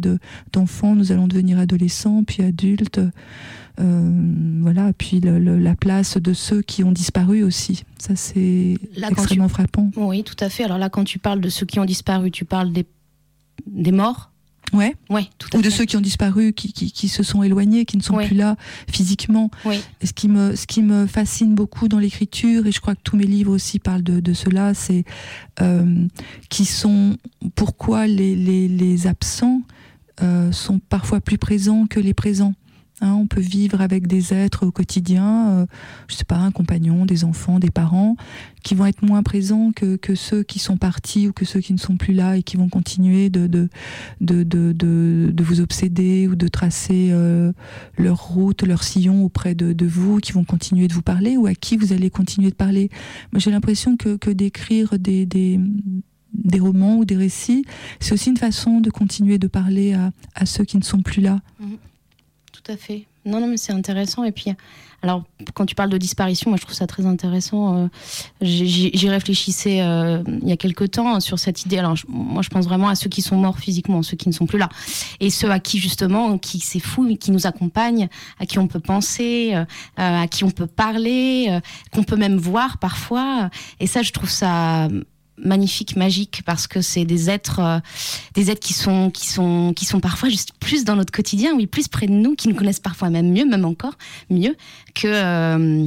d'enfants 0.53 0.95
nous 0.95 1.13
allons 1.13 1.27
devenir 1.27 1.59
adolescents, 1.59 2.23
puis 2.25 2.43
adultes. 2.43 3.01
Euh, 3.79 4.11
voilà, 4.63 4.93
puis 4.93 5.21
la 5.21 5.77
place 5.77 6.17
de 6.17 6.33
ceux 6.33 6.63
qui 6.63 6.83
ont 6.85 6.93
disparu 6.93 7.43
aussi. 7.43 7.85
Ça, 7.99 8.17
c'est 8.17 8.77
extrêmement 8.97 9.49
frappant. 9.49 9.91
Oui, 9.97 10.25
tout 10.25 10.37
à 10.41 10.49
fait. 10.49 10.65
Alors 10.65 10.79
là, 10.79 10.89
quand 10.89 11.05
tu 11.05 11.19
parles 11.19 11.41
de 11.41 11.49
ceux 11.49 11.67
qui 11.67 11.79
ont 11.79 11.85
disparu, 11.85 12.31
tu 12.31 12.45
parles 12.45 12.73
des, 12.73 12.87
des 13.67 13.93
morts? 13.93 14.31
Ouais. 14.73 14.95
Ouais, 15.11 15.29
tout 15.39 15.49
à 15.53 15.59
Ou 15.59 15.63
de 15.63 15.71
ceux 15.71 15.85
qui 15.85 15.97
ont 15.97 16.01
disparu, 16.01 16.53
qui, 16.53 16.73
qui, 16.73 16.91
qui, 16.91 17.09
se 17.09 17.23
sont 17.23 17.43
éloignés, 17.43 17.85
qui 17.85 17.97
ne 17.97 18.03
sont 18.03 18.17
plus 18.17 18.35
là 18.35 18.57
physiquement. 18.91 19.51
Et 20.01 20.07
ce 20.07 20.13
qui 20.13 20.29
me, 20.29 20.57
ce 20.57 20.67
qui 20.67 20.83
me 20.83 21.07
fascine 21.07 21.55
beaucoup 21.55 21.87
dans 21.89 21.99
l'écriture, 21.99 22.67
et 22.67 22.73
je 22.73 22.81
crois 22.81 22.95
que 22.95 23.03
tous 23.03 23.17
mes 23.17 23.27
livres 23.27 23.53
aussi 23.53 23.79
parlent 23.79 24.03
de, 24.03 24.21
de 24.21 24.33
cela, 24.33 24.75
c'est 24.75 25.05
euh, 25.61 26.07
qui 26.51 26.65
sont 26.65 27.17
pourquoi 27.55 28.07
les, 28.07 28.35
les, 28.35 28.67
les 28.67 29.07
absents 29.07 29.63
euh, 30.23 30.51
sont 30.51 30.79
parfois 30.79 31.21
plus 31.21 31.39
présents 31.39 31.87
que 31.87 32.01
les 32.01 32.15
présents. 32.15 32.55
Hein, 33.03 33.13
on 33.13 33.27
peut 33.27 33.43
vivre 33.43 33.83
avec 33.83 34.07
des 34.07 34.33
êtres 34.33 34.65
au 34.65 34.71
quotidien, 34.71 35.51
euh, 35.51 35.67
je 36.09 36.15
sais 36.15 36.25
pas, 36.25 36.39
un 36.39 36.51
compagnon, 36.51 37.05
des 37.05 37.25
enfants, 37.25 37.59
des 37.59 37.71
parents, 37.71 38.17
qui 38.63 38.75
vont 38.75 38.87
être 38.87 39.03
moins 39.03 39.23
présents 39.23 39.71
que, 39.73 39.99
ceux 40.15 40.43
qui 40.43 40.59
sont 40.59 40.79
partis 40.79 41.29
ou 41.29 41.35
que 41.35 41.45
ceux 41.45 41.61
qui 41.61 41.75
ne 41.75 41.79
sont 41.79 41.99
plus 41.99 42.15
là 42.15 42.39
et 42.39 42.43
qui 42.43 42.57
vont 42.57 42.71
continuer 42.71 43.29
de, 43.29 43.69
vous 44.23 45.61
obséder 45.61 46.27
ou 46.27 46.37
de 46.37 46.49
tracer 46.49 47.11
euh, 47.11 47.53
leur 47.99 48.29
route, 48.29 48.63
leur 48.63 48.83
sillon 48.83 49.25
auprès 49.25 49.55
de, 49.55 49.87
vous, 49.87 50.19
qui 50.19 50.33
vont 50.33 50.45
continuer 50.45 50.89
de 50.89 50.95
vous 50.95 51.03
parler 51.03 51.37
ou 51.37 51.47
à 51.47 51.55
qui 51.55 51.77
vous 51.77 51.93
allez 51.93 52.09
continuer 52.09 52.49
de 52.49 52.57
parler. 52.57 52.89
Moi, 53.31 53.41
j'ai 53.41 53.51
l'impression 53.51 53.99
que, 53.99 54.31
d'écrire 54.31 54.99
des, 54.99 55.61
romans 56.59 56.97
ou 56.97 57.05
des 57.05 57.17
récits, 57.17 57.67
c'est 58.01 58.15
aussi 58.15 58.31
une 58.31 58.39
façon 58.39 58.81
de 58.81 58.89
continuer 58.89 59.37
de 59.37 59.49
parler 59.49 59.93
à, 59.93 60.13
à 60.35 60.47
ceux 60.47 60.65
qui 60.65 60.79
ne 60.79 60.83
sont 60.83 61.03
plus 61.03 61.21
là. 61.21 61.41
Mmh 61.61 61.67
tout 62.67 62.73
à 62.73 62.77
fait. 62.77 63.07
Non, 63.25 63.41
non, 63.41 63.49
mais 63.49 63.57
c'est 63.57 63.73
intéressant. 63.73 64.25
Et 64.25 64.33
puis, 64.33 64.53
alors, 65.03 65.25
quand 65.55 65.67
tu 65.67 65.75
parles 65.75 65.91
de 65.91 65.99
disparition, 65.99 66.51
moi, 66.51 66.59
je 66.59 66.63
trouve 66.63 66.75
ça 66.75 66.87
très 66.87 67.07
intéressant. 67.07 67.77
Euh, 67.77 67.89
j'y 68.41 69.09
réfléchissais 69.09 69.83
euh, 69.83 70.23
il 70.43 70.49
y 70.49 70.53
a 70.53 70.57
quelque 70.57 70.85
temps 70.85 71.19
sur 71.21 71.39
cette 71.39 71.65
idée. 71.65 71.79
Alors, 71.79 71.97
moi, 72.09 72.43
je 72.43 72.49
pense 72.49 72.67
vraiment 72.67 72.89
à 72.89 72.95
ceux 72.95 73.09
qui 73.09 73.23
sont 73.23 73.37
morts 73.37 73.59
physiquement, 73.59 74.03
ceux 74.03 74.17
qui 74.17 74.29
ne 74.29 74.35
sont 74.35 74.47
plus 74.47 74.59
là. 74.59 74.69
Et 75.21 75.31
ceux 75.31 75.51
à 75.51 75.59
qui, 75.59 75.79
justement, 75.79 76.39
qui 76.39 76.61
c'est 76.61 76.81
fou, 76.81 77.07
qui 77.19 77.31
nous 77.31 77.47
accompagnent, 77.47 78.09
à 78.39 78.47
qui 78.47 78.59
on 78.59 78.69
peut 78.69 78.81
penser, 78.81 79.55
euh, 79.55 79.65
à 79.97 80.27
qui 80.29 80.45
on 80.45 80.51
peut 80.51 80.67
parler, 80.67 81.61
qu'on 81.93 82.05
peut 82.05 82.17
même 82.17 82.37
voir 82.37 82.79
parfois. 82.79 83.51
Et 83.81 83.87
ça, 83.87 84.03
je 84.03 84.13
trouve 84.13 84.31
ça 84.31 84.89
magnifiques, 85.39 85.97
magiques, 85.97 86.43
parce 86.45 86.67
que 86.67 86.81
c'est 86.81 87.05
des 87.05 87.31
êtres, 87.31 87.61
euh, 87.61 87.79
des 88.35 88.51
êtres 88.51 88.61
qui 88.61 88.73
sont, 88.73 89.11
qui 89.11 89.27
sont, 89.27 89.73
qui 89.75 89.85
sont 89.85 90.01
parfois 90.01 90.29
juste 90.29 90.53
plus 90.61 90.85
dans 90.85 90.97
notre 90.97 91.13
quotidien, 91.13 91.55
oui, 91.55 91.67
plus 91.67 91.89
près 91.89 92.07
de 92.07 92.13
nous, 92.13 92.35
qui 92.35 92.49
nous 92.49 92.55
connaissent 92.55 92.81
parfois 92.81 93.11
même 93.11 93.33
mieux, 93.33 93.45
même 93.45 93.65
encore 93.65 93.95
mieux 94.31 94.57
que 94.95 95.09
euh, 95.09 95.87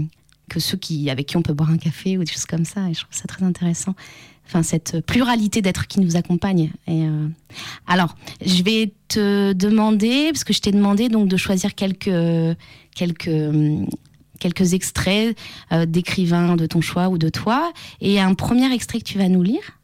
que 0.50 0.60
ceux 0.60 0.78
qui, 0.78 1.10
avec 1.10 1.28
qui 1.28 1.38
on 1.38 1.44
peut 1.44 1.54
boire 1.54 1.70
un 1.70 1.78
café 1.78 2.18
ou 2.18 2.24
des 2.24 2.32
choses 2.32 2.46
comme 2.46 2.66
ça. 2.66 2.90
Et 2.90 2.94
je 2.94 3.02
trouve 3.02 3.16
ça 3.16 3.28
très 3.28 3.46
intéressant. 3.46 3.94
Enfin, 4.48 4.64
cette 4.64 5.06
pluralité 5.06 5.62
d'êtres 5.62 5.86
qui 5.86 6.00
nous 6.00 6.16
accompagnent. 6.16 6.72
Et 6.88 7.04
euh, 7.04 7.28
alors, 7.86 8.16
je 8.44 8.64
vais 8.64 8.92
te 9.08 9.54
demander, 9.54 10.32
parce 10.32 10.44
que 10.44 10.54
je 10.54 10.60
t'ai 10.60 10.72
demandé 10.72 11.08
donc 11.08 11.28
de 11.28 11.38
choisir 11.38 11.76
quelques 11.76 12.58
quelques 12.96 13.30
quelques 14.40 14.74
extraits 14.74 15.38
euh, 15.72 15.86
d'écrivains 15.86 16.56
de 16.56 16.66
ton 16.66 16.82
choix 16.82 17.10
ou 17.10 17.18
de 17.18 17.30
toi. 17.30 17.72
Et 18.02 18.20
un 18.20 18.34
premier 18.34 18.74
extrait 18.74 19.00
que 19.00 19.04
tu 19.04 19.18
vas 19.18 19.30
nous 19.30 19.44
lire, 19.44 19.80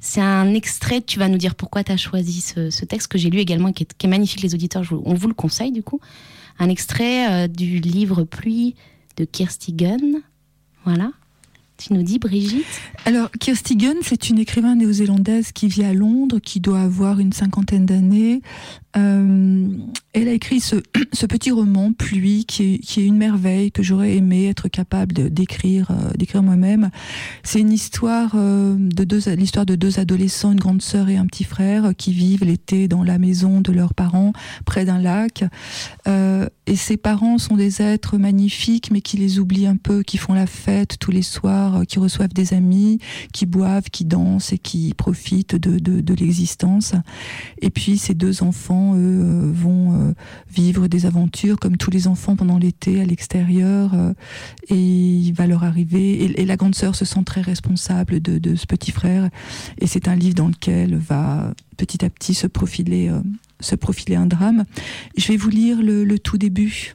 c'est 0.00 0.20
un 0.20 0.54
extrait, 0.54 1.00
tu 1.00 1.18
vas 1.18 1.28
nous 1.28 1.38
dire 1.38 1.54
pourquoi 1.54 1.82
tu 1.84 1.92
as 1.92 1.96
choisi 1.96 2.40
ce, 2.40 2.84
texte 2.84 3.08
que 3.08 3.18
j'ai 3.18 3.30
lu 3.30 3.38
également, 3.38 3.72
qui 3.72 3.84
est, 3.84 4.06
magnifique, 4.06 4.42
les 4.42 4.54
auditeurs, 4.54 4.84
on 5.04 5.14
vous 5.14 5.28
le 5.28 5.34
conseille 5.34 5.72
du 5.72 5.82
coup. 5.82 6.00
Un 6.58 6.68
extrait 6.68 7.30
euh, 7.30 7.48
du 7.48 7.78
livre 7.80 8.24
Pluie 8.24 8.74
de 9.16 9.24
Kirstigen. 9.24 10.22
Voilà. 10.84 11.10
Tu 11.78 11.92
nous 11.92 12.02
dis, 12.02 12.18
Brigitte? 12.18 12.64
Alors, 13.04 13.30
Kirstigen, 13.32 13.96
c'est 14.00 14.30
une 14.30 14.38
écrivain 14.38 14.76
néo-zélandaise 14.76 15.52
qui 15.52 15.68
vit 15.68 15.84
à 15.84 15.92
Londres, 15.92 16.38
qui 16.38 16.60
doit 16.60 16.80
avoir 16.80 17.18
une 17.20 17.34
cinquantaine 17.34 17.84
d'années, 17.84 18.40
euh, 18.96 19.68
elle 20.12 20.28
a 20.28 20.32
écrit 20.32 20.60
ce, 20.60 20.76
petit 21.28 21.50
roman, 21.50 21.92
Pluie, 21.92 22.46
qui 22.46 22.80
est, 22.82 22.96
une 22.96 23.18
merveille 23.18 23.70
que 23.70 23.82
j'aurais 23.82 24.16
aimé 24.16 24.48
être 24.48 24.68
capable 24.68 25.30
d'écrire 25.30 25.90
euh, 25.90 26.10
d'écrire 26.16 26.42
moi-même. 26.42 26.90
C'est 27.42 27.60
une 27.60 27.72
histoire 27.72 28.32
euh, 28.34 28.76
de 28.78 29.04
deux 29.04 29.28
l'histoire 29.34 29.66
de 29.66 29.74
deux 29.74 29.98
adolescents, 29.98 30.52
une 30.52 30.60
grande 30.60 30.82
sœur 30.82 31.08
et 31.08 31.16
un 31.16 31.26
petit 31.26 31.44
frère, 31.44 31.92
qui 31.96 32.12
vivent 32.12 32.44
l'été 32.44 32.88
dans 32.88 33.02
la 33.02 33.18
maison 33.18 33.60
de 33.60 33.72
leurs 33.72 33.92
parents, 33.92 34.32
près 34.64 34.84
d'un 34.84 34.98
lac. 34.98 35.44
et 36.06 36.76
ces 36.76 36.96
parents 36.96 37.38
sont 37.38 37.56
des 37.56 37.82
êtres 37.82 38.16
magnifiques, 38.16 38.90
mais 38.90 39.00
qui 39.00 39.16
les 39.16 39.38
oublient 39.38 39.66
un 39.66 39.76
peu, 39.76 40.02
qui 40.02 40.16
font 40.16 40.32
la 40.32 40.46
fête 40.46 40.98
tous 40.98 41.10
les 41.10 41.22
soirs, 41.22 41.82
qui 41.86 41.98
reçoivent 41.98 42.32
des 42.32 42.54
amis, 42.54 42.98
qui 43.32 43.46
boivent, 43.46 43.90
qui 43.90 44.04
dansent 44.04 44.52
et 44.52 44.58
qui 44.58 44.94
profitent 44.94 45.56
de, 45.56 45.78
de 45.78 46.14
l'existence. 46.14 46.94
Et 47.60 47.70
puis 47.70 47.98
ces 47.98 48.14
deux 48.14 48.42
enfants 48.42 48.85
eux, 48.94 49.20
euh, 49.22 49.50
vont 49.52 49.92
euh, 49.92 50.12
vivre 50.52 50.86
des 50.88 51.06
aventures 51.06 51.58
comme 51.58 51.76
tous 51.76 51.90
les 51.90 52.06
enfants 52.06 52.36
pendant 52.36 52.58
l'été 52.58 53.00
à 53.00 53.04
l'extérieur. 53.04 53.92
Euh, 53.94 54.12
et 54.68 54.76
il 54.76 55.32
va 55.32 55.46
leur 55.46 55.64
arriver. 55.64 56.24
Et, 56.24 56.44
la 56.46 56.56
grande 56.56 56.74
sœur 56.74 56.94
se 56.94 57.04
sent 57.04 57.24
très 57.24 57.40
responsable 57.40 58.20
de, 58.20 58.54
ce 58.54 58.66
petit 58.66 58.92
frère. 58.92 59.28
Et 59.78 59.86
c'est 59.86 60.08
un 60.08 60.14
livre 60.14 60.34
dans 60.34 60.48
lequel 60.48 60.96
va 60.96 61.52
petit 61.76 62.04
à 62.04 62.10
petit 62.10 62.34
se 62.34 62.46
profiler, 62.46 63.10
se 63.60 63.74
profiler 63.74 64.16
un 64.16 64.26
drame. 64.26 64.64
Je 65.16 65.26
vais 65.28 65.36
vous 65.36 65.50
lire 65.50 65.82
le, 65.82 66.18
tout 66.18 66.38
début. 66.38 66.94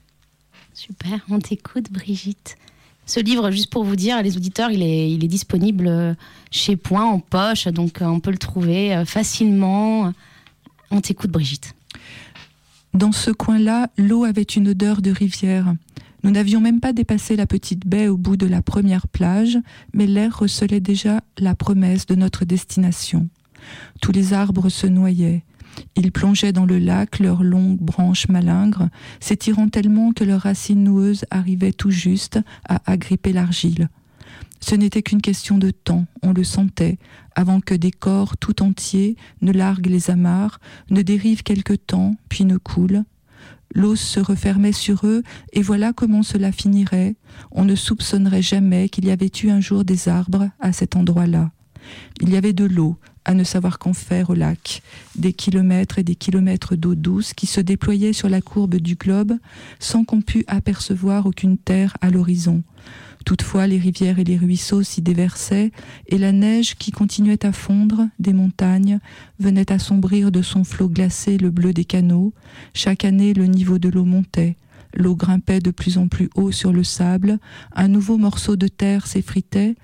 Super, 0.73 1.19
on 1.29 1.39
t'écoute, 1.39 1.91
Brigitte. 1.91 2.57
Ce 3.05 3.19
livre, 3.19 3.51
juste 3.51 3.69
pour 3.69 3.83
vous 3.83 3.97
dire, 3.97 4.21
les 4.21 4.37
auditeurs, 4.37 4.71
il 4.71 4.81
est, 4.81 5.11
il 5.11 5.23
est 5.25 5.27
disponible 5.27 6.15
chez 6.49 6.77
Point 6.77 7.03
en 7.03 7.19
poche, 7.19 7.67
donc 7.67 7.97
on 8.01 8.19
peut 8.21 8.31
le 8.31 8.37
trouver 8.37 9.03
facilement. 9.05 10.13
On 10.91 11.01
t'écoute, 11.01 11.31
Brigitte. 11.31 11.73
Dans 12.93 13.13
ce 13.13 13.31
coin-là, 13.31 13.89
l'eau 13.97 14.25
avait 14.25 14.41
une 14.41 14.69
odeur 14.69 15.01
de 15.01 15.11
rivière. 15.11 15.73
Nous 16.23 16.31
n'avions 16.31 16.59
même 16.59 16.81
pas 16.81 16.91
dépassé 16.91 17.37
la 17.37 17.47
petite 17.47 17.87
baie 17.87 18.09
au 18.09 18.17
bout 18.17 18.35
de 18.35 18.45
la 18.45 18.61
première 18.61 19.07
plage, 19.07 19.57
mais 19.93 20.05
l'air 20.05 20.37
recelait 20.37 20.81
déjà 20.81 21.21
la 21.39 21.55
promesse 21.55 22.05
de 22.05 22.15
notre 22.15 22.43
destination. 22.43 23.29
Tous 24.01 24.11
les 24.11 24.33
arbres 24.33 24.69
se 24.69 24.87
noyaient. 24.87 25.43
Ils 25.95 26.11
plongeaient 26.11 26.51
dans 26.51 26.65
le 26.65 26.79
lac 26.79 27.19
leurs 27.19 27.43
longues 27.43 27.79
branches 27.79 28.27
malingres, 28.27 28.89
s'étirant 29.21 29.69
tellement 29.69 30.11
que 30.11 30.25
leurs 30.25 30.41
racines 30.41 30.83
noueuses 30.83 31.25
arrivaient 31.31 31.71
tout 31.71 31.91
juste 31.91 32.39
à 32.67 32.81
agripper 32.91 33.31
l'argile. 33.31 33.87
Ce 34.63 34.75
n'était 34.75 35.01
qu'une 35.01 35.21
question 35.21 35.57
de 35.57 35.71
temps, 35.71 36.05
on 36.21 36.33
le 36.33 36.43
sentait, 36.43 36.97
avant 37.35 37.59
que 37.61 37.73
des 37.73 37.91
corps 37.91 38.37
tout 38.37 38.61
entiers 38.61 39.15
ne 39.41 39.51
larguent 39.51 39.87
les 39.87 40.09
amarres, 40.09 40.59
ne 40.89 41.01
dérivent 41.01 41.43
quelque 41.43 41.73
temps, 41.73 42.15
puis 42.29 42.45
ne 42.45 42.57
coulent. 42.57 43.03
L'eau 43.73 43.95
se 43.95 44.19
refermait 44.19 44.73
sur 44.73 45.05
eux, 45.05 45.23
et 45.53 45.61
voilà 45.61 45.93
comment 45.93 46.23
cela 46.23 46.51
finirait. 46.51 47.15
On 47.51 47.65
ne 47.65 47.75
soupçonnerait 47.75 48.41
jamais 48.41 48.89
qu'il 48.89 49.05
y 49.05 49.11
avait 49.11 49.31
eu 49.43 49.49
un 49.49 49.61
jour 49.61 49.83
des 49.83 50.09
arbres 50.09 50.49
à 50.59 50.73
cet 50.73 50.95
endroit-là. 50.95 51.51
Il 52.19 52.29
y 52.29 52.37
avait 52.37 52.53
de 52.53 52.65
l'eau, 52.65 52.97
à 53.25 53.33
ne 53.33 53.43
savoir 53.43 53.79
qu'en 53.79 53.93
faire 53.93 54.29
au 54.29 54.33
lac, 54.33 54.81
des 55.15 55.33
kilomètres 55.33 55.99
et 55.99 56.03
des 56.03 56.15
kilomètres 56.15 56.75
d'eau 56.75 56.95
douce 56.95 57.33
qui 57.33 57.47
se 57.47 57.61
déployaient 57.61 58.13
sur 58.13 58.29
la 58.29 58.41
courbe 58.41 58.75
du 58.75 58.95
globe 58.95 59.33
sans 59.79 60.03
qu'on 60.03 60.21
pût 60.21 60.43
apercevoir 60.47 61.25
aucune 61.25 61.57
terre 61.57 61.97
à 62.01 62.09
l'horizon. 62.09 62.63
Toutefois, 63.25 63.67
les 63.67 63.77
rivières 63.77 64.19
et 64.19 64.23
les 64.23 64.37
ruisseaux 64.37 64.83
s'y 64.83 65.01
déversaient, 65.01 65.71
et 66.07 66.17
la 66.17 66.31
neige 66.31 66.75
qui 66.75 66.91
continuait 66.91 67.45
à 67.45 67.51
fondre 67.51 68.07
des 68.19 68.33
montagnes 68.33 68.99
venait 69.39 69.71
assombrir 69.71 70.31
de 70.31 70.41
son 70.41 70.63
flot 70.63 70.89
glacé 70.89 71.37
le 71.37 71.49
bleu 71.49 71.73
des 71.73 71.85
canaux. 71.85 72.33
Chaque 72.73 73.05
année, 73.05 73.33
le 73.33 73.45
niveau 73.45 73.77
de 73.77 73.89
l'eau 73.89 74.05
montait. 74.05 74.55
L'eau 74.93 75.15
grimpait 75.15 75.59
de 75.59 75.71
plus 75.71 75.97
en 75.97 76.07
plus 76.07 76.29
haut 76.35 76.51
sur 76.51 76.73
le 76.73 76.83
sable, 76.83 77.39
un 77.75 77.87
nouveau 77.87 78.17
morceau 78.17 78.55
de 78.55 78.67
terre 78.67 79.07
s'effritait, 79.07 79.75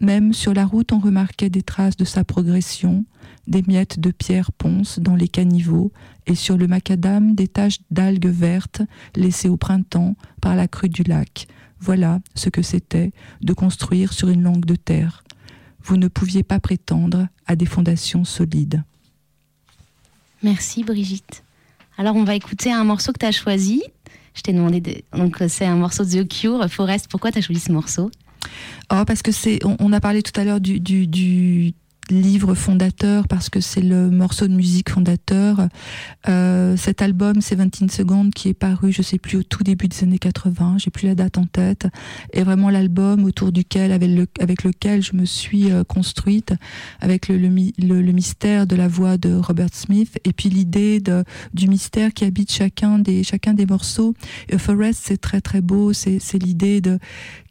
même 0.00 0.32
sur 0.32 0.54
la 0.54 0.64
route 0.64 0.92
on 0.92 0.98
remarquait 0.98 1.50
des 1.50 1.62
traces 1.62 1.96
de 1.96 2.04
sa 2.04 2.24
progression, 2.24 3.04
des 3.46 3.62
miettes 3.62 4.00
de 4.00 4.10
pierre 4.10 4.52
ponce 4.52 4.98
dans 4.98 5.16
les 5.16 5.28
caniveaux, 5.28 5.92
et 6.26 6.34
sur 6.34 6.56
le 6.56 6.66
macadam 6.66 7.34
des 7.34 7.48
taches 7.48 7.80
d'algues 7.90 8.26
vertes 8.26 8.82
laissées 9.14 9.48
au 9.48 9.56
printemps 9.56 10.16
par 10.40 10.56
la 10.56 10.68
crue 10.68 10.88
du 10.88 11.02
lac. 11.02 11.46
Voilà 11.80 12.20
ce 12.34 12.48
que 12.48 12.62
c'était 12.62 13.12
de 13.42 13.52
construire 13.52 14.12
sur 14.12 14.28
une 14.30 14.42
langue 14.42 14.64
de 14.64 14.76
terre. 14.76 15.22
Vous 15.82 15.98
ne 15.98 16.08
pouviez 16.08 16.42
pas 16.42 16.60
prétendre 16.60 17.28
à 17.46 17.56
des 17.56 17.66
fondations 17.66 18.24
solides. 18.24 18.82
Merci 20.42 20.82
Brigitte. 20.82 21.44
Alors 21.98 22.16
on 22.16 22.24
va 22.24 22.34
écouter 22.34 22.72
un 22.72 22.84
morceau 22.84 23.12
que 23.12 23.18
tu 23.18 23.26
as 23.26 23.32
choisi. 23.32 23.82
Je 24.34 24.42
t'ai 24.42 24.52
demandé, 24.52 25.04
donc 25.16 25.42
c'est 25.48 25.64
un 25.64 25.76
morceau 25.76 26.04
de 26.04 26.22
The 26.22 26.28
Cure, 26.28 26.68
Forest. 26.68 27.08
Pourquoi 27.08 27.30
tu 27.30 27.38
as 27.38 27.40
choisi 27.40 27.60
ce 27.60 27.72
morceau? 27.72 28.10
Oh, 28.92 29.04
parce 29.06 29.22
que 29.22 29.32
c'est, 29.32 29.60
on, 29.64 29.92
a 29.92 30.00
parlé 30.00 30.22
tout 30.22 30.38
à 30.38 30.44
l'heure 30.44 30.60
du, 30.60 30.80
du 30.80 31.72
livre 32.10 32.54
fondateur 32.54 33.26
parce 33.28 33.48
que 33.48 33.60
c'est 33.60 33.80
le 33.80 34.10
morceau 34.10 34.46
de 34.46 34.52
musique 34.52 34.90
fondateur. 34.90 35.68
Euh, 36.28 36.76
cet 36.76 37.02
album 37.02 37.34
17 37.34 37.90
Secondes 37.90 38.32
qui 38.32 38.48
est 38.48 38.54
paru, 38.54 38.92
je 38.92 39.02
sais 39.02 39.18
plus, 39.18 39.38
au 39.38 39.42
tout 39.42 39.62
début 39.62 39.88
des 39.88 40.02
années 40.02 40.18
80, 40.18 40.76
j'ai 40.78 40.90
plus 40.90 41.06
la 41.06 41.14
date 41.14 41.38
en 41.38 41.46
tête, 41.46 41.86
est 42.32 42.42
vraiment 42.42 42.70
l'album 42.70 43.24
autour 43.24 43.52
duquel, 43.52 43.92
avec, 43.92 44.10
le, 44.10 44.26
avec 44.40 44.64
lequel 44.64 45.02
je 45.02 45.14
me 45.14 45.24
suis 45.24 45.70
euh, 45.70 45.84
construite, 45.84 46.54
avec 47.00 47.28
le, 47.28 47.36
le, 47.38 48.02
le, 48.02 48.12
mystère 48.12 48.66
de 48.66 48.76
la 48.76 48.88
voix 48.88 49.16
de 49.16 49.34
Robert 49.34 49.68
Smith 49.72 50.18
et 50.24 50.32
puis 50.32 50.48
l'idée 50.48 51.02
du 51.52 51.68
mystère 51.68 52.12
qui 52.12 52.24
habite 52.24 52.52
chacun 52.52 52.98
des, 52.98 53.22
chacun 53.22 53.54
des 53.54 53.66
morceaux. 53.66 54.14
Et 54.48 54.58
Forest, 54.58 55.00
c'est 55.04 55.20
très 55.20 55.40
très 55.40 55.60
beau, 55.60 55.92
c'est 55.92 56.20
l'idée 56.34 56.80
de 56.80 56.98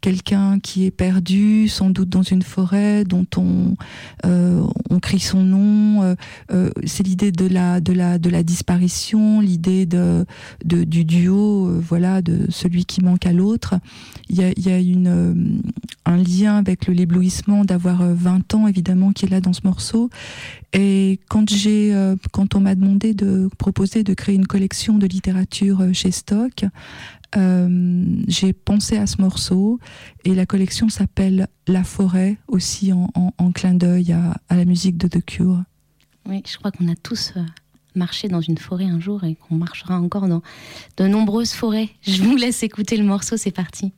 quelqu'un 0.00 0.58
qui 0.60 0.84
est 0.84 0.90
perdu, 0.90 1.68
sans 1.68 1.90
doute 1.90 2.08
dans 2.08 2.22
une 2.22 2.42
forêt, 2.42 3.04
dont 3.04 3.26
on... 3.36 3.76
Euh, 4.24 4.43
on 4.90 5.00
crie 5.00 5.20
son 5.20 5.42
nom. 5.42 6.02
Euh, 6.02 6.14
euh, 6.52 6.70
c'est 6.84 7.06
l'idée 7.06 7.32
de 7.32 7.46
la 7.46 7.80
de 7.80 7.92
la 7.92 8.18
de 8.18 8.30
la 8.30 8.42
disparition, 8.42 9.40
l'idée 9.40 9.86
de, 9.86 10.24
du 10.64 11.04
duo, 11.04 11.80
voilà, 11.80 12.22
de 12.22 12.46
celui 12.50 12.84
qui 12.84 13.02
manque 13.02 13.26
à 13.26 13.32
l'autre. 13.32 13.74
Il 14.28 14.36
y 14.36 14.44
a, 14.44 14.52
y 14.56 14.70
a 14.70 14.78
une 14.78 15.62
un 16.06 16.16
lien 16.16 16.56
avec 16.56 16.86
l'éblouissement 16.86 17.64
d'avoir 17.64 18.02
20 18.02 18.54
ans 18.54 18.66
évidemment 18.66 19.12
qui 19.12 19.26
est 19.26 19.28
là 19.28 19.40
dans 19.40 19.52
ce 19.52 19.62
morceau. 19.64 20.10
Et 20.72 21.20
quand 21.28 21.48
j'ai 21.48 21.94
quand 22.32 22.54
on 22.54 22.60
m'a 22.60 22.74
demandé 22.74 23.14
de 23.14 23.48
proposer 23.58 24.02
de 24.02 24.14
créer 24.14 24.34
une 24.34 24.46
collection 24.46 24.98
de 24.98 25.06
littérature 25.06 25.82
chez 25.92 26.10
Stock, 26.10 26.64
euh, 27.36 28.04
j'ai 28.28 28.52
pensé 28.52 28.96
à 28.96 29.06
ce 29.06 29.20
morceau 29.20 29.78
et 30.24 30.34
la 30.34 30.46
collection 30.46 30.88
s'appelle 30.88 31.48
La 31.66 31.84
forêt, 31.84 32.36
aussi 32.48 32.92
en, 32.92 33.52
clin 33.52 33.74
d'œil 33.74 34.12
à, 34.12 34.34
la 34.50 34.64
musique 34.64 34.96
de 34.96 35.08
The 35.08 35.24
Cure. 35.24 35.62
Oui, 36.28 36.42
je 36.46 36.56
crois 36.56 36.70
qu'on 36.70 36.88
a 36.88 36.96
tous 36.96 37.32
euh, 37.36 37.42
marché 37.94 38.28
dans 38.28 38.40
une 38.40 38.58
forêt 38.58 38.86
un 38.86 39.00
jour 39.00 39.24
et 39.24 39.36
qu'on 39.36 39.56
marchera 39.56 39.98
encore 39.98 40.28
dans 40.28 40.42
de 40.96 41.06
nombreuses 41.06 41.52
forêts. 41.52 41.90
Je 42.02 42.22
vous 42.22 42.36
laisse 42.36 42.62
écouter 42.62 42.96
le 42.96 43.04
morceau, 43.04 43.36
c'est 43.36 43.50
parti. 43.50 43.92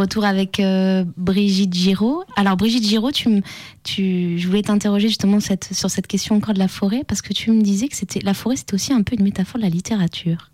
Retour 0.00 0.24
avec 0.24 0.60
euh, 0.60 1.04
Brigitte 1.16 1.74
Giraud. 1.74 2.24
Alors, 2.36 2.56
Brigitte 2.56 2.84
Giraud, 2.84 3.12
tu, 3.12 3.42
tu, 3.84 4.38
je 4.38 4.46
voulais 4.46 4.62
t'interroger 4.62 5.08
justement 5.08 5.38
sur 5.40 5.90
cette 5.90 6.06
question 6.06 6.36
encore 6.36 6.54
de 6.54 6.58
la 6.58 6.68
forêt, 6.68 7.04
parce 7.06 7.22
que 7.22 7.32
tu 7.32 7.50
me 7.52 7.62
disais 7.62 7.88
que 7.88 7.96
c'était 7.96 8.20
la 8.20 8.34
forêt, 8.34 8.56
c'était 8.56 8.74
aussi 8.74 8.92
un 8.92 9.02
peu 9.02 9.14
une 9.16 9.24
métaphore 9.24 9.58
de 9.58 9.64
la 9.64 9.70
littérature. 9.70 10.50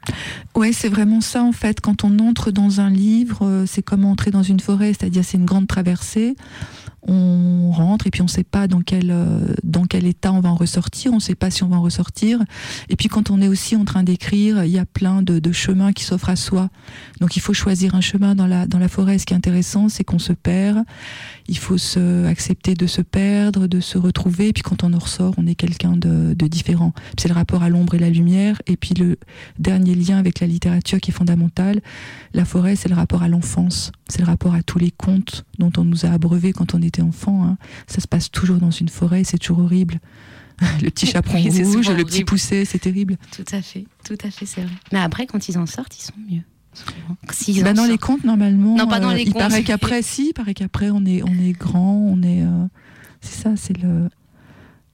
Ouais, 0.54 0.72
c'est 0.72 0.88
vraiment 0.88 1.20
ça 1.20 1.42
en 1.42 1.52
fait. 1.52 1.80
Quand 1.80 2.04
on 2.04 2.18
entre 2.18 2.50
dans 2.50 2.80
un 2.80 2.90
livre, 2.90 3.46
euh, 3.46 3.64
c'est 3.66 3.82
comme 3.82 4.04
entrer 4.04 4.30
dans 4.30 4.42
une 4.42 4.60
forêt, 4.60 4.92
c'est-à-dire 4.92 5.24
c'est 5.24 5.38
une 5.38 5.44
grande 5.46 5.66
traversée 5.66 6.36
on 7.06 7.70
rentre 7.70 8.06
et 8.06 8.10
puis 8.10 8.20
on 8.22 8.26
ne 8.26 8.30
sait 8.30 8.44
pas 8.44 8.66
dans 8.66 8.80
quel, 8.80 9.10
euh, 9.10 9.54
dans 9.62 9.84
quel 9.84 10.06
état 10.06 10.32
on 10.32 10.40
va 10.40 10.50
en 10.50 10.54
ressortir, 10.54 11.12
on 11.12 11.16
ne 11.16 11.20
sait 11.20 11.34
pas 11.34 11.50
si 11.50 11.62
on 11.62 11.68
va 11.68 11.76
en 11.76 11.82
ressortir. 11.82 12.42
Et 12.88 12.96
puis 12.96 13.08
quand 13.08 13.30
on 13.30 13.40
est 13.40 13.48
aussi 13.48 13.76
en 13.76 13.84
train 13.84 14.02
d'écrire, 14.02 14.64
il 14.64 14.70
y 14.70 14.78
a 14.78 14.86
plein 14.86 15.22
de, 15.22 15.52
chemins 15.52 15.92
qui 15.92 16.04
s'offrent 16.04 16.30
à 16.30 16.36
soi. 16.36 16.68
Donc 17.20 17.36
il 17.36 17.40
faut 17.40 17.54
choisir 17.54 17.94
un 17.94 18.00
chemin 18.00 18.34
dans 18.34 18.46
la, 18.46 18.66
dans 18.66 18.78
la 18.78 18.88
forêt. 18.88 19.18
Ce 19.18 19.26
qui 19.26 19.32
est 19.32 19.36
intéressant, 19.36 19.88
c'est 19.88 20.04
qu'on 20.04 20.18
se 20.18 20.32
perd. 20.32 20.84
Il 21.48 21.58
faut 21.58 21.78
se, 21.78 22.26
accepter 22.26 22.74
de 22.74 22.86
se 22.86 23.02
perdre, 23.02 23.66
de 23.66 23.80
se 23.80 23.98
retrouver. 23.98 24.48
Et 24.48 24.52
puis 24.52 24.62
quand 24.62 24.84
on 24.84 24.92
en 24.92 24.98
ressort, 24.98 25.34
on 25.36 25.46
est 25.46 25.54
quelqu'un 25.54 25.96
de, 25.96 26.34
de 26.34 26.46
différent. 26.46 26.92
C'est 27.18 27.28
le 27.28 27.34
rapport 27.34 27.62
à 27.62 27.68
l'ombre 27.68 27.94
et 27.94 27.98
la 27.98 28.10
lumière. 28.10 28.60
Et 28.66 28.76
puis 28.76 28.94
le 28.94 29.16
dernier 29.58 29.94
lien 29.94 30.18
avec 30.18 30.40
la 30.40 30.46
littérature 30.46 31.00
qui 31.00 31.10
est 31.10 31.14
fondamental, 31.14 31.80
la 32.34 32.44
forêt, 32.44 32.76
c'est 32.76 32.88
le 32.88 32.94
rapport 32.94 33.22
à 33.22 33.28
l'enfance. 33.28 33.92
C'est 34.08 34.20
le 34.20 34.26
rapport 34.26 34.54
à 34.54 34.62
tous 34.62 34.78
les 34.78 34.90
contes 34.90 35.44
dont 35.58 35.72
on 35.76 35.84
nous 35.84 36.06
a 36.06 36.10
abreuvé 36.10 36.52
quand 36.52 36.74
on 36.74 36.82
était 36.82 37.02
enfant. 37.02 37.44
Hein. 37.44 37.58
Ça 37.86 38.00
se 38.00 38.08
passe 38.08 38.30
toujours 38.30 38.58
dans 38.58 38.70
une 38.70 38.88
forêt, 38.88 39.24
c'est 39.24 39.38
toujours 39.38 39.60
horrible. 39.60 40.00
le 40.82 40.90
petit 40.90 41.06
chaperon 41.06 41.38
rouge, 41.38 41.90
le 41.90 42.04
petit 42.04 42.24
poussé, 42.24 42.64
c'est 42.64 42.78
terrible. 42.78 43.16
Tout 43.30 43.44
à 43.52 43.60
fait, 43.60 43.84
tout 44.04 44.16
à 44.24 44.30
fait, 44.30 44.46
c'est 44.46 44.62
vrai. 44.62 44.74
Mais 44.92 45.00
après, 45.00 45.26
quand 45.26 45.48
ils 45.48 45.58
en 45.58 45.66
sortent, 45.66 45.98
ils 45.98 46.02
sont 46.02 46.14
mieux. 46.30 46.42
Bah 47.62 47.72
dans 47.72 47.86
les 47.86 47.98
contes, 47.98 48.24
normalement, 48.24 48.76
non, 48.76 48.86
pas 48.86 49.00
dans 49.00 49.10
euh, 49.10 49.14
les 49.14 49.22
il 49.22 49.32
paraît 49.32 49.62
qu'après, 49.62 50.02
si, 50.02 50.28
il 50.28 50.32
paraît 50.32 50.54
qu'après, 50.54 50.90
on 50.90 51.04
est, 51.04 51.22
on 51.22 51.42
est 51.42 51.52
grand, 51.52 51.94
on 51.94 52.22
est. 52.22 52.42
Euh, 52.42 52.66
c'est 53.20 53.42
ça, 53.42 53.50
c'est 53.56 53.76
le 53.76 54.08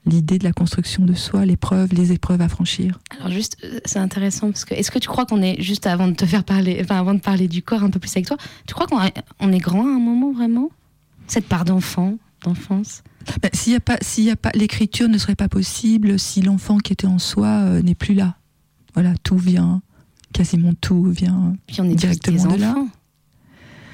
l'idée 0.05 0.38
de 0.38 0.45
la 0.45 0.53
construction 0.53 1.05
de 1.05 1.14
soi, 1.14 1.45
l'épreuve, 1.45 1.92
les 1.92 2.12
épreuves 2.12 2.40
à 2.40 2.49
franchir. 2.49 2.99
Alors 3.18 3.31
juste, 3.31 3.57
euh, 3.64 3.79
c'est 3.85 3.99
intéressant 3.99 4.51
parce 4.51 4.64
que 4.64 4.75
est-ce 4.75 4.90
que 4.90 4.99
tu 4.99 5.09
crois 5.09 5.27
qu'on 5.27 5.42
est 5.42 5.61
juste 5.61 5.87
avant 5.87 6.09
de 6.09 6.14
te 6.14 6.27
faire 6.27 6.45
parler, 6.45 6.79
enfin 6.83 6.99
avant 6.99 7.14
de 7.14 7.21
parler 7.21 7.49
du 7.49 7.62
corps 7.62 7.85
un 7.85 7.90
peu 7.90 8.01
plus 8.01 8.11
avec 8.16 8.27
toi, 8.27 8.37
tu 8.66 8.75
crois 8.75 8.87
qu'on 8.87 9.53
est 9.53 9.59
grand 9.59 9.85
à 9.85 9.90
un 9.90 10.01
moment 10.01 10.33
vraiment? 10.33 10.71
Cette 11.29 11.47
part 11.47 11.64
d'enfant, 11.64 12.16
d'enfance? 12.45 13.03
Ben, 13.40 13.51
S'il 13.53 13.73
y 13.73 13.77
a 13.77 13.81
pas, 13.81 13.99
s'il 14.01 14.25
y 14.25 14.31
a 14.31 14.37
pas, 14.37 14.51
l'écriture 14.55 15.09
ne 15.09 15.18
serait 15.18 15.37
pas 15.37 15.49
possible 15.49 16.18
si 16.18 16.42
l'enfant 16.42 16.79
qui 16.79 16.92
était 16.92 17.07
en 17.07 17.18
soi 17.18 17.47
euh, 17.47 17.83
n'est 17.83 17.95
plus 17.95 18.14
là. 18.14 18.37
Voilà, 18.95 19.14
tout 19.23 19.38
vient, 19.38 19.83
quasiment 20.33 20.75
tout 20.75 21.05
vient 21.05 21.55
Puis 21.66 21.81
on 21.81 21.85
est 21.85 21.95
directement 21.95 22.55
de 22.55 22.61
là. 22.61 22.77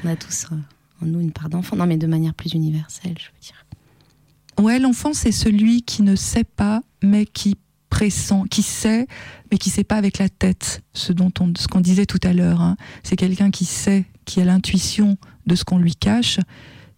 On 0.05 0.09
a 0.09 0.17
tous 0.17 0.47
euh, 0.53 0.57
en 1.03 1.07
nous 1.07 1.21
une 1.21 1.33
part 1.33 1.49
d'enfant, 1.49 1.77
non 1.77 1.87
mais 1.87 1.97
de 1.97 2.07
manière 2.07 2.35
plus 2.35 2.53
universelle, 2.53 3.15
je 3.19 3.27
veux 3.27 3.41
dire. 3.41 3.67
Ouais, 4.59 4.79
l'enfant 4.79 5.13
c'est 5.13 5.33
celui 5.33 5.83
qui 5.83 6.03
ne 6.03 6.17
sait 6.17 6.45
pas, 6.45 6.83
mais 7.03 7.27
qui 7.27 7.57
pressent, 7.91 8.33
qui 8.51 8.63
sait, 8.63 9.07
mais 9.51 9.59
qui 9.59 9.71
sait 9.71 9.85
pas 9.85 9.97
avec 9.97 10.19
la 10.19 10.29
tête. 10.29 10.83
Ce 10.95 11.13
dont 11.13 11.33
on, 11.41 11.53
ce 11.57 11.69
qu'on 11.69 11.81
disait 11.81 12.07
tout 12.07 12.21
à 12.23 12.33
l'heure, 12.33 12.61
hein. 12.61 12.77
c'est 13.03 13.17
quelqu'un 13.17 13.51
qui 13.51 13.65
sait, 13.65 14.05
qui 14.25 14.41
a 14.41 14.45
l'intuition 14.45 15.17
de 15.47 15.55
ce 15.55 15.65
qu'on 15.65 15.79
lui 15.79 15.95
cache, 15.95 16.39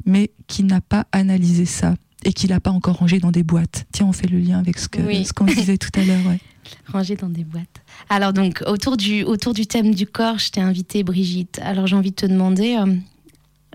mais 0.04 0.32
qui 0.46 0.64
n'a 0.64 0.80
pas 0.80 1.06
analysé 1.12 1.64
ça 1.64 1.94
et 2.24 2.32
qui 2.32 2.46
l'a 2.46 2.60
pas 2.60 2.70
encore 2.70 2.96
rangé 2.96 3.18
dans 3.18 3.30
des 3.30 3.42
boîtes. 3.42 3.86
Tiens, 3.92 4.06
on 4.06 4.12
fait 4.12 4.26
le 4.26 4.38
lien 4.38 4.58
avec 4.58 4.78
ce 4.78 4.88
que 4.88 5.00
ce 5.24 5.32
qu'on 5.32 5.44
disait 5.44 5.78
tout 5.78 5.90
à 5.94 6.04
l'heure. 6.04 6.26
Ouais. 6.26 6.38
Rangé 6.86 7.16
dans 7.16 7.28
des 7.28 7.42
boîtes. 7.42 7.82
Alors 8.08 8.32
donc 8.32 8.62
autour 8.66 8.96
du 8.96 9.24
autour 9.24 9.54
du 9.54 9.66
thème 9.66 9.94
du 9.94 10.06
corps, 10.06 10.38
je 10.38 10.50
t'ai 10.50 10.60
invité 10.60 11.02
Brigitte. 11.02 11.58
Alors 11.62 11.86
j'ai 11.86 11.96
envie 11.96 12.10
de 12.10 12.16
te 12.16 12.26
demander 12.26 12.76
euh, 12.76 12.94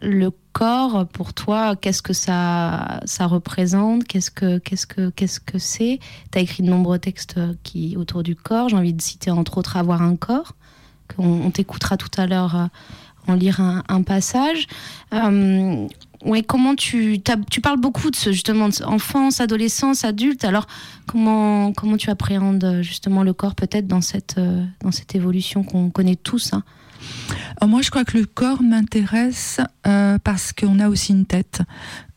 le 0.02 0.32
corps 0.54 1.06
pour 1.08 1.34
toi, 1.34 1.76
qu'est-ce 1.76 2.02
que 2.02 2.14
ça 2.14 3.02
ça 3.06 3.26
représente? 3.26 4.06
Qu'est-ce 4.06 4.32
que 4.32 4.60
qu'est-ce 4.60 4.88
que 4.88 5.10
qu'est-ce 5.10 5.40
que 5.40 5.58
c'est? 5.58 6.00
Tu 6.32 6.38
as 6.38 6.42
écrit 6.42 6.64
de 6.64 6.70
nombreux 6.70 7.00
textes 7.00 7.40
qui 7.64 7.98
autour 7.98 8.24
du 8.24 8.36
corps. 8.36 8.70
J'ai 8.70 8.78
envie 8.78 8.94
de 8.94 9.02
citer 9.02 9.32
entre 9.32 9.58
autres 9.58 9.76
avoir 9.78 10.02
un 10.02 10.16
corps 10.16 10.54
qu'on 11.14 11.42
on, 11.42 11.52
t'écoutera 11.52 11.98
tout 11.98 12.10
à 12.18 12.28
l'heure 12.28 12.56
euh, 12.56 12.68
en 13.28 13.34
lire 13.34 13.60
un, 13.60 14.04
passage. 14.04 14.68
Euh, 15.14 15.88
ouais, 16.26 16.44
comment 16.44 16.76
tu, 16.76 17.22
tu 17.50 17.62
parles 17.62 17.80
beaucoup 17.80 18.12
de 18.12 18.16
ce 18.16 18.32
justement 18.32 18.70
de 18.70 18.84
enfance, 18.84 19.40
adolescence, 19.40 20.04
adulte. 20.04 20.44
Alors 20.44 20.68
comment 21.08 21.72
comment 21.74 21.98
tu 21.98 22.10
appréhendes 22.10 22.80
justement 22.82 23.24
le 23.24 23.34
corps 23.34 23.56
peut-être 23.56 23.88
dans 23.88 24.02
cette 24.02 24.36
euh, 24.38 24.66
dans 24.82 24.92
cette 24.92 25.16
évolution 25.16 25.64
qu'on 25.64 25.90
connaît 25.90 26.16
tous. 26.16 26.54
Hein? 26.54 26.64
Moi, 27.66 27.82
je 27.82 27.90
crois 27.90 28.04
que 28.04 28.18
le 28.18 28.26
corps 28.26 28.62
m'intéresse 28.64 29.60
euh, 29.88 30.18
parce 30.24 30.54
qu'on 30.54 30.80
a 30.80 30.90
aussi 30.90 31.12
une 31.12 31.26
tête. 31.26 31.62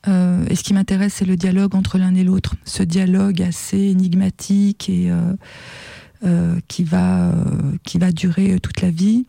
Euh, 0.07 0.45
et 0.49 0.57
ce 0.57 0.63
qui 0.63 0.73
m'intéresse, 0.73 1.15
c'est 1.15 1.25
le 1.25 1.37
dialogue 1.37 1.75
entre 1.75 1.99
l'un 1.99 2.15
et 2.15 2.25
l'autre. 2.25 2.55
Ce 2.65 2.83
dialogue 2.83 3.43
assez 3.43 3.79
énigmatique 3.79 4.89
et 4.89 5.11
qui 6.67 6.85
va 6.85 7.33
qui 7.85 7.99
va 7.99 8.13
durer 8.13 8.59
toute 8.61 8.81
la 8.81 8.91
vie. 8.91 9.25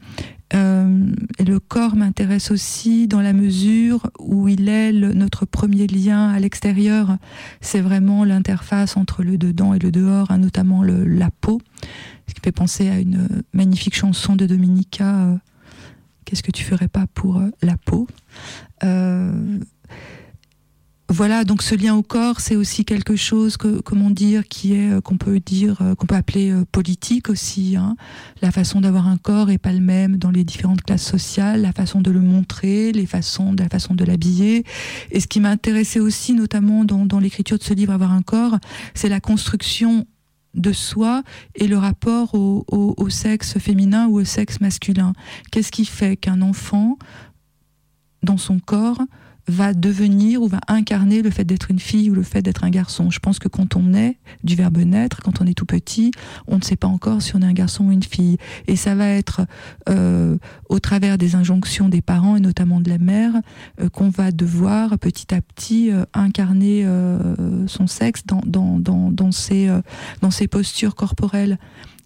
Euh, 0.56 1.12
et 1.38 1.46
le 1.46 1.60
corps 1.60 1.96
m'intéresse 1.96 2.50
aussi 2.50 3.08
dans 3.08 3.22
la 3.22 3.34
mesure 3.34 4.10
où 4.20 4.48
il 4.48 4.68
est 4.68 4.92
notre 4.92 5.46
premier 5.46 5.86
lien 5.88 6.30
à 6.30 6.40
l'extérieur. 6.40 7.18
C'est 7.62 7.82
vraiment 7.82 8.24
l'interface 8.24 8.98
entre 8.98 9.24
le 9.24 9.38
dedans 9.38 9.74
et 9.74 9.80
le 9.80 9.92
dehors, 9.92 10.32
hein, 10.32 10.40
notamment 10.40 10.84
la 10.84 11.30
peau, 11.42 11.62
ce 12.28 12.34
qui 12.34 12.42
fait 12.44 12.52
penser 12.52 12.90
à 12.90 13.00
une 13.00 13.44
magnifique 13.54 13.96
chanson 13.96 14.36
de 14.36 14.46
Dominica. 14.46 15.26
Euh, 15.26 15.36
Qu'est-ce 16.26 16.44
que 16.44 16.52
tu 16.52 16.64
ferais 16.64 16.88
pas 16.88 17.08
pour 17.16 17.38
euh, 17.38 17.50
la 17.64 17.76
peau? 17.78 18.08
Voilà, 21.12 21.44
donc 21.44 21.64
ce 21.64 21.74
lien 21.74 21.96
au 21.96 22.04
corps, 22.04 22.40
c'est 22.40 22.56
aussi 22.56 22.86
quelque 22.86 23.16
chose 23.16 23.58
que, 23.58 23.82
comment 23.82 24.12
dire, 24.12 24.48
qui 24.48 24.76
est 24.76 24.92
euh, 24.92 25.02
qu'on 25.02 25.18
peut 25.18 25.40
dire, 25.40 25.82
euh, 25.82 25.96
qu'on 25.96 26.06
peut 26.06 26.16
appeler 26.16 26.52
euh, 26.52 26.66
politique 26.72 27.30
aussi. 27.30 27.76
Hein. 27.76 27.96
La 28.44 28.52
façon 28.52 28.80
d'avoir 28.80 29.08
un 29.08 29.18
corps 29.18 29.50
est 29.50 29.58
pas 29.58 29.74
le 29.74 29.80
même 29.80 30.18
dans 30.18 30.30
les 30.30 30.44
différentes 30.44 30.84
classes 30.84 31.06
sociales, 31.06 31.64
la 31.64 31.72
façon 31.72 32.02
de 32.02 32.12
le 32.12 32.20
montrer, 32.20 32.92
les 32.92 33.08
façons, 33.08 33.56
la 33.58 33.70
façon 33.70 33.96
de 33.96 34.06
l'habiller. 34.06 34.64
Et 35.10 35.20
ce 35.20 35.26
qui 35.26 35.40
m'a 35.40 35.50
intéressé 35.50 36.00
aussi, 36.00 36.36
notamment 36.36 36.86
dans, 36.86 37.08
dans 37.08 37.20
l'écriture 37.20 37.58
de 37.58 37.64
ce 37.64 37.74
livre, 37.74 37.92
avoir 37.92 38.12
un 38.12 38.22
corps, 38.22 38.60
c'est 38.94 39.10
la 39.10 39.20
construction 39.20 40.06
de 40.54 40.72
soi 40.72 41.24
et 41.56 41.68
le 41.68 41.78
rapport 41.80 42.36
au, 42.36 42.66
au 42.68 43.10
sexe 43.10 43.58
féminin 43.58 44.08
ou 44.08 44.20
au 44.20 44.26
sexe 44.26 44.62
masculin. 44.62 45.14
Qu'est-ce 45.52 45.72
qui 45.72 45.86
fait 45.86 46.18
qu'un 46.18 46.44
enfant, 46.44 47.00
dans 48.22 48.38
son 48.38 48.60
corps, 48.60 49.00
va 49.50 49.74
devenir 49.74 50.42
ou 50.42 50.48
va 50.48 50.60
incarner 50.68 51.22
le 51.22 51.30
fait 51.30 51.44
d'être 51.44 51.72
une 51.72 51.80
fille 51.80 52.10
ou 52.10 52.14
le 52.14 52.24
fait 52.24 52.42
d'être 52.42 52.64
un 52.64 52.70
garçon. 52.70 53.10
Je 53.10 53.20
pense 53.20 53.40
que 53.40 53.48
quand 53.48 53.76
on 53.76 53.94
est 53.94 54.18
du 54.44 54.56
verbe 54.56 54.78
naître, 54.78 55.22
quand 55.22 55.42
on 55.42 55.46
est 55.46 55.54
tout 55.54 55.66
petit, 55.66 56.12
on 56.48 56.58
ne 56.58 56.62
sait 56.62 56.76
pas 56.76 56.88
encore 56.88 57.22
si 57.22 57.36
on 57.36 57.42
est 57.42 57.46
un 57.46 57.54
garçon 57.54 57.86
ou 57.86 57.92
une 57.92 58.04
fille. 58.04 58.38
Et 58.68 58.76
ça 58.76 58.96
va 58.96 59.08
être 59.08 59.42
euh, 59.90 60.38
au 60.70 60.80
travers 60.80 61.18
des 61.18 61.36
injonctions 61.36 61.90
des 61.90 62.02
parents 62.02 62.36
et 62.36 62.40
notamment 62.40 62.80
de 62.80 62.90
la 62.90 63.00
mère 63.00 63.34
euh, 63.82 63.90
qu'on 63.90 64.10
va 64.10 64.32
devoir 64.32 64.98
petit 65.00 65.34
à 65.34 65.42
petit 65.42 65.92
euh, 65.92 66.06
incarner 66.14 66.86
son 67.68 67.88
sexe 67.88 68.26
dans, 68.26 68.42
dans, 68.46 68.80
dans, 68.80 69.12
dans, 69.12 69.32
ses, 69.32 69.70
dans 70.22 70.32
ses 70.32 70.48
postures 70.48 70.96
corporelles 70.96 71.58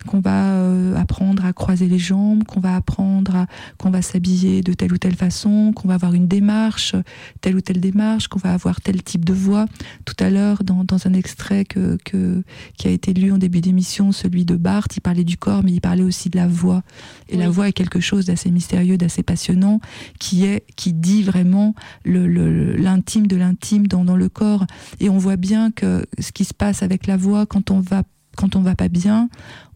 qu'on 0.05 0.19
va 0.19 0.53
euh, 0.53 0.95
apprendre 0.95 1.45
à 1.45 1.53
croiser 1.53 1.87
les 1.87 1.99
jambes, 1.99 2.43
qu'on 2.43 2.59
va 2.59 2.75
apprendre 2.75 3.35
à 3.35 3.47
qu'on 3.77 3.89
va 3.89 4.01
s'habiller 4.01 4.61
de 4.61 4.73
telle 4.73 4.93
ou 4.93 4.97
telle 4.97 5.15
façon, 5.15 5.73
qu'on 5.73 5.87
va 5.87 5.95
avoir 5.95 6.13
une 6.13 6.27
démarche, 6.27 6.95
telle 7.41 7.55
ou 7.55 7.61
telle 7.61 7.79
démarche, 7.79 8.27
qu'on 8.27 8.39
va 8.39 8.53
avoir 8.53 8.81
tel 8.81 9.03
type 9.03 9.25
de 9.25 9.33
voix. 9.33 9.65
Tout 10.05 10.15
à 10.19 10.29
l'heure, 10.29 10.63
dans, 10.63 10.83
dans, 10.83 11.07
un 11.07 11.13
extrait 11.13 11.65
que, 11.65 11.97
que, 12.05 12.43
qui 12.77 12.87
a 12.87 12.91
été 12.91 13.13
lu 13.13 13.31
en 13.31 13.37
début 13.37 13.61
d'émission, 13.61 14.11
celui 14.11 14.45
de 14.45 14.55
Barthes, 14.55 14.95
il 14.97 15.01
parlait 15.01 15.23
du 15.23 15.37
corps, 15.37 15.63
mais 15.63 15.71
il 15.71 15.81
parlait 15.81 16.03
aussi 16.03 16.29
de 16.29 16.37
la 16.37 16.47
voix. 16.47 16.83
Et 17.29 17.37
la 17.37 17.49
voix 17.49 17.67
est 17.67 17.73
quelque 17.73 17.99
chose 17.99 18.25
d'assez 18.25 18.51
mystérieux, 18.51 18.97
d'assez 18.97 19.23
passionnant, 19.23 19.79
qui 20.19 20.45
est 20.45 20.63
qui 20.75 20.93
dit 20.93 21.23
vraiment 21.23 21.75
l'intime 22.05 23.27
de 23.27 23.35
l'intime 23.35 23.87
dans, 23.87 24.05
dans 24.05 24.15
le 24.15 24.29
corps. 24.29 24.65
Et 24.99 25.09
on 25.09 25.17
voit 25.17 25.37
bien 25.37 25.71
que 25.71 26.05
ce 26.19 26.31
qui 26.31 26.45
se 26.45 26.53
passe 26.53 26.83
avec 26.83 27.07
la 27.07 27.17
voix 27.17 27.45
quand 27.45 27.71
on 27.71 27.79
va 27.79 28.03
quand 28.35 28.55
on 28.55 28.61
va 28.61 28.75
pas 28.75 28.87
bien, 28.87 29.29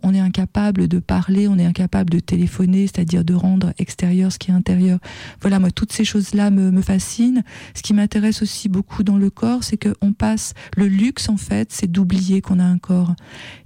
on 0.03 0.13
est 0.13 0.19
incapable 0.19 0.87
de 0.87 0.99
parler, 0.99 1.47
on 1.47 1.57
est 1.57 1.65
incapable 1.65 2.09
de 2.09 2.19
téléphoner, 2.19 2.87
c'est-à-dire 2.87 3.23
de 3.23 3.33
rendre 3.33 3.73
extérieur 3.77 4.31
ce 4.31 4.39
qui 4.39 4.51
est 4.51 4.53
intérieur. 4.53 4.99
Voilà, 5.41 5.59
moi, 5.59 5.71
toutes 5.71 5.91
ces 5.91 6.05
choses-là 6.05 6.51
me, 6.51 6.71
me 6.71 6.81
fascinent. 6.81 7.43
Ce 7.75 7.81
qui 7.81 7.93
m'intéresse 7.93 8.41
aussi 8.41 8.69
beaucoup 8.69 9.03
dans 9.03 9.17
le 9.17 9.29
corps, 9.29 9.63
c'est 9.63 9.77
qu'on 9.77 10.13
passe, 10.13 10.53
le 10.75 10.87
luxe, 10.87 11.29
en 11.29 11.37
fait, 11.37 11.71
c'est 11.71 11.91
d'oublier 11.91 12.41
qu'on 12.41 12.59
a 12.59 12.65
un 12.65 12.77
corps. 12.77 13.15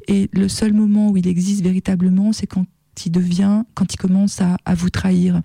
Et 0.08 0.30
le 0.34 0.48
seul 0.48 0.74
moment 0.74 1.10
où 1.10 1.18
il 1.18 1.28
existe 1.28 1.64
véritablement, 1.64 2.34
c'est 2.34 2.48
quand 2.48 2.66
il 3.06 3.12
devient, 3.12 3.64
quand 3.74 3.94
il 3.94 3.98
commence 3.98 4.42
à, 4.42 4.58
vous 4.76 4.90
trahir, 4.90 5.42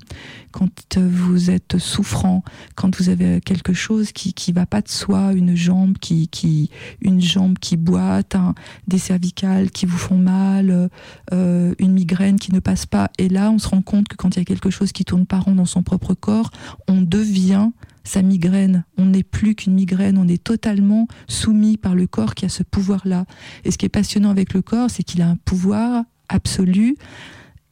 quand 0.53 0.99
vous 0.99 1.51
êtes 1.51 1.79
souffrant, 1.79 2.43
quand 2.75 2.97
vous 2.97 3.09
avez 3.09 3.41
quelque 3.41 3.73
chose 3.73 4.13
qui 4.13 4.35
qui 4.35 4.53
va 4.53 4.67
pas 4.67 4.83
de 4.83 4.89
soi, 4.89 5.33
une 5.33 5.57
jambe 5.57 5.99
qui 5.99 6.29
qui 6.29 6.71
une 7.01 7.21
jambe 7.21 7.59
qui 7.59 7.77
boite, 7.77 8.37
des 8.87 8.99
cervicales 8.99 9.71
qui 9.71 9.87
vous 9.87 9.99
font 9.99 10.19
mal, 10.19 10.91
euh, 11.33 11.75
une 11.79 11.93
migraine 11.93 12.39
qui 12.39 12.53
ne 12.53 12.61
passe 12.61 12.87
pas. 12.87 13.11
Et 13.19 13.29
là, 13.29 13.51
on 13.51 13.59
se 13.59 13.69
rend 13.69 13.83
compte 13.83 14.09
que 14.09 14.17
quand 14.17 14.37
il 14.37 14.41
y 14.41 14.43
a 14.43 14.45
quelque 14.45 14.71
chose 14.71 14.93
qui 14.93 15.05
tourne 15.05 15.27
pas 15.27 15.39
rond 15.39 15.55
dans 15.55 15.65
son 15.65 15.83
propre 15.83 16.15
corps, 16.15 16.51
on 16.89 17.01
devient 17.01 17.71
sa 18.07 18.23
migraine. 18.23 18.85
On 18.97 19.07
n'est 19.07 19.23
plus 19.23 19.55
qu'une 19.55 19.75
migraine, 19.75 20.17
on 20.17 20.29
est 20.29 20.43
totalement 20.43 21.09
soumis 21.29 21.77
par 21.77 21.95
le 21.95 22.07
corps 22.07 22.35
qui 22.35 22.45
a 22.45 22.49
ce 22.49 22.63
pouvoir-là. 22.63 23.27
Et 23.65 23.71
ce 23.71 23.79
qui 23.79 23.87
est 23.87 23.91
passionnant 23.91 24.31
avec 24.31 24.55
le 24.55 24.63
corps, 24.63 24.91
c'est 24.91 25.03
qu'il 25.03 25.23
a 25.23 25.29
un 25.29 25.37
pouvoir 25.37 26.05
absolu 26.29 26.97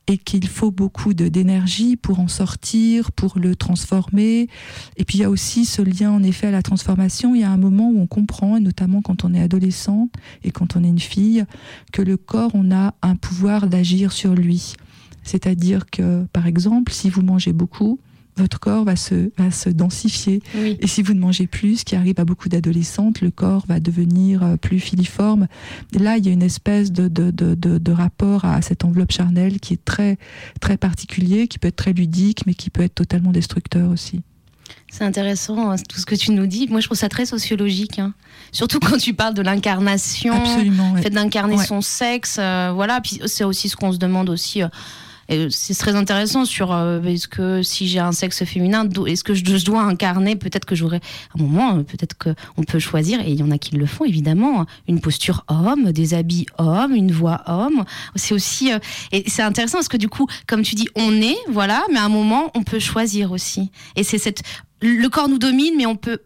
et 0.07 0.19
qu'il 0.19 0.47
faut 0.49 0.71
beaucoup 0.71 1.15
d'énergie 1.15 1.97
pour 1.97 2.21
en 2.21 2.29
sortir, 2.29 3.11
pour 3.13 3.39
le 3.39 3.57
transformer. 3.57 4.49
Et 4.97 5.05
puis 5.05 5.19
il 5.19 5.21
y 5.23 5.25
a 5.25 5.31
aussi 5.31 5.65
ce 5.65 5.81
lien 5.81 6.11
en 6.11 6.23
effet 6.23 6.49
à 6.49 6.51
la 6.51 6.63
transformation. 6.63 7.35
Il 7.35 7.41
y 7.41 7.45
a 7.45 7.51
un 7.51 7.57
moment 7.57 7.91
où 7.91 7.99
on 7.99 8.07
comprend, 8.07 8.57
et 8.57 8.61
notamment 8.61 9.01
quand 9.01 9.25
on 9.25 9.33
est 9.33 9.41
adolescent 9.41 10.11
et 10.43 10.51
quand 10.51 10.77
on 10.77 10.85
est 10.85 10.89
une 10.89 10.99
fille, 10.99 11.45
que 11.93 12.03
le 12.03 12.17
corps, 12.17 12.51
on 12.55 12.71
a 12.71 12.95
un 13.03 13.17
pouvoir 13.17 13.67
d'agir 13.67 14.13
sur 14.13 14.35
lui. 14.35 14.75
C'est-à-dire 15.23 15.87
que, 15.87 16.25
par 16.33 16.47
exemple, 16.47 16.93
si 16.93 17.09
vous 17.09 17.23
mangez 17.23 17.55
beaucoup, 17.55 17.99
votre 18.37 18.59
corps 18.59 18.85
va 18.85 18.97
se, 18.97 19.31
va 19.39 19.51
se 19.51 19.69
densifier. 19.69 20.43
Et 20.55 20.87
si 20.87 21.03
vous 21.03 21.15
ne 21.15 21.21
mangez 21.21 21.47
plus, 21.47 21.79
ce 21.79 21.85
qui 21.85 21.97
arrive 21.97 22.19
à 22.19 22.25
beaucoup 22.25 22.49
d'adolescentes, 22.49 23.21
le 23.21 23.31
corps 23.31 23.65
va 23.67 23.81
devenir 23.81 24.43
euh, 24.43 24.57
plus 24.57 24.81
filiforme. 24.81 25.47
là, 25.93 26.17
il 26.17 26.27
y 26.27 26.29
a 26.29 26.33
une 26.33 26.43
espèce 26.43 26.93
de, 26.93 27.09
de, 27.09 27.31
de, 27.31 27.55
de, 27.55 27.93
rapport 27.93 28.45
à 28.45 28.61
cette 28.63 28.85
enveloppe 28.85 29.13
charnelle 29.13 29.61
qui 29.61 29.75
est 29.75 29.85
très, 29.85 30.19
très 30.61 30.77
particulier, 30.77 31.47
qui 31.49 31.59
peut 31.59 31.69
être 31.69 31.77
très 31.77 31.93
ludique, 31.93 32.47
mais 32.47 32.55
qui 32.55 32.71
peut 32.71 32.83
être 32.83 32.95
totalement 32.95 33.31
destructeur 33.31 33.91
aussi. 33.91 34.23
C'est 34.91 35.05
intéressant 35.05 35.71
hein, 35.71 35.77
tout 35.89 35.99
ce 35.99 36.07
que 36.07 36.15
tu 36.15 36.31
nous 36.31 36.47
dis. 36.47 36.69
Moi, 36.69 36.81
je 36.81 36.87
trouve 36.87 36.99
ça 36.99 37.09
très 37.09 37.27
sociologique. 37.27 37.99
Hein. 37.99 38.15
Surtout 38.53 38.79
quand 38.81 38.97
tu 38.97 39.15
parles 39.15 39.35
de 39.35 39.43
l'incarnation, 39.43 40.35
le 40.95 41.03
fait 41.03 41.11
d'incarner 41.11 41.59
son 41.59 41.81
sexe. 41.81 42.37
Euh, 42.39 42.71
voilà. 42.73 43.01
Puis 43.01 43.21
c'est 43.27 43.45
aussi 43.45 43.69
ce 43.69 43.77
qu'on 43.77 43.93
se 43.93 43.99
demande 43.99 44.31
aussi. 44.31 44.63
Euh, 44.63 44.69
c'est 45.51 45.75
très 45.75 45.95
intéressant 45.95 46.45
sur 46.45 46.73
euh, 46.73 47.03
est-ce 47.03 47.29
que 47.29 47.63
si 47.63 47.89
j'ai 47.89 47.99
un 47.99 48.13
sexe 48.13 48.45
féminin, 48.45 48.89
est-ce 49.07 49.25
que 49.25 49.35
je, 49.35 49.65
dois 49.65 49.83
incarner 49.83 50.37
Peut-être 50.37 50.65
que 50.65 50.75
j'aurais 50.75 51.01
un 51.37 51.43
moment, 51.43 51.79
euh, 51.79 51.83
peut-être 51.83 52.17
qu'on 52.17 52.63
peut 52.63 52.79
choisir, 52.79 53.21
et 53.21 53.31
il 53.31 53.41
y 53.41 53.43
en 53.43 53.51
a 53.51 53.59
qui 53.59 53.77
le 53.77 53.87
font 53.87 54.05
évidemment, 54.05 54.67
une 54.89 55.01
posture 55.01 55.45
homme, 55.49 55.93
des 55.93 56.15
habits 56.15 56.47
hommes, 56.59 56.95
une 56.95 57.13
voix 57.13 57.43
homme. 57.47 57.85
C'est 58.17 58.35
aussi 58.35 58.73
euh, 58.73 58.79
et 59.13 59.25
c'est 59.29 59.43
intéressant 59.43 59.79
parce 59.79 59.89
que 59.89 59.97
du 59.97 60.09
coup, 60.09 60.27
comme 60.47 60.63
tu 60.63 60.75
dis, 60.75 60.89
on 60.95 61.13
est 61.21 61.37
voilà, 61.49 61.83
mais 61.93 61.99
à 61.99 62.05
un 62.05 62.09
moment 62.09 62.51
on 62.55 62.63
peut 62.63 62.79
choisir 62.79 63.33
aussi. 63.33 63.71
Et 63.97 64.03
c'est 64.03 64.19
cette 64.19 64.43
le 64.81 65.09
corps 65.09 65.29
nous 65.29 65.39
domine, 65.39 65.75
mais 65.77 65.87
on 65.87 65.97
peut 65.97 66.19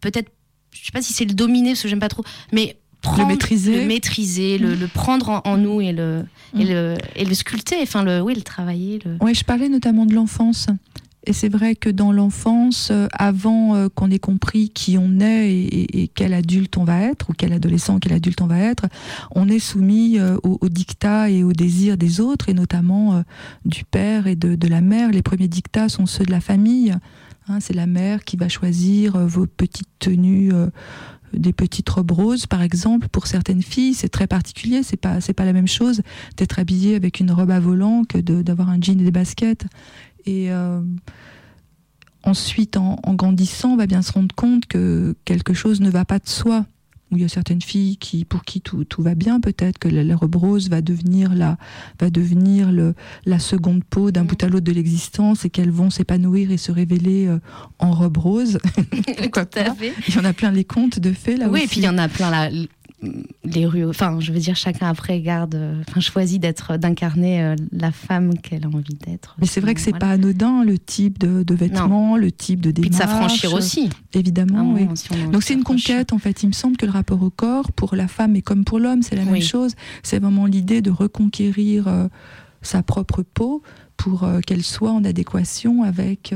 peut-être, 0.00 0.30
je 0.72 0.84
sais 0.84 0.92
pas 0.92 1.02
si 1.02 1.12
c'est 1.12 1.24
le 1.24 1.34
dominer 1.34 1.70
parce 1.70 1.82
que 1.82 1.88
j'aime 1.88 2.00
pas 2.00 2.08
trop, 2.08 2.24
mais 2.52 2.78
le 3.18 3.26
maîtriser, 3.26 3.80
le, 3.80 3.86
maîtriser 3.86 4.58
le, 4.58 4.86
prendre 4.86 5.42
en, 5.44 5.56
nous 5.56 5.80
et 5.80 5.92
le, 5.92 6.24
et 6.58 6.64
mm. 6.64 6.68
le, 6.68 6.94
et 7.16 7.24
le 7.24 7.34
sculpter, 7.34 7.76
enfin 7.82 8.02
le, 8.02 8.20
oui, 8.20 8.34
le 8.34 8.42
travailler. 8.42 8.98
Le... 9.04 9.16
Oui, 9.20 9.34
je 9.34 9.44
parlais 9.44 9.68
notamment 9.68 10.06
de 10.06 10.14
l'enfance. 10.14 10.68
Et 11.26 11.32
c'est 11.32 11.48
vrai 11.48 11.74
que 11.74 11.90
dans 11.90 12.12
l'enfance, 12.12 12.90
euh, 12.92 13.08
avant 13.12 13.74
euh, 13.74 13.88
qu'on 13.92 14.10
ait 14.12 14.20
compris 14.20 14.70
qui 14.70 14.96
on 14.96 15.18
est 15.18 15.52
et, 15.52 16.10
quel 16.14 16.32
adulte 16.32 16.76
on 16.76 16.84
va 16.84 17.00
être, 17.00 17.30
ou 17.30 17.32
quel 17.36 17.52
adolescent, 17.52 17.98
quel 17.98 18.12
adulte 18.12 18.40
on 18.40 18.46
va 18.46 18.58
être, 18.58 18.86
on 19.32 19.48
est 19.48 19.58
soumis 19.58 20.18
euh, 20.18 20.36
aux, 20.44 20.68
dictats 20.68 21.28
et 21.28 21.42
aux 21.42 21.52
désirs 21.52 21.96
des 21.96 22.20
autres, 22.20 22.48
et 22.48 22.54
notamment 22.54 23.24
du 23.64 23.84
père 23.84 24.28
et 24.28 24.36
de, 24.36 24.54
de, 24.54 24.68
la 24.68 24.80
mère. 24.80 25.10
Les 25.10 25.22
premiers 25.22 25.48
dictats 25.48 25.88
sont 25.88 26.06
ceux 26.06 26.24
de 26.24 26.30
la 26.30 26.40
famille. 26.40 26.94
Hein, 27.48 27.58
c'est 27.60 27.74
la 27.74 27.86
mère 27.86 28.24
qui 28.24 28.36
va 28.36 28.48
choisir 28.48 29.18
vos 29.26 29.46
petites 29.46 29.88
tenues 29.98 30.52
des 31.36 31.52
petites 31.52 31.88
robes 31.88 32.10
roses, 32.10 32.46
par 32.46 32.62
exemple, 32.62 33.08
pour 33.08 33.26
certaines 33.26 33.62
filles, 33.62 33.94
c'est 33.94 34.08
très 34.08 34.26
particulier. 34.26 34.82
C'est 34.82 34.96
pas, 34.96 35.18
pas 35.20 35.44
la 35.44 35.52
même 35.52 35.68
chose 35.68 36.02
d'être 36.36 36.58
habillée 36.58 36.94
avec 36.94 37.20
une 37.20 37.30
robe 37.30 37.50
à 37.50 37.60
volant 37.60 38.04
que 38.04 38.18
d'avoir 38.18 38.70
un 38.70 38.80
jean 38.80 39.00
et 39.00 39.04
des 39.04 39.10
baskets. 39.10 39.66
Et 40.24 40.50
euh, 40.50 40.80
ensuite, 42.22 42.76
en, 42.76 42.98
grandissant, 43.14 43.70
on 43.70 43.76
va 43.76 43.86
bien 43.86 44.02
se 44.02 44.12
rendre 44.12 44.34
compte 44.34 44.66
que 44.66 45.14
quelque 45.24 45.54
chose 45.54 45.80
ne 45.80 45.90
va 45.90 46.04
pas 46.04 46.18
de 46.18 46.28
soi 46.28 46.66
où 47.10 47.16
il 47.16 47.22
y 47.22 47.24
a 47.24 47.28
certaines 47.28 47.62
filles 47.62 47.96
qui, 47.98 48.24
pour 48.24 48.44
qui 48.44 48.60
tout, 48.60 48.84
tout 48.84 49.02
va 49.02 49.14
bien, 49.14 49.40
peut-être 49.40 49.78
que 49.78 49.88
la, 49.88 50.16
robe 50.16 50.36
rose 50.36 50.68
va 50.68 50.82
devenir 50.82 51.34
la, 51.34 51.56
va 52.00 52.10
devenir 52.10 52.72
le, 52.72 52.94
la 53.26 53.38
seconde 53.38 53.84
peau 53.84 54.10
d'un 54.10 54.24
mm. 54.24 54.26
bout 54.26 54.42
à 54.42 54.48
l'autre 54.48 54.64
de 54.64 54.72
l'existence 54.72 55.44
et 55.44 55.50
qu'elles 55.50 55.70
vont 55.70 55.90
s'épanouir 55.90 56.50
et 56.50 56.56
se 56.56 56.72
révéler 56.72 57.26
euh, 57.26 57.38
en 57.78 57.92
robe 57.92 58.16
rose. 58.16 58.58
Tout 58.76 59.40
à 59.54 59.74
fait. 59.74 59.94
Il 60.08 60.14
y 60.14 60.18
en 60.18 60.24
a 60.24 60.32
plein 60.32 60.50
les 60.50 60.64
contes 60.64 60.98
de 60.98 61.12
fées 61.12 61.36
là 61.36 61.48
oui, 61.48 61.60
aussi. 61.60 61.64
et 61.64 61.68
puis 61.68 61.80
il 61.80 61.84
y 61.84 61.88
en 61.88 61.98
a 61.98 62.08
plein 62.08 62.30
là 62.30 62.50
les 63.44 63.66
rues, 63.66 63.86
enfin, 63.86 64.20
je 64.20 64.32
veux 64.32 64.38
dire, 64.38 64.56
chacun 64.56 64.88
après 64.88 65.20
garde, 65.20 65.54
euh, 65.54 65.82
enfin, 65.86 66.00
choisit 66.00 66.40
d'être, 66.40 66.78
d'incarner 66.78 67.42
euh, 67.42 67.54
la 67.70 67.92
femme 67.92 68.38
qu'elle 68.38 68.64
a 68.64 68.68
envie 68.68 68.94
d'être. 68.94 69.36
Mais 69.38 69.46
c'est 69.46 69.60
vrai 69.60 69.74
que 69.74 69.80
c'est 69.80 69.96
pas 69.96 70.10
anodin 70.10 70.64
le 70.64 70.78
type 70.78 71.18
de, 71.18 71.54
vêtements, 71.54 72.16
le 72.16 72.32
type 72.32 72.60
de 72.60 72.70
démarche. 72.70 72.90
Puis 72.90 72.98
de 72.98 73.10
s'affranchir 73.10 73.52
aussi. 73.52 73.90
Évidemment, 74.14 74.72
oui. 74.72 74.88
Donc 75.30 75.42
c'est 75.42 75.54
une 75.54 75.62
conquête 75.62 76.12
en 76.12 76.18
fait. 76.18 76.42
Il 76.42 76.48
me 76.48 76.52
semble 76.52 76.76
que 76.76 76.86
le 76.86 76.92
rapport 76.92 77.22
au 77.22 77.30
corps 77.30 77.70
pour 77.72 77.96
la 77.96 78.08
femme 78.08 78.34
et 78.34 78.42
comme 78.42 78.64
pour 78.64 78.78
l'homme, 78.78 79.02
c'est 79.02 79.16
la 79.16 79.24
même 79.24 79.42
chose. 79.42 79.74
C'est 80.02 80.18
vraiment 80.18 80.46
l'idée 80.46 80.80
de 80.80 80.90
reconquérir 80.90 81.88
euh, 81.88 82.08
sa 82.62 82.82
propre 82.82 83.22
peau 83.22 83.62
pour 83.96 84.26
qu'elle 84.46 84.62
soit 84.62 84.90
en 84.90 85.04
adéquation 85.04 85.82
avec 85.82 86.34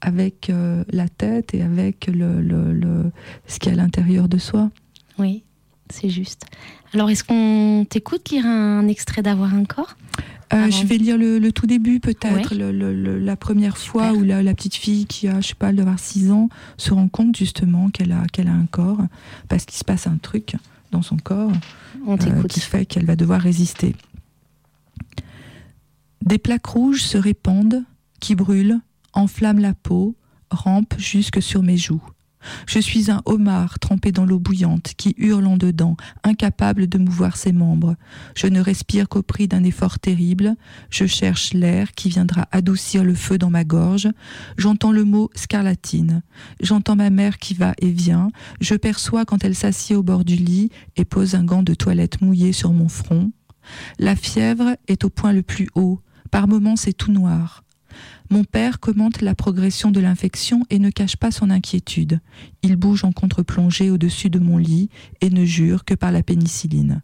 avec 0.00 0.50
la 0.90 1.08
tête 1.08 1.54
et 1.54 1.62
avec 1.62 2.08
le, 2.08 2.40
le, 2.40 2.72
le 2.72 3.12
ce 3.46 3.58
qui 3.58 3.68
est 3.68 3.72
à 3.72 3.76
l'intérieur 3.76 4.28
de 4.28 4.38
soi. 4.38 4.70
Oui 5.18 5.44
c'est 5.92 6.10
juste. 6.10 6.44
Alors, 6.94 7.10
est-ce 7.10 7.24
qu'on 7.24 7.86
t'écoute 7.88 8.30
lire 8.30 8.46
un 8.46 8.88
extrait 8.88 9.22
d'avoir 9.22 9.54
un 9.54 9.64
corps? 9.64 9.96
Euh, 10.52 10.70
Je 10.70 10.84
vais 10.84 10.98
lire 10.98 11.16
le, 11.16 11.50
tout 11.52 11.66
début, 11.66 12.00
peut-être, 12.00 12.54
la 12.54 13.36
première 13.36 13.78
fois 13.78 14.12
où 14.12 14.24
la, 14.24 14.54
petite 14.54 14.74
fille 14.74 15.06
qui 15.06 15.28
a, 15.28 15.40
je 15.40 15.48
sais 15.48 15.54
pas, 15.54 15.72
d'avoir 15.72 15.98
6 15.98 16.32
ans, 16.32 16.48
se 16.76 16.92
rend 16.92 17.08
compte 17.08 17.36
justement 17.36 17.90
qu'elle 17.90 18.12
a, 18.12 18.24
qu'elle 18.32 18.48
a 18.48 18.52
un 18.52 18.66
corps, 18.66 19.02
parce 19.48 19.64
qu'il 19.64 19.78
se 19.78 19.84
passe 19.84 20.06
un 20.06 20.16
truc 20.16 20.56
dans 20.90 21.02
son 21.02 21.16
corps 21.16 21.52
On 22.06 22.14
euh, 22.14 22.42
qui 22.48 22.60
fait 22.60 22.84
qu'elle 22.84 23.06
va 23.06 23.14
devoir 23.14 23.40
résister. 23.40 23.94
Des 26.22 26.38
plaques 26.38 26.66
rouges 26.66 27.02
se 27.02 27.16
répandent, 27.16 27.84
qui 28.18 28.34
brûlent, 28.34 28.80
enflamment 29.12 29.60
la 29.60 29.74
peau, 29.74 30.16
rampent 30.50 30.94
jusque 30.98 31.40
sur 31.40 31.62
mes 31.62 31.76
joues. 31.76 32.02
Je 32.66 32.78
suis 32.78 33.10
un 33.10 33.22
homard 33.24 33.78
trempé 33.78 34.12
dans 34.12 34.24
l'eau 34.24 34.38
bouillante 34.38 34.92
qui 34.96 35.14
hurle 35.18 35.46
en 35.46 35.56
dedans, 35.56 35.96
incapable 36.24 36.86
de 36.86 36.98
mouvoir 36.98 37.36
ses 37.36 37.52
membres. 37.52 37.96
Je 38.34 38.46
ne 38.46 38.60
respire 38.60 39.08
qu'au 39.08 39.22
prix 39.22 39.48
d'un 39.48 39.64
effort 39.64 39.98
terrible. 39.98 40.56
Je 40.90 41.06
cherche 41.06 41.52
l'air 41.52 41.92
qui 41.92 42.08
viendra 42.08 42.48
adoucir 42.52 43.04
le 43.04 43.14
feu 43.14 43.38
dans 43.38 43.50
ma 43.50 43.64
gorge. 43.64 44.08
J'entends 44.56 44.92
le 44.92 45.04
mot 45.04 45.30
scarlatine. 45.34 46.22
J'entends 46.60 46.96
ma 46.96 47.10
mère 47.10 47.38
qui 47.38 47.54
va 47.54 47.74
et 47.78 47.90
vient. 47.90 48.30
Je 48.60 48.74
perçois 48.74 49.24
quand 49.24 49.44
elle 49.44 49.54
s'assied 49.54 49.96
au 49.96 50.02
bord 50.02 50.24
du 50.24 50.36
lit 50.36 50.70
et 50.96 51.04
pose 51.04 51.34
un 51.34 51.44
gant 51.44 51.62
de 51.62 51.74
toilette 51.74 52.20
mouillé 52.20 52.52
sur 52.52 52.72
mon 52.72 52.88
front. 52.88 53.32
La 53.98 54.16
fièvre 54.16 54.76
est 54.88 55.04
au 55.04 55.10
point 55.10 55.32
le 55.32 55.42
plus 55.42 55.68
haut. 55.74 56.00
Par 56.30 56.48
moments, 56.48 56.76
c'est 56.76 56.92
tout 56.92 57.12
noir. 57.12 57.64
Mon 58.30 58.44
père 58.44 58.80
commente 58.80 59.22
la 59.22 59.34
progression 59.34 59.90
de 59.90 60.00
l'infection 60.00 60.64
et 60.70 60.78
ne 60.78 60.90
cache 60.90 61.16
pas 61.16 61.30
son 61.30 61.50
inquiétude. 61.50 62.20
Il 62.62 62.76
bouge 62.76 63.04
en 63.04 63.12
contre-plongée 63.12 63.90
au-dessus 63.90 64.30
de 64.30 64.38
mon 64.38 64.56
lit 64.56 64.88
et 65.20 65.30
ne 65.30 65.44
jure 65.44 65.84
que 65.84 65.94
par 65.94 66.12
la 66.12 66.22
pénicilline. 66.22 67.00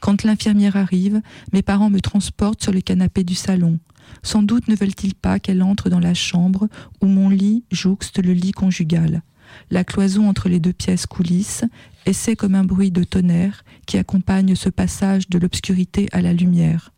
Quand 0.00 0.24
l'infirmière 0.24 0.76
arrive, 0.76 1.22
mes 1.52 1.62
parents 1.62 1.90
me 1.90 2.00
transportent 2.00 2.62
sur 2.62 2.72
le 2.72 2.80
canapé 2.80 3.24
du 3.24 3.34
salon. 3.34 3.78
Sans 4.22 4.42
doute 4.42 4.68
ne 4.68 4.74
veulent-ils 4.74 5.14
pas 5.14 5.38
qu'elle 5.38 5.62
entre 5.62 5.88
dans 5.88 6.00
la 6.00 6.14
chambre 6.14 6.68
où 7.00 7.06
mon 7.06 7.28
lit 7.28 7.64
jouxte 7.70 8.22
le 8.22 8.32
lit 8.32 8.52
conjugal. 8.52 9.22
La 9.70 9.84
cloison 9.84 10.28
entre 10.28 10.48
les 10.48 10.60
deux 10.60 10.72
pièces 10.72 11.06
coulisse, 11.06 11.64
et 12.06 12.12
c'est 12.12 12.36
comme 12.36 12.54
un 12.54 12.64
bruit 12.64 12.90
de 12.90 13.04
tonnerre 13.04 13.64
qui 13.86 13.98
accompagne 13.98 14.54
ce 14.54 14.68
passage 14.68 15.28
de 15.28 15.38
l'obscurité 15.38 16.08
à 16.12 16.20
la 16.20 16.32
lumière. 16.32 16.92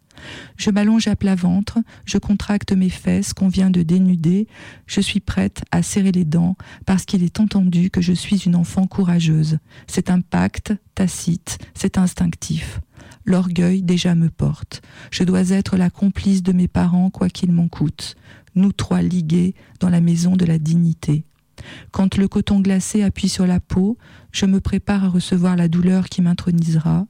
Je 0.57 0.71
m'allonge 0.71 1.09
à 1.09 1.17
plat 1.17 1.35
ventre, 1.35 1.79
je 2.05 2.19
contracte 2.19 2.73
mes 2.73 2.89
fesses 2.89 3.33
qu'on 3.33 3.49
vient 3.49 3.71
de 3.71 3.83
dénuder, 3.83 4.47
je 4.87 5.01
suis 5.01 5.21
prête 5.21 5.63
à 5.71 5.83
serrer 5.83 6.13
les 6.13 6.25
dents 6.25 6.57
parce 6.87 7.05
qu'il 7.05 7.23
est 7.23 7.41
entendu 7.41 7.91
que 7.91 8.01
je 8.01 8.13
suis 8.13 8.37
une 8.37 8.57
enfant 8.57 8.87
courageuse. 8.87 9.59
C'est 9.87 10.11
un 10.11 10.21
pacte 10.21 10.73
tacite, 10.95 11.59
c'est 11.75 11.99
instinctif. 11.99 12.81
L'orgueil 13.25 13.83
déjà 13.83 14.15
me 14.15 14.29
porte. 14.29 14.83
Je 15.11 15.25
dois 15.25 15.51
être 15.51 15.77
la 15.77 15.91
complice 15.91 16.43
de 16.43 16.53
mes 16.53 16.69
parents 16.69 17.11
quoi 17.11 17.29
qu'il 17.29 17.53
m'en 17.53 17.69
coûte. 17.69 18.17
Nous 18.55 18.73
trois 18.73 19.03
ligués 19.03 19.55
dans 19.81 19.89
la 19.89 20.01
maison 20.01 20.37
de 20.37 20.45
la 20.45 20.59
dignité. 20.59 21.25
Quand 21.91 22.17
le 22.17 22.29
coton 22.29 22.61
glacé 22.61 23.03
appuie 23.03 23.29
sur 23.29 23.47
la 23.47 23.61
peau, 23.61 23.97
je 24.33 24.47
me 24.47 24.61
prépare 24.61 25.05
à 25.05 25.09
recevoir 25.09 25.57
la 25.57 25.69
douleur 25.69 26.09
qui 26.09 26.23
m'intronisera. 26.23 27.07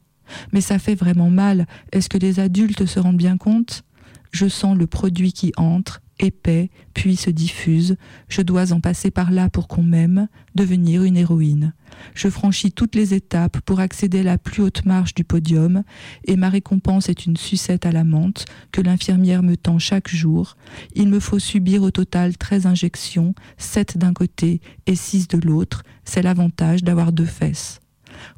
Mais 0.53 0.61
ça 0.61 0.79
fait 0.79 0.95
vraiment 0.95 1.31
mal. 1.31 1.67
Est-ce 1.93 2.09
que 2.09 2.19
les 2.19 2.41
adultes 2.41 2.87
se 2.87 3.01
rendent 3.01 3.17
bien 3.17 3.37
compte? 3.37 3.85
Je 4.33 4.49
sens 4.49 4.77
le 4.77 4.87
produit 4.87 5.33
qui 5.33 5.53
entre, 5.57 6.01
épais, 6.19 6.71
puis 6.95 7.17
se 7.17 7.31
diffuse. 7.31 7.97
Je 8.29 8.43
dois 8.43 8.73
en 8.73 8.81
passer 8.81 9.11
par 9.11 9.31
là 9.31 9.51
pour 9.51 9.69
qu'on 9.69 9.83
m'aime, 9.83 10.29
devenir 10.55 11.03
une 11.03 11.17
héroïne. 11.17 11.75
Je 12.15 12.29
franchis 12.29 12.73
toutes 12.73 12.95
les 12.95 13.13
étapes 13.13 13.61
pour 13.61 13.81
accéder 13.81 14.21
à 14.21 14.25
la 14.25 14.39
plus 14.39 14.63
haute 14.63 14.85
marche 14.87 15.15
du 15.15 15.25
podium, 15.25 15.83
et 16.25 16.37
ma 16.37 16.49
récompense 16.49 17.09
est 17.09 17.27
une 17.27 17.37
sucette 17.37 17.85
à 17.85 17.93
la 17.93 18.05
menthe 18.05 18.47
que 18.73 18.81
l'infirmière 18.81 19.43
me 19.43 19.57
tend 19.57 19.79
chaque 19.79 20.09
jour. 20.09 20.57
Il 20.95 21.09
me 21.09 21.21
faut 21.21 21.39
subir 21.39 21.83
au 21.83 21.91
total 21.91 22.37
13 22.37 22.67
injections, 22.67 23.35
7 23.59 23.99
d'un 23.99 24.15
côté 24.15 24.61
et 24.87 24.95
6 24.95 25.29
de 25.29 25.39
l'autre. 25.39 25.83
C'est 26.05 26.23
l'avantage 26.23 26.83
d'avoir 26.83 27.13
deux 27.13 27.27
fesses. 27.27 27.81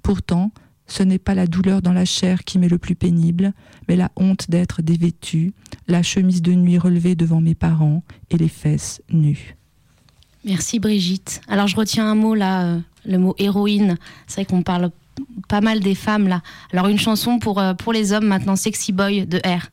Pourtant, 0.02 0.52
ce 0.86 1.02
n'est 1.02 1.18
pas 1.18 1.34
la 1.34 1.46
douleur 1.46 1.82
dans 1.82 1.92
la 1.92 2.04
chair 2.04 2.44
qui 2.44 2.58
m'est 2.58 2.68
le 2.68 2.78
plus 2.78 2.94
pénible, 2.94 3.52
mais 3.88 3.96
la 3.96 4.10
honte 4.16 4.50
d'être 4.50 4.82
dévêtue, 4.82 5.52
la 5.88 6.02
chemise 6.02 6.42
de 6.42 6.52
nuit 6.52 6.78
relevée 6.78 7.14
devant 7.14 7.40
mes 7.40 7.54
parents 7.54 8.02
et 8.30 8.36
les 8.36 8.48
fesses 8.48 9.02
nues. 9.10 9.56
Merci 10.44 10.78
Brigitte. 10.78 11.40
Alors 11.48 11.68
je 11.68 11.76
retiens 11.76 12.10
un 12.10 12.14
mot 12.14 12.34
là, 12.34 12.64
euh, 12.64 12.80
le 13.06 13.18
mot 13.18 13.34
héroïne. 13.38 13.96
C'est 14.26 14.42
vrai 14.42 14.44
qu'on 14.44 14.62
parle 14.62 14.90
pas 15.48 15.62
mal 15.62 15.80
des 15.80 15.94
femmes 15.94 16.28
là. 16.28 16.42
Alors 16.72 16.88
une 16.88 16.98
chanson 16.98 17.38
pour, 17.38 17.58
euh, 17.60 17.72
pour 17.72 17.92
les 17.92 18.12
hommes 18.12 18.26
maintenant, 18.26 18.56
Sexy 18.56 18.92
Boy 18.92 19.26
de 19.26 19.38
R. 19.38 19.70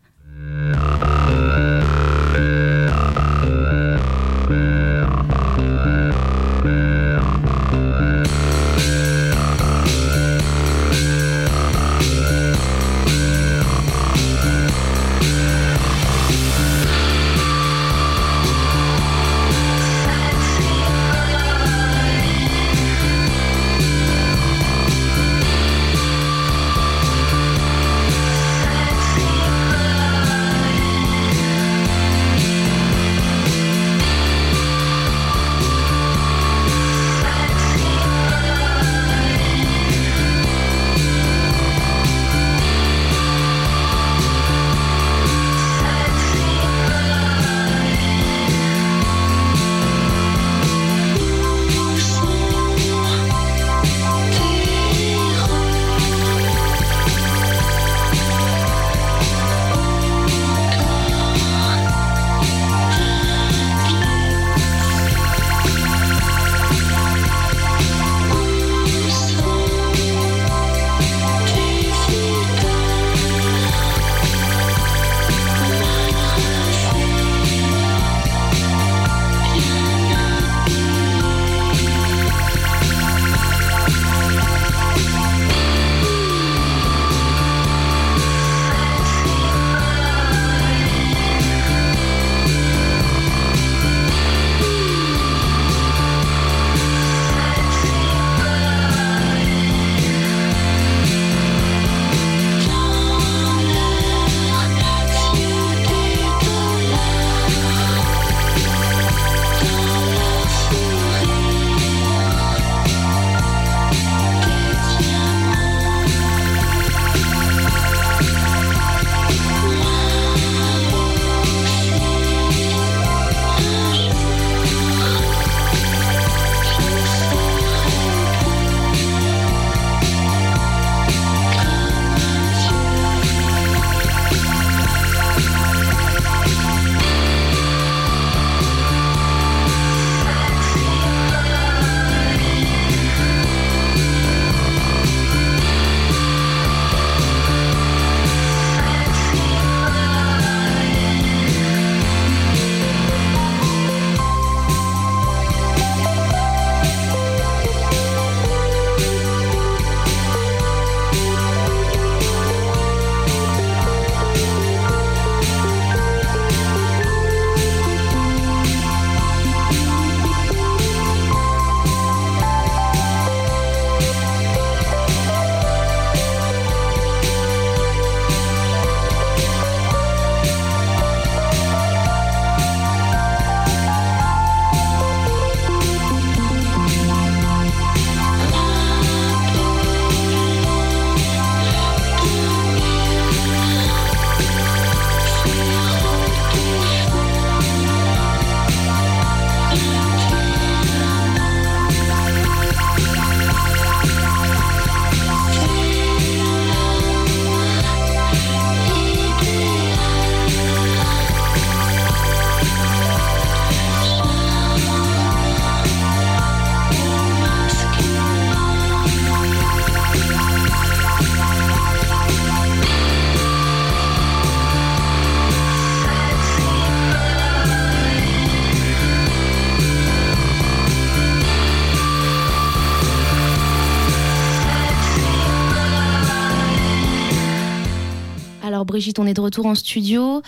On 239.20 239.28
est 239.28 239.34
de 239.34 239.42
retour 239.42 239.66
en 239.66 239.76
studio. 239.76 240.42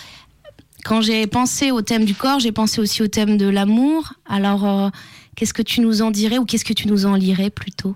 Quand 0.84 1.02
j'ai 1.02 1.28
pensé 1.28 1.72
au 1.72 1.82
thème 1.82 2.06
du 2.06 2.14
corps, 2.14 2.40
j'ai 2.40 2.52
pensé 2.52 2.82
aussi 2.82 3.02
au 3.02 3.08
thème 3.08 3.38
de 3.38 3.48
l'amour. 3.48 4.14
Alors, 4.28 4.66
euh, 4.66 4.90
qu'est-ce 5.36 5.54
que 5.54 5.62
tu 5.62 5.82
nous 5.82 6.02
en 6.02 6.12
dirais 6.12 6.38
ou 6.38 6.46
qu'est-ce 6.46 6.66
que 6.66 6.74
tu 6.74 6.88
nous 6.88 7.06
en 7.06 7.16
lirais 7.16 7.50
plutôt? 7.50 7.96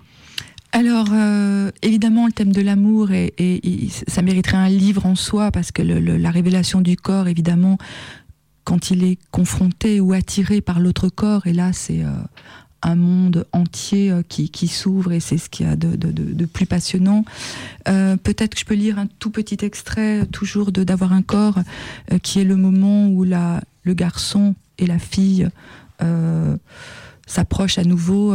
Alors, 0.72 1.08
euh, 1.12 1.70
évidemment, 1.82 2.26
le 2.26 2.32
thème 2.32 2.52
de 2.52 2.60
l'amour, 2.60 3.10
et, 3.10 3.32
ça 4.06 4.22
mériterait 4.22 4.56
un 4.58 4.68
livre 4.68 5.06
en 5.06 5.14
soi, 5.14 5.50
parce 5.50 5.72
que 5.72 5.82
la 5.82 6.30
révélation 6.30 6.80
du 6.80 6.96
corps, 6.96 7.26
évidemment, 7.28 7.78
quand 8.64 8.90
il 8.90 9.04
est 9.04 9.18
confronté 9.30 10.00
ou 10.00 10.12
attiré 10.12 10.60
par 10.60 10.78
l'autre 10.78 11.08
corps, 11.08 11.46
et 11.46 11.54
là, 11.54 11.72
c'est 11.72 12.02
euh, 12.04 12.10
un 12.82 12.94
monde 12.94 13.46
entier 13.52 14.10
euh, 14.10 14.22
qui, 14.22 14.68
s'ouvre, 14.68 15.12
et 15.12 15.20
c'est 15.20 15.38
ce 15.38 15.48
qu'il 15.48 15.66
y 15.66 15.68
a 15.68 15.76
de, 15.76 16.44
plus 16.46 16.66
passionnant. 16.66 17.24
Peut-être 17.84 18.54
que 18.54 18.60
je 18.60 18.64
peux 18.64 18.74
lire 18.74 18.98
un 18.98 19.06
tout 19.18 19.30
petit 19.30 19.58
extrait, 19.62 20.26
toujours 20.26 20.72
de 20.72 20.84
D'avoir 20.84 21.12
un 21.12 21.22
corps, 21.22 21.58
qui 22.22 22.40
est 22.40 22.44
le 22.44 22.56
moment 22.56 23.08
où 23.08 23.24
la, 23.24 23.62
le 23.82 23.94
garçon 23.94 24.54
et 24.78 24.86
la 24.86 24.98
fille 24.98 25.48
s'approchent 27.26 27.78
à 27.78 27.84
nouveau 27.84 28.34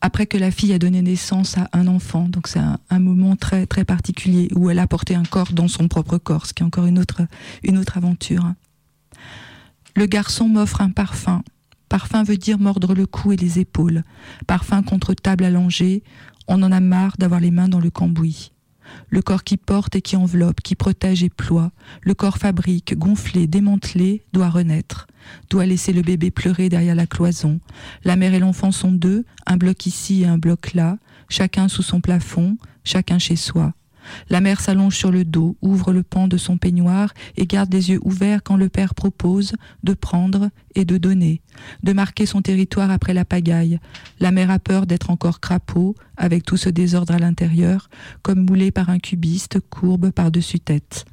après 0.00 0.26
que 0.26 0.36
la 0.36 0.50
fille 0.50 0.72
a 0.72 0.78
donné 0.78 1.00
naissance 1.00 1.56
à 1.56 1.68
un 1.72 1.86
enfant. 1.86 2.28
Donc 2.28 2.48
c'est 2.48 2.60
un, 2.60 2.98
moment 2.98 3.36
très 3.36 3.66
très 3.66 3.84
particulier 3.84 4.48
où 4.54 4.68
elle 4.68 4.78
a 4.78 4.86
porté 4.86 5.14
un 5.14 5.22
corps 5.22 5.52
dans 5.52 5.68
son 5.68 5.88
propre 5.88 6.18
corps, 6.18 6.46
ce 6.46 6.52
qui 6.52 6.62
est 6.62 6.66
encore 6.66 6.86
une 6.86 6.98
autre 6.98 7.96
aventure. 7.96 8.52
Le 9.96 10.06
garçon 10.06 10.48
m'offre 10.48 10.80
un 10.80 10.90
parfum. 10.90 11.42
Parfum 11.88 12.22
veut 12.22 12.36
dire 12.36 12.58
mordre 12.58 12.94
le 12.94 13.06
cou 13.06 13.32
et 13.32 13.36
les 13.36 13.58
épaules. 13.58 14.04
Parfum 14.46 14.82
contre 14.82 15.14
table 15.14 15.44
allongée. 15.44 16.02
On 16.48 16.62
en 16.62 16.72
a 16.72 16.80
marre 16.80 17.16
d'avoir 17.18 17.40
les 17.40 17.50
mains 17.50 17.68
dans 17.68 17.80
le 17.80 17.90
cambouis 17.90 18.52
le 19.10 19.22
corps 19.22 19.44
qui 19.44 19.56
porte 19.56 19.96
et 19.96 20.02
qui 20.02 20.16
enveloppe, 20.16 20.60
qui 20.60 20.74
protège 20.74 21.22
et 21.22 21.30
ploie, 21.30 21.72
le 22.02 22.14
corps 22.14 22.38
fabrique, 22.38 22.96
gonflé, 22.96 23.46
démantelé, 23.46 24.22
doit 24.32 24.50
renaître, 24.50 25.06
doit 25.50 25.66
laisser 25.66 25.92
le 25.92 26.02
bébé 26.02 26.30
pleurer 26.30 26.68
derrière 26.68 26.94
la 26.94 27.06
cloison. 27.06 27.60
La 28.04 28.16
mère 28.16 28.34
et 28.34 28.38
l'enfant 28.38 28.72
sont 28.72 28.92
deux, 28.92 29.24
un 29.46 29.56
bloc 29.56 29.86
ici 29.86 30.22
et 30.22 30.26
un 30.26 30.38
bloc 30.38 30.74
là, 30.74 30.98
chacun 31.28 31.68
sous 31.68 31.82
son 31.82 32.00
plafond, 32.00 32.56
chacun 32.84 33.18
chez 33.18 33.36
soi. 33.36 33.72
La 34.28 34.40
mère 34.40 34.60
s'allonge 34.60 34.96
sur 34.96 35.10
le 35.10 35.24
dos, 35.24 35.56
ouvre 35.62 35.92
le 35.92 36.02
pan 36.02 36.28
de 36.28 36.36
son 36.36 36.58
peignoir 36.58 37.12
et 37.36 37.46
garde 37.46 37.72
les 37.72 37.90
yeux 37.90 38.00
ouverts 38.02 38.42
quand 38.42 38.56
le 38.56 38.68
père 38.68 38.94
propose 38.94 39.54
de 39.82 39.94
prendre 39.94 40.50
et 40.74 40.84
de 40.84 40.96
donner, 40.96 41.40
de 41.82 41.92
marquer 41.92 42.26
son 42.26 42.42
territoire 42.42 42.90
après 42.90 43.14
la 43.14 43.24
pagaille. 43.24 43.78
La 44.20 44.30
mère 44.30 44.50
a 44.50 44.58
peur 44.58 44.86
d'être 44.86 45.10
encore 45.10 45.40
crapaud, 45.40 45.94
avec 46.16 46.44
tout 46.44 46.56
ce 46.56 46.68
désordre 46.68 47.14
à 47.14 47.18
l'intérieur, 47.18 47.88
comme 48.22 48.44
moulé 48.44 48.70
par 48.70 48.90
un 48.90 48.98
cubiste, 48.98 49.60
courbe 49.70 50.10
par-dessus 50.10 50.60
tête. 50.60 51.04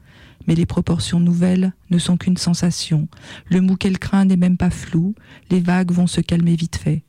Mais 0.48 0.56
les 0.56 0.66
proportions 0.66 1.20
nouvelles 1.20 1.74
ne 1.92 2.00
sont 2.00 2.18
qu'une 2.18 2.38
sensation. 2.38 3.08
Le 3.48 3.62
mou 3.62 3.76
qu'elle 3.76 4.00
craint 4.00 4.26
n'est 4.26 4.38
même 4.38 4.58
pas 4.58 4.72
flou, 4.72 5.16
les 5.50 5.60
vagues 5.60 5.92
vont 5.92 6.08
se 6.08 6.22
calmer 6.22 6.56
vite 6.56 6.78
fait. 6.78 7.04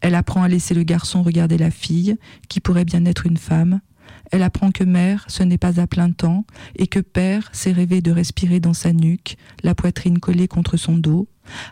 Elle 0.00 0.14
apprend 0.14 0.42
à 0.42 0.48
laisser 0.48 0.74
le 0.74 0.84
garçon 0.84 1.22
regarder 1.22 1.58
la 1.58 1.70
fille, 1.70 2.16
qui 2.48 2.60
pourrait 2.60 2.84
bien 2.84 3.04
être 3.04 3.26
une 3.26 3.36
femme, 3.36 3.80
elle 4.30 4.42
apprend 4.42 4.70
que 4.70 4.84
mère, 4.84 5.24
ce 5.28 5.42
n'est 5.42 5.58
pas 5.58 5.80
à 5.80 5.86
plein 5.86 6.10
temps, 6.10 6.44
et 6.76 6.86
que 6.86 7.00
père 7.00 7.48
s'est 7.52 7.72
rêvé 7.72 8.00
de 8.00 8.10
respirer 8.10 8.60
dans 8.60 8.74
sa 8.74 8.92
nuque, 8.92 9.36
la 9.62 9.74
poitrine 9.74 10.18
collée 10.18 10.48
contre 10.48 10.76
son 10.76 10.96
dos. 10.96 11.28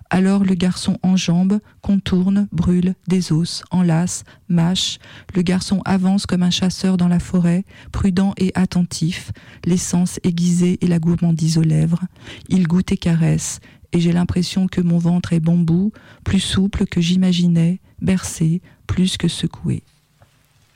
Alors 0.09 0.45
le 0.45 0.55
garçon 0.55 0.99
enjambe, 1.03 1.61
contourne, 1.83 2.49
brûle, 2.51 2.95
des 3.09 3.33
os, 3.33 3.63
enlace, 3.71 4.25
mâche. 4.49 4.99
Le 5.35 5.43
garçon 5.43 5.83
avance 5.85 6.25
comme 6.25 6.43
un 6.43 6.51
chasseur 6.51 6.97
dans 6.97 7.09
la 7.09 7.19
forêt, 7.19 7.65
prudent 7.93 8.33
et 8.39 8.53
attentif, 8.55 9.33
l'essence 9.65 10.19
aiguisée 10.25 10.79
et 10.81 10.87
la 10.87 10.99
gourmandise 10.99 11.59
aux 11.59 11.63
lèvres. 11.63 12.05
Il 12.49 12.67
goûte 12.67 12.93
et 12.93 12.97
caresse, 12.97 13.61
et 13.93 14.01
j'ai 14.01 14.13
l'impression 14.13 14.67
que 14.67 14.81
mon 14.81 14.99
ventre 14.99 15.33
est 15.33 15.41
bambou, 15.41 15.93
plus 16.25 16.41
souple 16.41 16.87
que 16.87 17.01
j'imaginais, 17.01 17.81
bercé, 18.01 18.63
plus 18.87 19.17
que 19.17 19.29
secoué. 19.29 19.83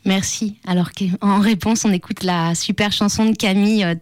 Merci. 0.05 0.59
Alors 0.67 0.91
en 1.21 1.41
réponse, 1.41 1.85
on 1.85 1.93
écoute 1.93 2.23
la 2.23 2.55
super 2.55 2.93
chanson 2.93 3.27
de 3.27 3.37
Camille, 3.37 3.85
euh, 3.85 3.95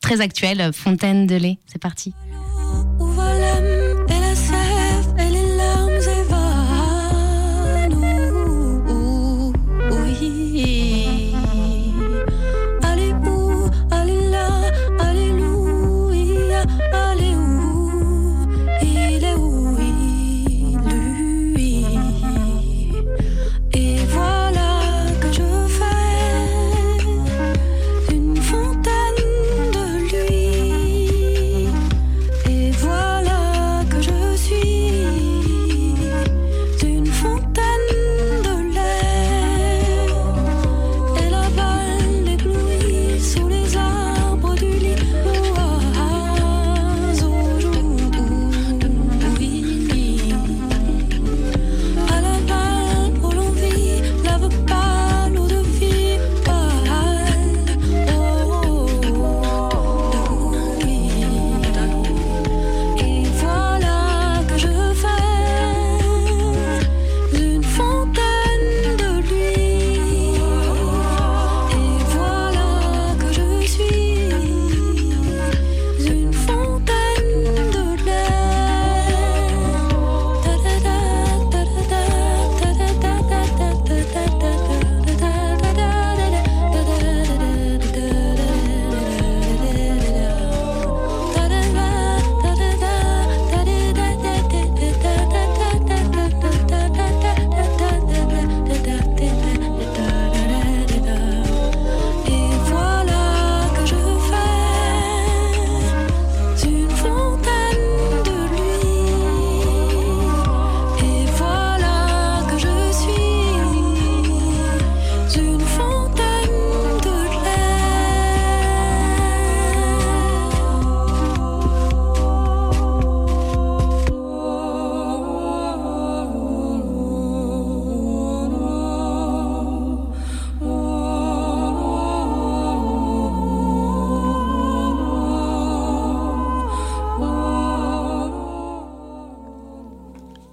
très 0.00 0.20
actuelle, 0.20 0.72
Fontaine 0.72 1.26
de 1.26 1.36
lait. 1.36 1.58
C'est 1.66 1.80
parti. 1.80 2.12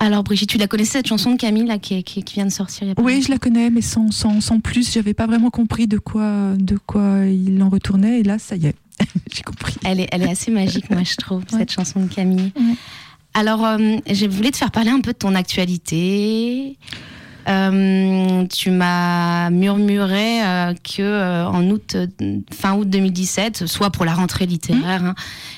Alors 0.06 0.22
Brigitte, 0.22 0.52
tu 0.52 0.60
la 0.60 0.68
connaissais 0.68 1.00
cette 1.00 1.08
chanson 1.08 1.32
de 1.32 1.38
Camille 1.38 1.66
là, 1.66 1.80
qui, 1.80 2.04
vient 2.36 2.46
de 2.46 2.52
sortir 2.52 2.94
Oui, 3.00 3.24
je 3.24 3.32
la 3.32 3.40
connais, 3.40 3.72
mais 3.72 3.82
sans, 3.82 4.12
sans, 4.12 4.40
sans 4.40 4.60
plus. 4.60 4.94
J'avais 4.94 5.16
pas 5.16 5.26
vraiment 5.26 5.50
compris 5.50 5.88
de 5.88 5.98
quoi, 5.98 6.54
de 6.56 6.78
quoi 6.78 7.26
il 7.26 7.60
en 7.64 7.70
retournait. 7.70 8.20
Et 8.20 8.24
là, 8.24 8.38
ça 8.38 8.56
y 8.56 8.68
est, 8.68 8.76
j'ai 9.34 9.42
compris. 9.42 9.74
Elle 9.84 10.02
est, 10.02 10.10
elle 10.12 10.22
est 10.22 10.30
assez 10.30 10.52
magique, 10.52 10.92
moi, 10.92 11.02
je 11.04 11.16
trouve, 11.16 11.42
cette 11.50 11.72
chanson 11.72 12.02
de 12.02 12.14
Camille. 12.14 12.52
Alors, 13.34 13.66
euh, 13.66 13.98
je 14.08 14.28
voulais 14.28 14.52
te 14.52 14.58
faire 14.58 14.70
parler 14.70 14.92
un 14.92 15.02
peu 15.02 15.12
de 15.12 15.18
ton 15.18 15.34
actualité. 15.34 16.78
Euh, 17.48 18.46
tu 18.48 18.72
m'as 18.72 19.50
murmuré 19.50 20.44
euh, 20.44 20.74
que 20.74 21.02
euh, 21.02 21.48
en 21.48 21.70
août, 21.70 21.96
fin 22.52 22.76
août 22.76 22.90
2017, 22.90 23.68
soit 23.68 23.92
pour 23.92 24.06
la 24.06 24.14
rentrée 24.14 24.46
littéraire, 24.46 25.04
hein, 25.04 25.16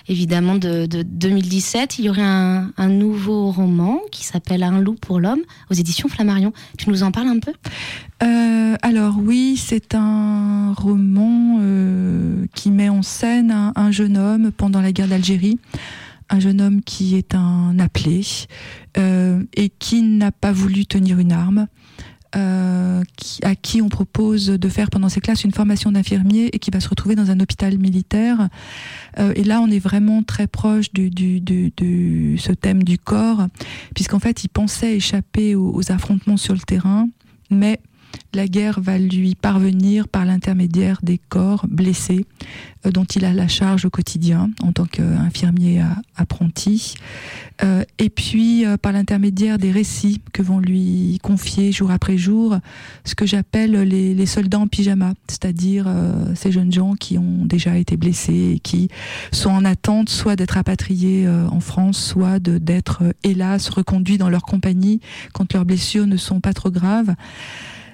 évidemment 0.08 0.56
de, 0.56 0.86
2017, 0.86 2.00
il 2.00 2.06
y 2.06 2.10
aurait 2.10 2.22
un, 2.22 2.72
nouveau 2.88 3.52
roman 3.52 4.00
qui 4.12 4.26
s'appelle 4.26 4.64
Un 4.64 4.82
loup 4.82 4.96
pour 4.96 5.20
l'homme 5.20 5.42
aux 5.70 5.74
éditions 5.74 6.10
Flammarion. 6.10 6.54
Tu 6.78 6.90
nous 6.90 7.04
en 7.04 7.12
parles 7.12 7.28
un 7.28 7.40
peu? 7.40 7.54
Alors 8.82 9.16
oui, 9.20 9.58
c'est 9.58 9.96
un 9.96 10.74
roman 10.74 11.60
qui 12.54 12.72
met 12.72 12.90
en 12.90 13.02
scène 13.02 13.72
un 13.76 13.92
jeune 13.92 14.18
homme 14.18 14.52
pendant 14.52 14.82
la 14.82 14.92
guerre 14.92 15.08
d'Algérie 15.08 15.60
un 16.30 16.40
jeune 16.40 16.62
homme 16.62 16.82
qui 16.82 17.16
est 17.16 17.36
un 17.36 17.80
appelé 17.80 18.22
euh, 18.98 19.44
et 19.56 19.70
qui 19.70 20.02
n'a 20.02 20.32
pas 20.32 20.52
voulu 20.52 20.86
tenir 20.86 21.20
une 21.20 21.32
arme. 21.32 21.68
Euh, 22.36 23.04
à 23.42 23.56
qui 23.56 23.82
on 23.82 23.90
propose 23.90 24.48
de 24.48 24.70
faire 24.70 24.90
pendant 24.90 25.08
ses 25.08 25.22
classes 25.22 25.44
une 25.44 25.54
formation 25.54 25.92
d'infirmier 25.92 26.50
et 26.54 26.60
qui 26.60 26.72
va 26.72 26.80
se 26.80 26.90
retrouver 26.90 27.16
dans 27.16 27.32
un 27.32 27.40
hôpital 27.40 27.78
militaire. 27.78 28.50
Euh, 29.18 29.32
et 29.36 29.44
là, 29.44 29.62
on 29.62 29.70
est 29.70 29.80
vraiment 29.80 30.24
très 30.24 30.48
proche 30.48 30.92
du, 30.92 31.12
ce 32.38 32.52
thème 32.52 32.84
du 32.84 32.98
corps, 32.98 33.48
puisqu'en 33.96 34.20
fait, 34.20 34.44
il 34.44 34.50
pensait 34.50 34.96
échapper 34.96 35.56
aux 35.56 35.92
affrontements 35.92 36.38
sur 36.38 36.54
le 36.54 36.60
terrain, 36.60 37.08
mais 37.50 37.80
la 38.34 38.48
guerre 38.48 38.80
va 38.80 38.98
lui 38.98 39.36
parvenir 39.36 40.08
par 40.08 40.26
l'intermédiaire 40.26 41.00
des 41.02 41.18
corps 41.18 41.66
blessés 41.68 42.26
euh, 42.86 42.92
dont 42.92 43.06
il 43.06 43.26
a 43.26 43.34
la 43.34 43.48
charge 43.48 43.86
au 43.86 43.90
quotidien 43.90 44.50
en 44.62 44.72
tant 44.72 44.86
qu'infirmier 44.86 45.82
apprenti, 46.16 46.96
euh, 47.64 47.84
et 47.98 48.10
puis 48.10 48.66
euh, 48.66 48.78
par 48.78 48.92
l'intermédiaire 48.92 49.58
des 49.58 49.72
récits 49.72 50.22
que 50.34 50.42
vont 50.42 50.60
lui 50.60 51.20
confier 51.24 51.72
jour 51.72 51.92
après 51.92 52.18
jour 52.18 52.58
ce 53.06 53.16
que 53.16 53.26
j'appelle 53.26 53.72
les, 53.72 54.26
soldats 54.26 54.60
en 54.60 54.68
pyjama, 54.68 55.14
c'est-à-dire 55.28 55.88
ces 56.36 56.52
jeunes 56.52 56.72
gens 56.72 56.96
qui 56.96 57.18
ont 57.18 57.46
déjà 57.46 57.78
été 57.78 57.96
blessés 57.96 58.54
et 58.56 58.60
qui 58.60 58.90
sont 59.32 59.50
en 59.50 59.64
attente 59.64 60.10
soit 60.10 60.36
d'être 60.36 60.52
rapatriés 60.52 61.28
en 61.30 61.62
France, 61.62 61.98
soit 61.98 62.40
d'être 62.40 63.04
hélas 63.24 63.70
reconduits 63.70 64.18
dans 64.18 64.30
leur 64.30 64.44
compagnie 64.44 65.00
quand 65.34 65.54
leurs 65.54 65.66
blessures 65.66 66.08
ne 66.08 66.18
sont 66.18 66.42
pas 66.42 66.54
trop 66.54 66.72
graves. 66.72 67.16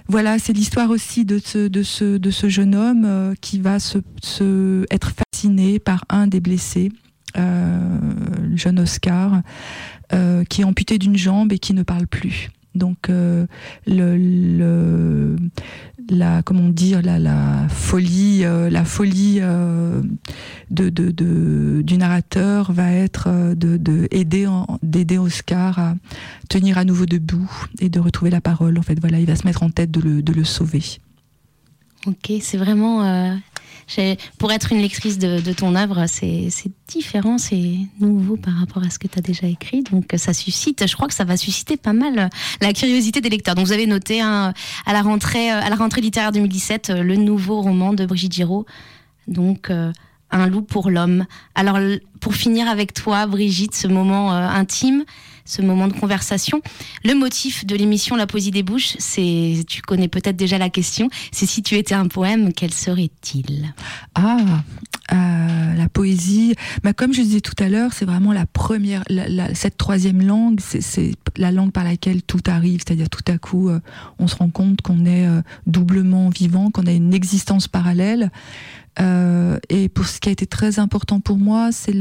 Voilà, 0.08 0.38
c'est 0.38 0.54
l'histoire 0.54 0.90
aussi 0.90 1.26
de 1.26 1.40
ce, 1.40 1.68
de 1.68 1.82
ce, 1.82 2.18
de 2.18 2.32
ce 2.32 2.50
jeune 2.50 2.76
homme 2.76 3.06
euh, 3.06 3.34
qui 3.40 3.60
va 3.60 3.80
se, 3.80 4.00
se, 4.22 4.86
être 4.92 5.12
fasciné 5.12 5.80
par 5.80 6.04
un 6.10 6.28
des 6.28 6.42
blessés, 6.42 6.92
euh, 7.38 8.00
le 8.42 8.58
jeune 8.58 8.80
Oscar, 8.80 9.42
euh, 10.12 10.44
qui 10.44 10.62
est 10.62 10.66
amputé 10.66 10.98
d'une 10.98 11.18
jambe 11.18 11.54
et 11.54 11.60
qui 11.60 11.74
ne 11.74 11.84
parle 11.84 12.08
plus. 12.08 12.50
Donc 12.76 13.10
euh, 13.10 13.46
la 16.10 16.42
comment 16.44 16.70
dire 16.70 17.02
la, 17.04 17.20
la 17.20 17.68
folie 17.70 18.44
euh, 18.44 18.70
la 18.70 18.84
folie 18.84 19.40
euh, 19.42 20.02
du 20.72 21.98
narrateur 21.98 22.72
va 22.72 22.92
être 22.92 23.54
de, 23.56 24.08
aider 24.12 24.48
d'aider 24.82 25.18
Oscar 25.20 25.78
à 25.78 25.96
tenir 26.50 26.78
à 26.78 26.86
nouveau 26.86 27.06
debout 27.06 27.52
et 27.80 27.90
de 27.90 28.00
retrouver 28.00 28.32
la 28.32 28.42
parole 28.42 28.80
en 28.80 28.82
fait 28.82 29.00
voilà 29.00 29.20
il 29.20 29.28
va 29.28 29.36
se 29.36 29.46
mettre 29.46 29.62
en 29.62 29.70
tête 29.70 29.92
de 29.92 30.02
le, 30.02 30.24
de 30.24 30.34
le 30.34 30.44
sauver. 30.44 30.84
Ok 32.08 32.32
c'est 32.42 32.58
vraiment 32.58 33.04
pour 34.38 34.52
être 34.52 34.72
une 34.72 34.82
lectrice 34.82 35.18
de, 35.18 35.54
ton 35.54 35.76
œuvre, 35.76 36.06
c'est 36.08 36.50
différent, 36.88 37.38
c'est 37.38 37.78
nouveau 38.00 38.38
par 38.38 38.56
rapport 38.56 38.84
à 38.84 38.90
ce 38.90 39.00
que 39.00 39.08
tu 39.08 39.20
as 39.20 39.22
déjà 39.22 39.48
écrit. 39.48 39.84
Donc 39.84 40.14
ça 40.18 40.34
suscite, 40.34 40.88
je 40.88 40.96
crois 40.96 41.08
que 41.08 41.14
ça 41.14 41.24
va 41.24 41.38
susciter 41.38 41.78
pas 41.78 41.94
mal 41.94 42.30
la 42.62 42.74
curiosité 42.74 43.22
des 43.22 43.30
lecteurs. 43.30 43.56
Donc 43.56 43.66
vous 43.66 43.74
avez 43.74 43.88
noté 43.88 44.22
à, 44.22 44.54
la 44.88 45.02
rentrée, 45.02 45.50
à 45.50 45.70
la 45.70 45.76
rentrée 45.76 46.02
littéraire 46.02 46.32
2017 46.32 46.90
le 46.90 47.16
nouveau 47.16 47.62
roman 47.62 47.94
de 47.94 48.06
Brigitte 48.06 48.34
Giraud. 48.34 48.66
Donc 49.28 49.70
euh, 49.70 49.92
un 50.32 50.48
loup 50.48 50.62
pour 50.62 50.90
l'homme. 50.90 51.26
Alors 51.56 51.78
pour 52.20 52.36
finir 52.36 52.68
avec 52.68 52.94
toi, 52.94 53.26
Brigitte, 53.28 53.76
ce 53.76 53.88
moment 53.88 54.34
euh, 54.34 54.48
intime, 54.48 55.04
ce 55.46 55.62
moment 55.62 55.88
de 55.88 55.94
conversation. 55.94 56.62
Le 57.04 57.14
motif 57.16 57.66
de 57.66 57.76
l'émission 57.76 58.16
La 58.16 58.28
poésie 58.28 58.52
des 58.52 58.64
bouches, 58.64 58.96
c'est, 59.00 59.64
tu 59.68 59.82
connais 59.82 60.08
peut-être 60.08 60.36
déjà 60.36 60.58
la 60.58 60.70
question, 60.70 61.10
c'est 61.32 61.46
si 61.46 61.64
tu 61.64 61.76
étais 61.76 61.96
un 61.96 62.08
poème, 62.08 62.54
quel 62.54 62.74
serait-il? 62.74 63.74
Ah, 64.16 64.64
euh, 65.12 65.74
la 65.74 65.90
poésie, 65.90 66.56
bah, 66.84 66.94
comme 66.94 67.14
je 67.14 67.22
disais 67.22 67.42
tout 67.42 67.62
à 67.62 67.68
l'heure, 67.68 67.92
c'est 67.94 68.06
vraiment 68.06 68.32
la 68.32 68.46
première, 68.46 69.04
cette 69.54 69.78
troisième 69.78 70.26
langue, 70.26 70.60
c'est 70.62 71.12
la 71.36 71.52
langue 71.52 71.72
par 71.72 71.84
laquelle 71.84 72.24
tout 72.24 72.42
arrive, 72.48 72.82
c'est-à-dire 72.86 73.10
tout 73.10 73.32
à 73.32 73.38
coup, 73.38 73.70
euh, 73.70 73.80
on 74.20 74.28
se 74.28 74.36
rend 74.36 74.50
compte 74.50 74.82
qu'on 74.82 75.06
est 75.06 75.28
euh, 75.28 75.42
doublement 75.68 76.30
vivant, 76.30 76.72
qu'on 76.72 76.86
a 76.86 76.92
une 76.92 77.14
existence 77.14 77.68
parallèle. 77.68 78.32
et 79.00 79.90
pour 79.90 80.06
ce 80.06 80.20
qui 80.20 80.30
a 80.30 80.32
été 80.32 80.46
très 80.46 80.80
important 80.80 81.20
pour 81.20 81.38
moi, 81.38 81.72
c'est 81.72 81.96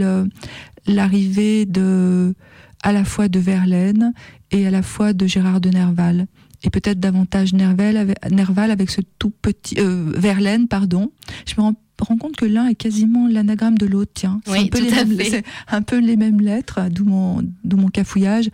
l'arrivée 0.86 1.66
de 1.66 2.34
à 2.82 2.92
la 2.92 3.04
fois 3.04 3.28
de 3.28 3.38
Verlaine 3.38 4.12
et 4.50 4.66
à 4.66 4.70
la 4.70 4.82
fois 4.82 5.12
de 5.12 5.26
Gérard 5.26 5.60
de 5.60 5.70
Nerval. 5.70 6.26
Et 6.64 6.70
peut-être 6.70 7.00
davantage 7.00 7.52
Nerval 7.54 7.96
avec, 7.96 8.30
Nerval 8.30 8.70
avec 8.70 8.90
ce 8.90 9.00
tout 9.18 9.30
petit 9.30 9.76
euh, 9.78 10.12
Verlaine, 10.16 10.68
pardon. 10.68 11.10
Je 11.46 11.54
me 11.58 11.62
rends, 11.62 11.74
compte 12.18 12.36
que 12.36 12.44
l'un 12.44 12.66
est 12.66 12.74
quasiment 12.74 13.28
l'anagramme 13.28 13.78
de 13.78 13.86
l'autre. 13.86 14.10
Tiens, 14.14 14.40
c'est 14.44 14.58
un, 14.58 14.66
peu 14.66 14.80
les 14.80 14.90
mêmes, 14.90 15.42
un 15.68 15.82
peu 15.82 15.98
les 15.98 16.16
mêmes 16.16 16.40
lettres, 16.40 16.80
d'où 16.90 17.04
mon, 17.04 17.42
mon 17.64 17.88
cafouillage. 17.88 18.50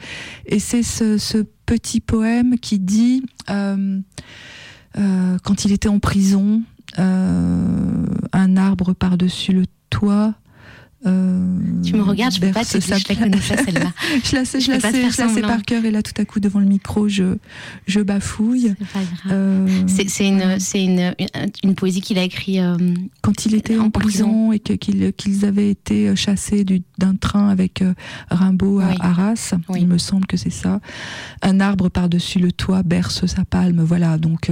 Et 0.47 0.59
c'est 0.59 0.83
ce, 0.83 1.45
petit 1.67 2.01
poème 2.01 2.59
qui 2.59 2.79
dit 2.79 3.23
euh, 3.51 4.01
euh, 4.97 5.37
quand 5.45 5.67
il 5.67 5.73
était 5.73 5.89
en 5.89 5.99
prison, 5.99 6.63
un 6.97 8.57
arbre 8.57 8.95
par-dessus 8.95 9.53
le 9.53 9.65
toit 9.91 10.35
euh, 11.07 11.59
tu 11.85 11.95
me 11.95 12.03
regardes, 12.03 12.35
je 12.35 12.41
peux 12.41 12.51
pas 12.51 12.65
te 12.65 12.77
dire, 12.77 12.99
je 12.99 13.09
la 13.09 13.15
connais 13.15 13.41
celle-là. 13.41 13.93
je 14.25 14.35
la 14.35 14.45
sais, 14.45 14.61
je, 14.61 14.73
la 14.73 14.81
sais, 14.81 15.11
je 15.11 15.21
la 15.21 15.29
sais 15.29 15.41
par 15.43 15.63
cœur 15.63 15.85
et 15.85 15.93
là 15.93 16.03
tout 16.03 16.21
à 16.21 16.25
coup 16.25 16.41
devant 16.41 16.59
le 16.59 16.67
micro 16.67 17.09
je, 17.09 17.37
je 17.87 18.01
bafouille. 18.01 18.75
C'est 18.79 18.93
pas. 18.93 19.33
Euh, 19.33 19.67
une, 19.69 20.59
c'est 20.59 20.85
une, 20.85 21.15
une, 21.63 21.75
poésie 21.77 22.01
qu'il 22.01 22.19
a 22.19 22.25
écrite 22.25 22.59
euh, 22.59 22.77
quand 23.23 23.47
il 23.47 23.55
était 23.55 23.79
en, 23.79 23.91
prison, 23.91 24.53
et 24.53 24.59
qu'ils 24.59 25.45
avaient 25.45 25.71
été 25.71 26.17
chassés 26.17 26.65
d'un 26.99 27.15
train 27.15 27.49
avec 27.49 27.85
Rimbaud 28.31 28.81
à 28.81 28.95
Arras. 28.99 29.55
Il 29.77 29.87
me 29.87 29.99
semble 29.99 30.27
que 30.27 30.37
c'est 30.37 30.51
ça. 30.51 30.81
Un 31.43 31.61
arbre 31.61 31.89
par-dessus 31.89 32.41
le 32.41 32.51
toit 32.51 32.83
berce 32.83 33.27
sa 33.27 33.45
palme. 33.45 33.83
Voilà. 33.83 34.19
Donc 34.19 34.51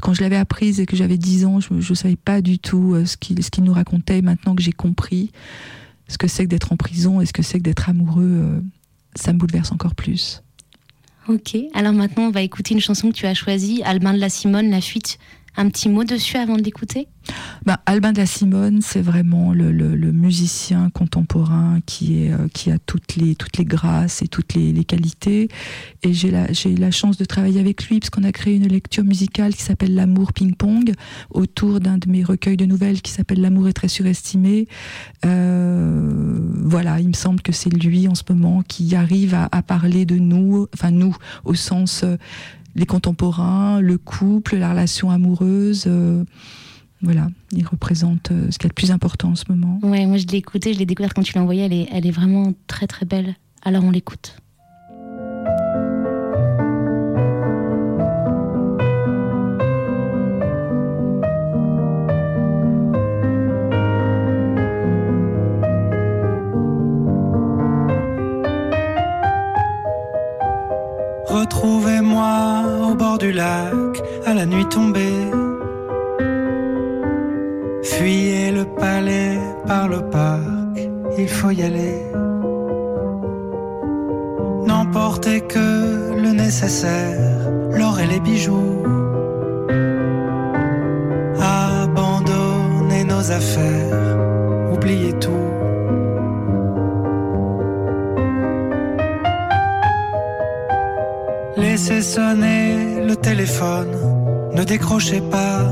quand 0.00 0.14
je 0.14 0.22
l'avais 0.22 0.36
apprise 0.36 0.78
et 0.78 0.86
que 0.86 0.96
j'avais 0.96 1.18
10 1.18 1.46
ans, 1.46 1.58
je 1.60 1.74
ne 1.74 1.94
savais 1.94 2.16
pas 2.16 2.40
du 2.42 2.60
tout 2.60 2.94
ce 3.04 3.16
qu'il 3.16 3.42
ce 3.42 3.50
qu'il 3.50 3.64
nous 3.64 3.72
racontait. 3.72 4.22
Maintenant 4.22 4.54
que 4.54 4.62
j'ai 4.62 4.72
compris 4.72 5.32
ce 6.10 6.18
que 6.18 6.26
c'est 6.26 6.44
que 6.44 6.48
d'être 6.48 6.72
en 6.72 6.76
prison 6.76 7.20
et 7.20 7.26
ce 7.26 7.32
que 7.32 7.42
c'est 7.42 7.58
que 7.58 7.62
d'être 7.62 7.88
amoureux, 7.88 8.24
euh, 8.24 8.60
ça 9.14 9.32
me 9.32 9.38
bouleverse 9.38 9.70
encore 9.70 9.94
plus. 9.94 10.42
Ok, 11.28 11.56
alors 11.74 11.92
maintenant 11.92 12.24
on 12.24 12.30
va 12.30 12.42
écouter 12.42 12.74
une 12.74 12.80
chanson 12.80 13.10
que 13.10 13.14
tu 13.14 13.26
as 13.26 13.34
choisie, 13.34 13.82
Albin 13.84 14.12
de 14.12 14.18
la 14.18 14.28
Simone, 14.28 14.70
La 14.70 14.80
Fuite. 14.80 15.18
Un 15.56 15.68
petit 15.68 15.88
mot 15.88 16.04
dessus 16.04 16.36
avant 16.36 16.56
de 16.56 16.62
l'écouter? 16.62 17.08
Ben, 17.66 17.76
Albin 17.86 18.12
de 18.12 18.18
la 18.18 18.26
Simone, 18.26 18.80
c'est 18.82 19.02
vraiment 19.02 19.52
le, 19.52 19.70
musicien 20.12 20.90
contemporain 20.90 21.80
qui, 21.86 22.24
est, 22.24 22.32
euh, 22.32 22.48
qui 22.52 22.70
a 22.70 22.78
toutes 22.78 23.16
les, 23.16 23.34
toutes 23.34 23.58
les 23.58 23.64
grâces 23.64 24.22
et 24.22 24.28
toutes 24.28 24.54
les, 24.54 24.84
qualités. 24.84 25.48
Et 26.02 26.12
j'ai 26.12 26.30
la, 26.30 26.46
la 26.78 26.90
chance 26.90 27.16
de 27.16 27.24
travailler 27.24 27.60
avec 27.60 27.84
lui 27.88 28.00
parce 28.00 28.10
a 28.24 28.32
créé 28.32 28.56
une 28.56 28.68
lecture 28.68 29.04
musicale 29.04 29.54
qui 29.54 29.62
s'appelle 29.62 29.94
L'amour 29.94 30.32
ping-pong 30.32 30.92
autour 31.30 31.80
d'un 31.80 31.98
de 31.98 32.08
mes 32.08 32.22
recueils 32.22 32.56
de 32.56 32.64
nouvelles 32.64 33.02
qui 33.02 33.12
s'appelle 33.12 33.40
L'amour 33.40 33.68
est 33.68 33.72
très 33.72 33.88
surestimé. 33.88 34.66
Euh, 35.24 36.38
voilà, 36.64 37.00
il 37.00 37.08
me 37.08 37.14
semble 37.14 37.40
que 37.42 37.52
c'est 37.52 37.70
lui 37.70 38.08
en 38.08 38.14
ce 38.14 38.22
moment 38.28 38.62
qui 38.62 38.94
arrive 38.94 39.34
à, 39.34 39.62
parler 39.62 40.04
de 40.04 40.16
nous, 40.16 40.66
enfin 40.74 40.90
nous, 40.90 41.16
au 41.44 41.54
sens 41.54 42.02
euh, 42.04 42.16
les 42.74 42.86
contemporains, 42.86 43.80
le 43.80 43.98
couple, 43.98 44.56
la 44.56 44.70
relation 44.70 45.10
amoureuse. 45.10 45.84
Euh, 45.86 46.24
voilà, 47.02 47.28
il 47.52 47.66
représente 47.66 48.30
euh, 48.30 48.50
ce 48.50 48.58
qui 48.58 48.66
est 48.66 48.70
le 48.70 48.74
plus 48.74 48.90
important 48.90 49.30
en 49.30 49.34
ce 49.34 49.44
moment. 49.48 49.78
Ouais, 49.82 50.06
moi 50.06 50.18
je 50.18 50.26
l'ai 50.26 50.38
écouté, 50.38 50.74
je 50.74 50.78
l'ai 50.78 50.86
découvert 50.86 51.14
quand 51.14 51.22
tu 51.22 51.34
l'as 51.34 51.42
envoyé, 51.42 51.88
elle 51.90 52.06
est 52.06 52.10
vraiment 52.10 52.52
très 52.66 52.86
très 52.86 53.06
belle. 53.06 53.34
Alors 53.62 53.84
on 53.84 53.90
l'écoute. 53.90 54.39
Du 73.18 73.32
lac 73.32 74.02
à 74.26 74.34
la 74.34 74.46
nuit 74.46 74.66
tombée. 74.66 75.30
Fuyez 77.82 78.50
le 78.52 78.64
palais 78.64 79.38
par 79.66 79.88
le 79.88 80.00
parc, 80.10 80.76
il 81.18 81.28
faut 81.28 81.50
y 81.50 81.62
aller. 81.62 81.96
N'emportez 84.66 85.40
que 85.40 86.14
le 86.24 86.32
nécessaire 86.32 87.50
l'or 87.72 87.98
et 88.00 88.06
les 88.06 88.20
bijoux. 88.20 88.82
Abandonner 91.40 93.04
nos 93.04 93.30
affaires, 93.30 94.18
oublier 94.72 95.12
tout. 95.14 95.50
Laissez 101.56 102.02
sonner 102.02 102.69
téléphone, 103.20 103.96
ne 104.52 104.64
décrochez 104.64 105.20
pas. 105.20 105.62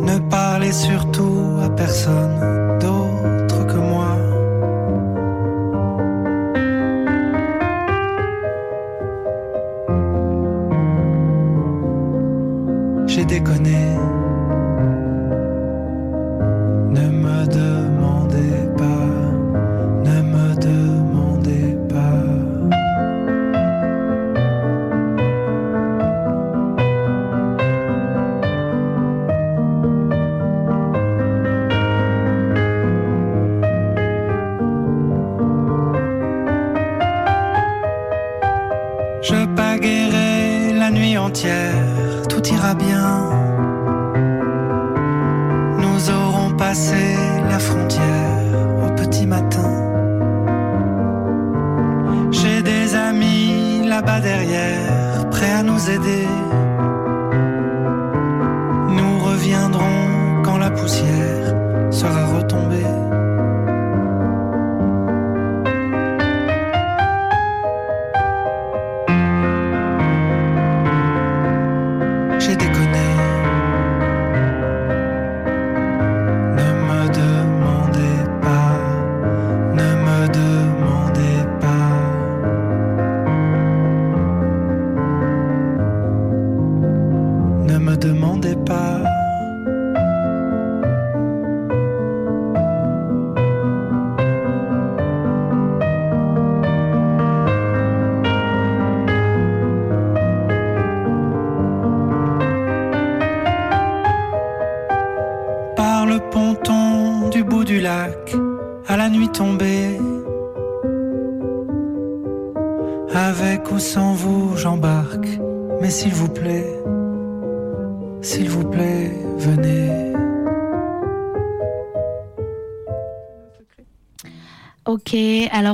Ne 0.00 0.18
parlez 0.28 0.72
surtout 0.72 1.58
à 1.62 1.70
personne 1.70 2.61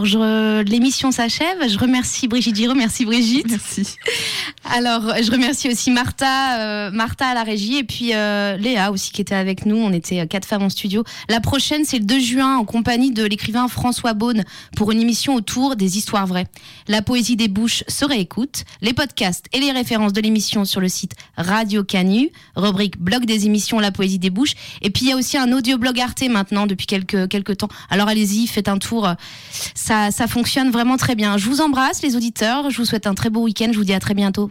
alors 0.05 0.63
l'émission 0.65 1.11
s'achève. 1.11 1.69
Je 1.69 1.79
remercie 1.79 2.29
Brigitte 2.29 2.57
Giraud. 2.57 2.75
Merci 2.75 3.05
Brigitte. 3.05 3.51
Merci. 3.51 3.97
Alors, 4.71 5.15
je 5.23 5.31
remercie 5.31 5.71
aussi 5.71 5.91
Martha, 5.91 6.61
euh, 6.61 6.91
Martha 6.91 7.29
à 7.29 7.35
la 7.35 7.43
régie 7.43 7.79
et 7.79 7.85
puis 7.85 8.11
euh, 8.13 8.59
Léa 8.59 8.91
aussi 8.91 9.13
qui 9.13 9.23
était 9.23 9.35
avec 9.35 9.65
nous. 9.65 9.77
On 9.77 9.93
était 9.93 10.21
euh, 10.21 10.27
quatre 10.27 10.45
femmes 10.45 10.63
en 10.63 10.69
studio. 10.69 11.05
La 11.31 11.41
prochaine, 11.41 11.85
c'est 11.87 11.99
le 11.99 12.05
2 12.05 12.21
juin 12.21 12.57
en 12.59 12.65
compagnie 12.65 13.11
de 13.11 13.25
l'écrivain 13.25 13.67
François 13.69 14.13
Beaune 14.13 14.45
pour 14.77 14.93
une 14.93 15.01
émission 15.01 15.35
autour 15.35 15.75
des 15.75 15.97
histoires 15.97 16.27
vraies. 16.27 16.47
La 16.87 17.01
poésie 17.01 17.37
des 17.37 17.49
bouches 17.49 17.83
se 17.89 18.05
réécoute. 18.05 18.65
Les 18.83 18.93
podcasts 18.93 19.47
et 19.55 19.61
les 19.61 19.73
références 19.73 20.13
de 20.13 20.21
l'émission 20.21 20.67
sur 20.67 20.83
le 20.83 20.89
site 20.89 21.13
Radio 21.39 21.83
Canu, 21.83 22.31
rubrique 22.55 22.99
blog 22.99 23.25
des 23.25 23.47
émissions 23.47 23.79
La 23.79 23.91
poésie 23.91 24.19
des 24.19 24.31
bouches. 24.31 24.53
Et 24.83 24.91
puis 24.91 25.07
il 25.07 25.09
y 25.09 25.13
a 25.13 25.17
aussi 25.17 25.39
un 25.39 25.51
audio-blog 25.53 25.99
Arte 25.99 26.29
maintenant 26.29 26.67
depuis 26.67 26.87
quelques, 26.87 27.29
quelques 27.29 27.57
temps. 27.57 27.69
Alors 27.89 28.09
allez-y, 28.09 28.47
faites 28.47 28.69
un 28.69 28.79
tour. 28.79 29.09
Ça, 29.75 30.11
ça 30.11 30.27
fonctionne 30.27 30.71
vraiment 30.71 30.99
très 30.99 31.15
bien. 31.15 31.39
Je 31.39 31.47
vous 31.47 31.63
embrasse 31.63 32.03
les 32.03 32.17
auditeurs. 32.17 32.71
Je 32.71 32.77
vous 32.77 32.85
souhaite 32.85 33.07
un 33.07 33.15
très 33.15 33.31
beau 33.31 33.43
week-end. 33.43 33.69
Je 33.73 33.79
vous 33.79 33.85
dis 33.85 33.95
à 33.95 34.01
très 34.01 34.15
bientôt. 34.15 34.51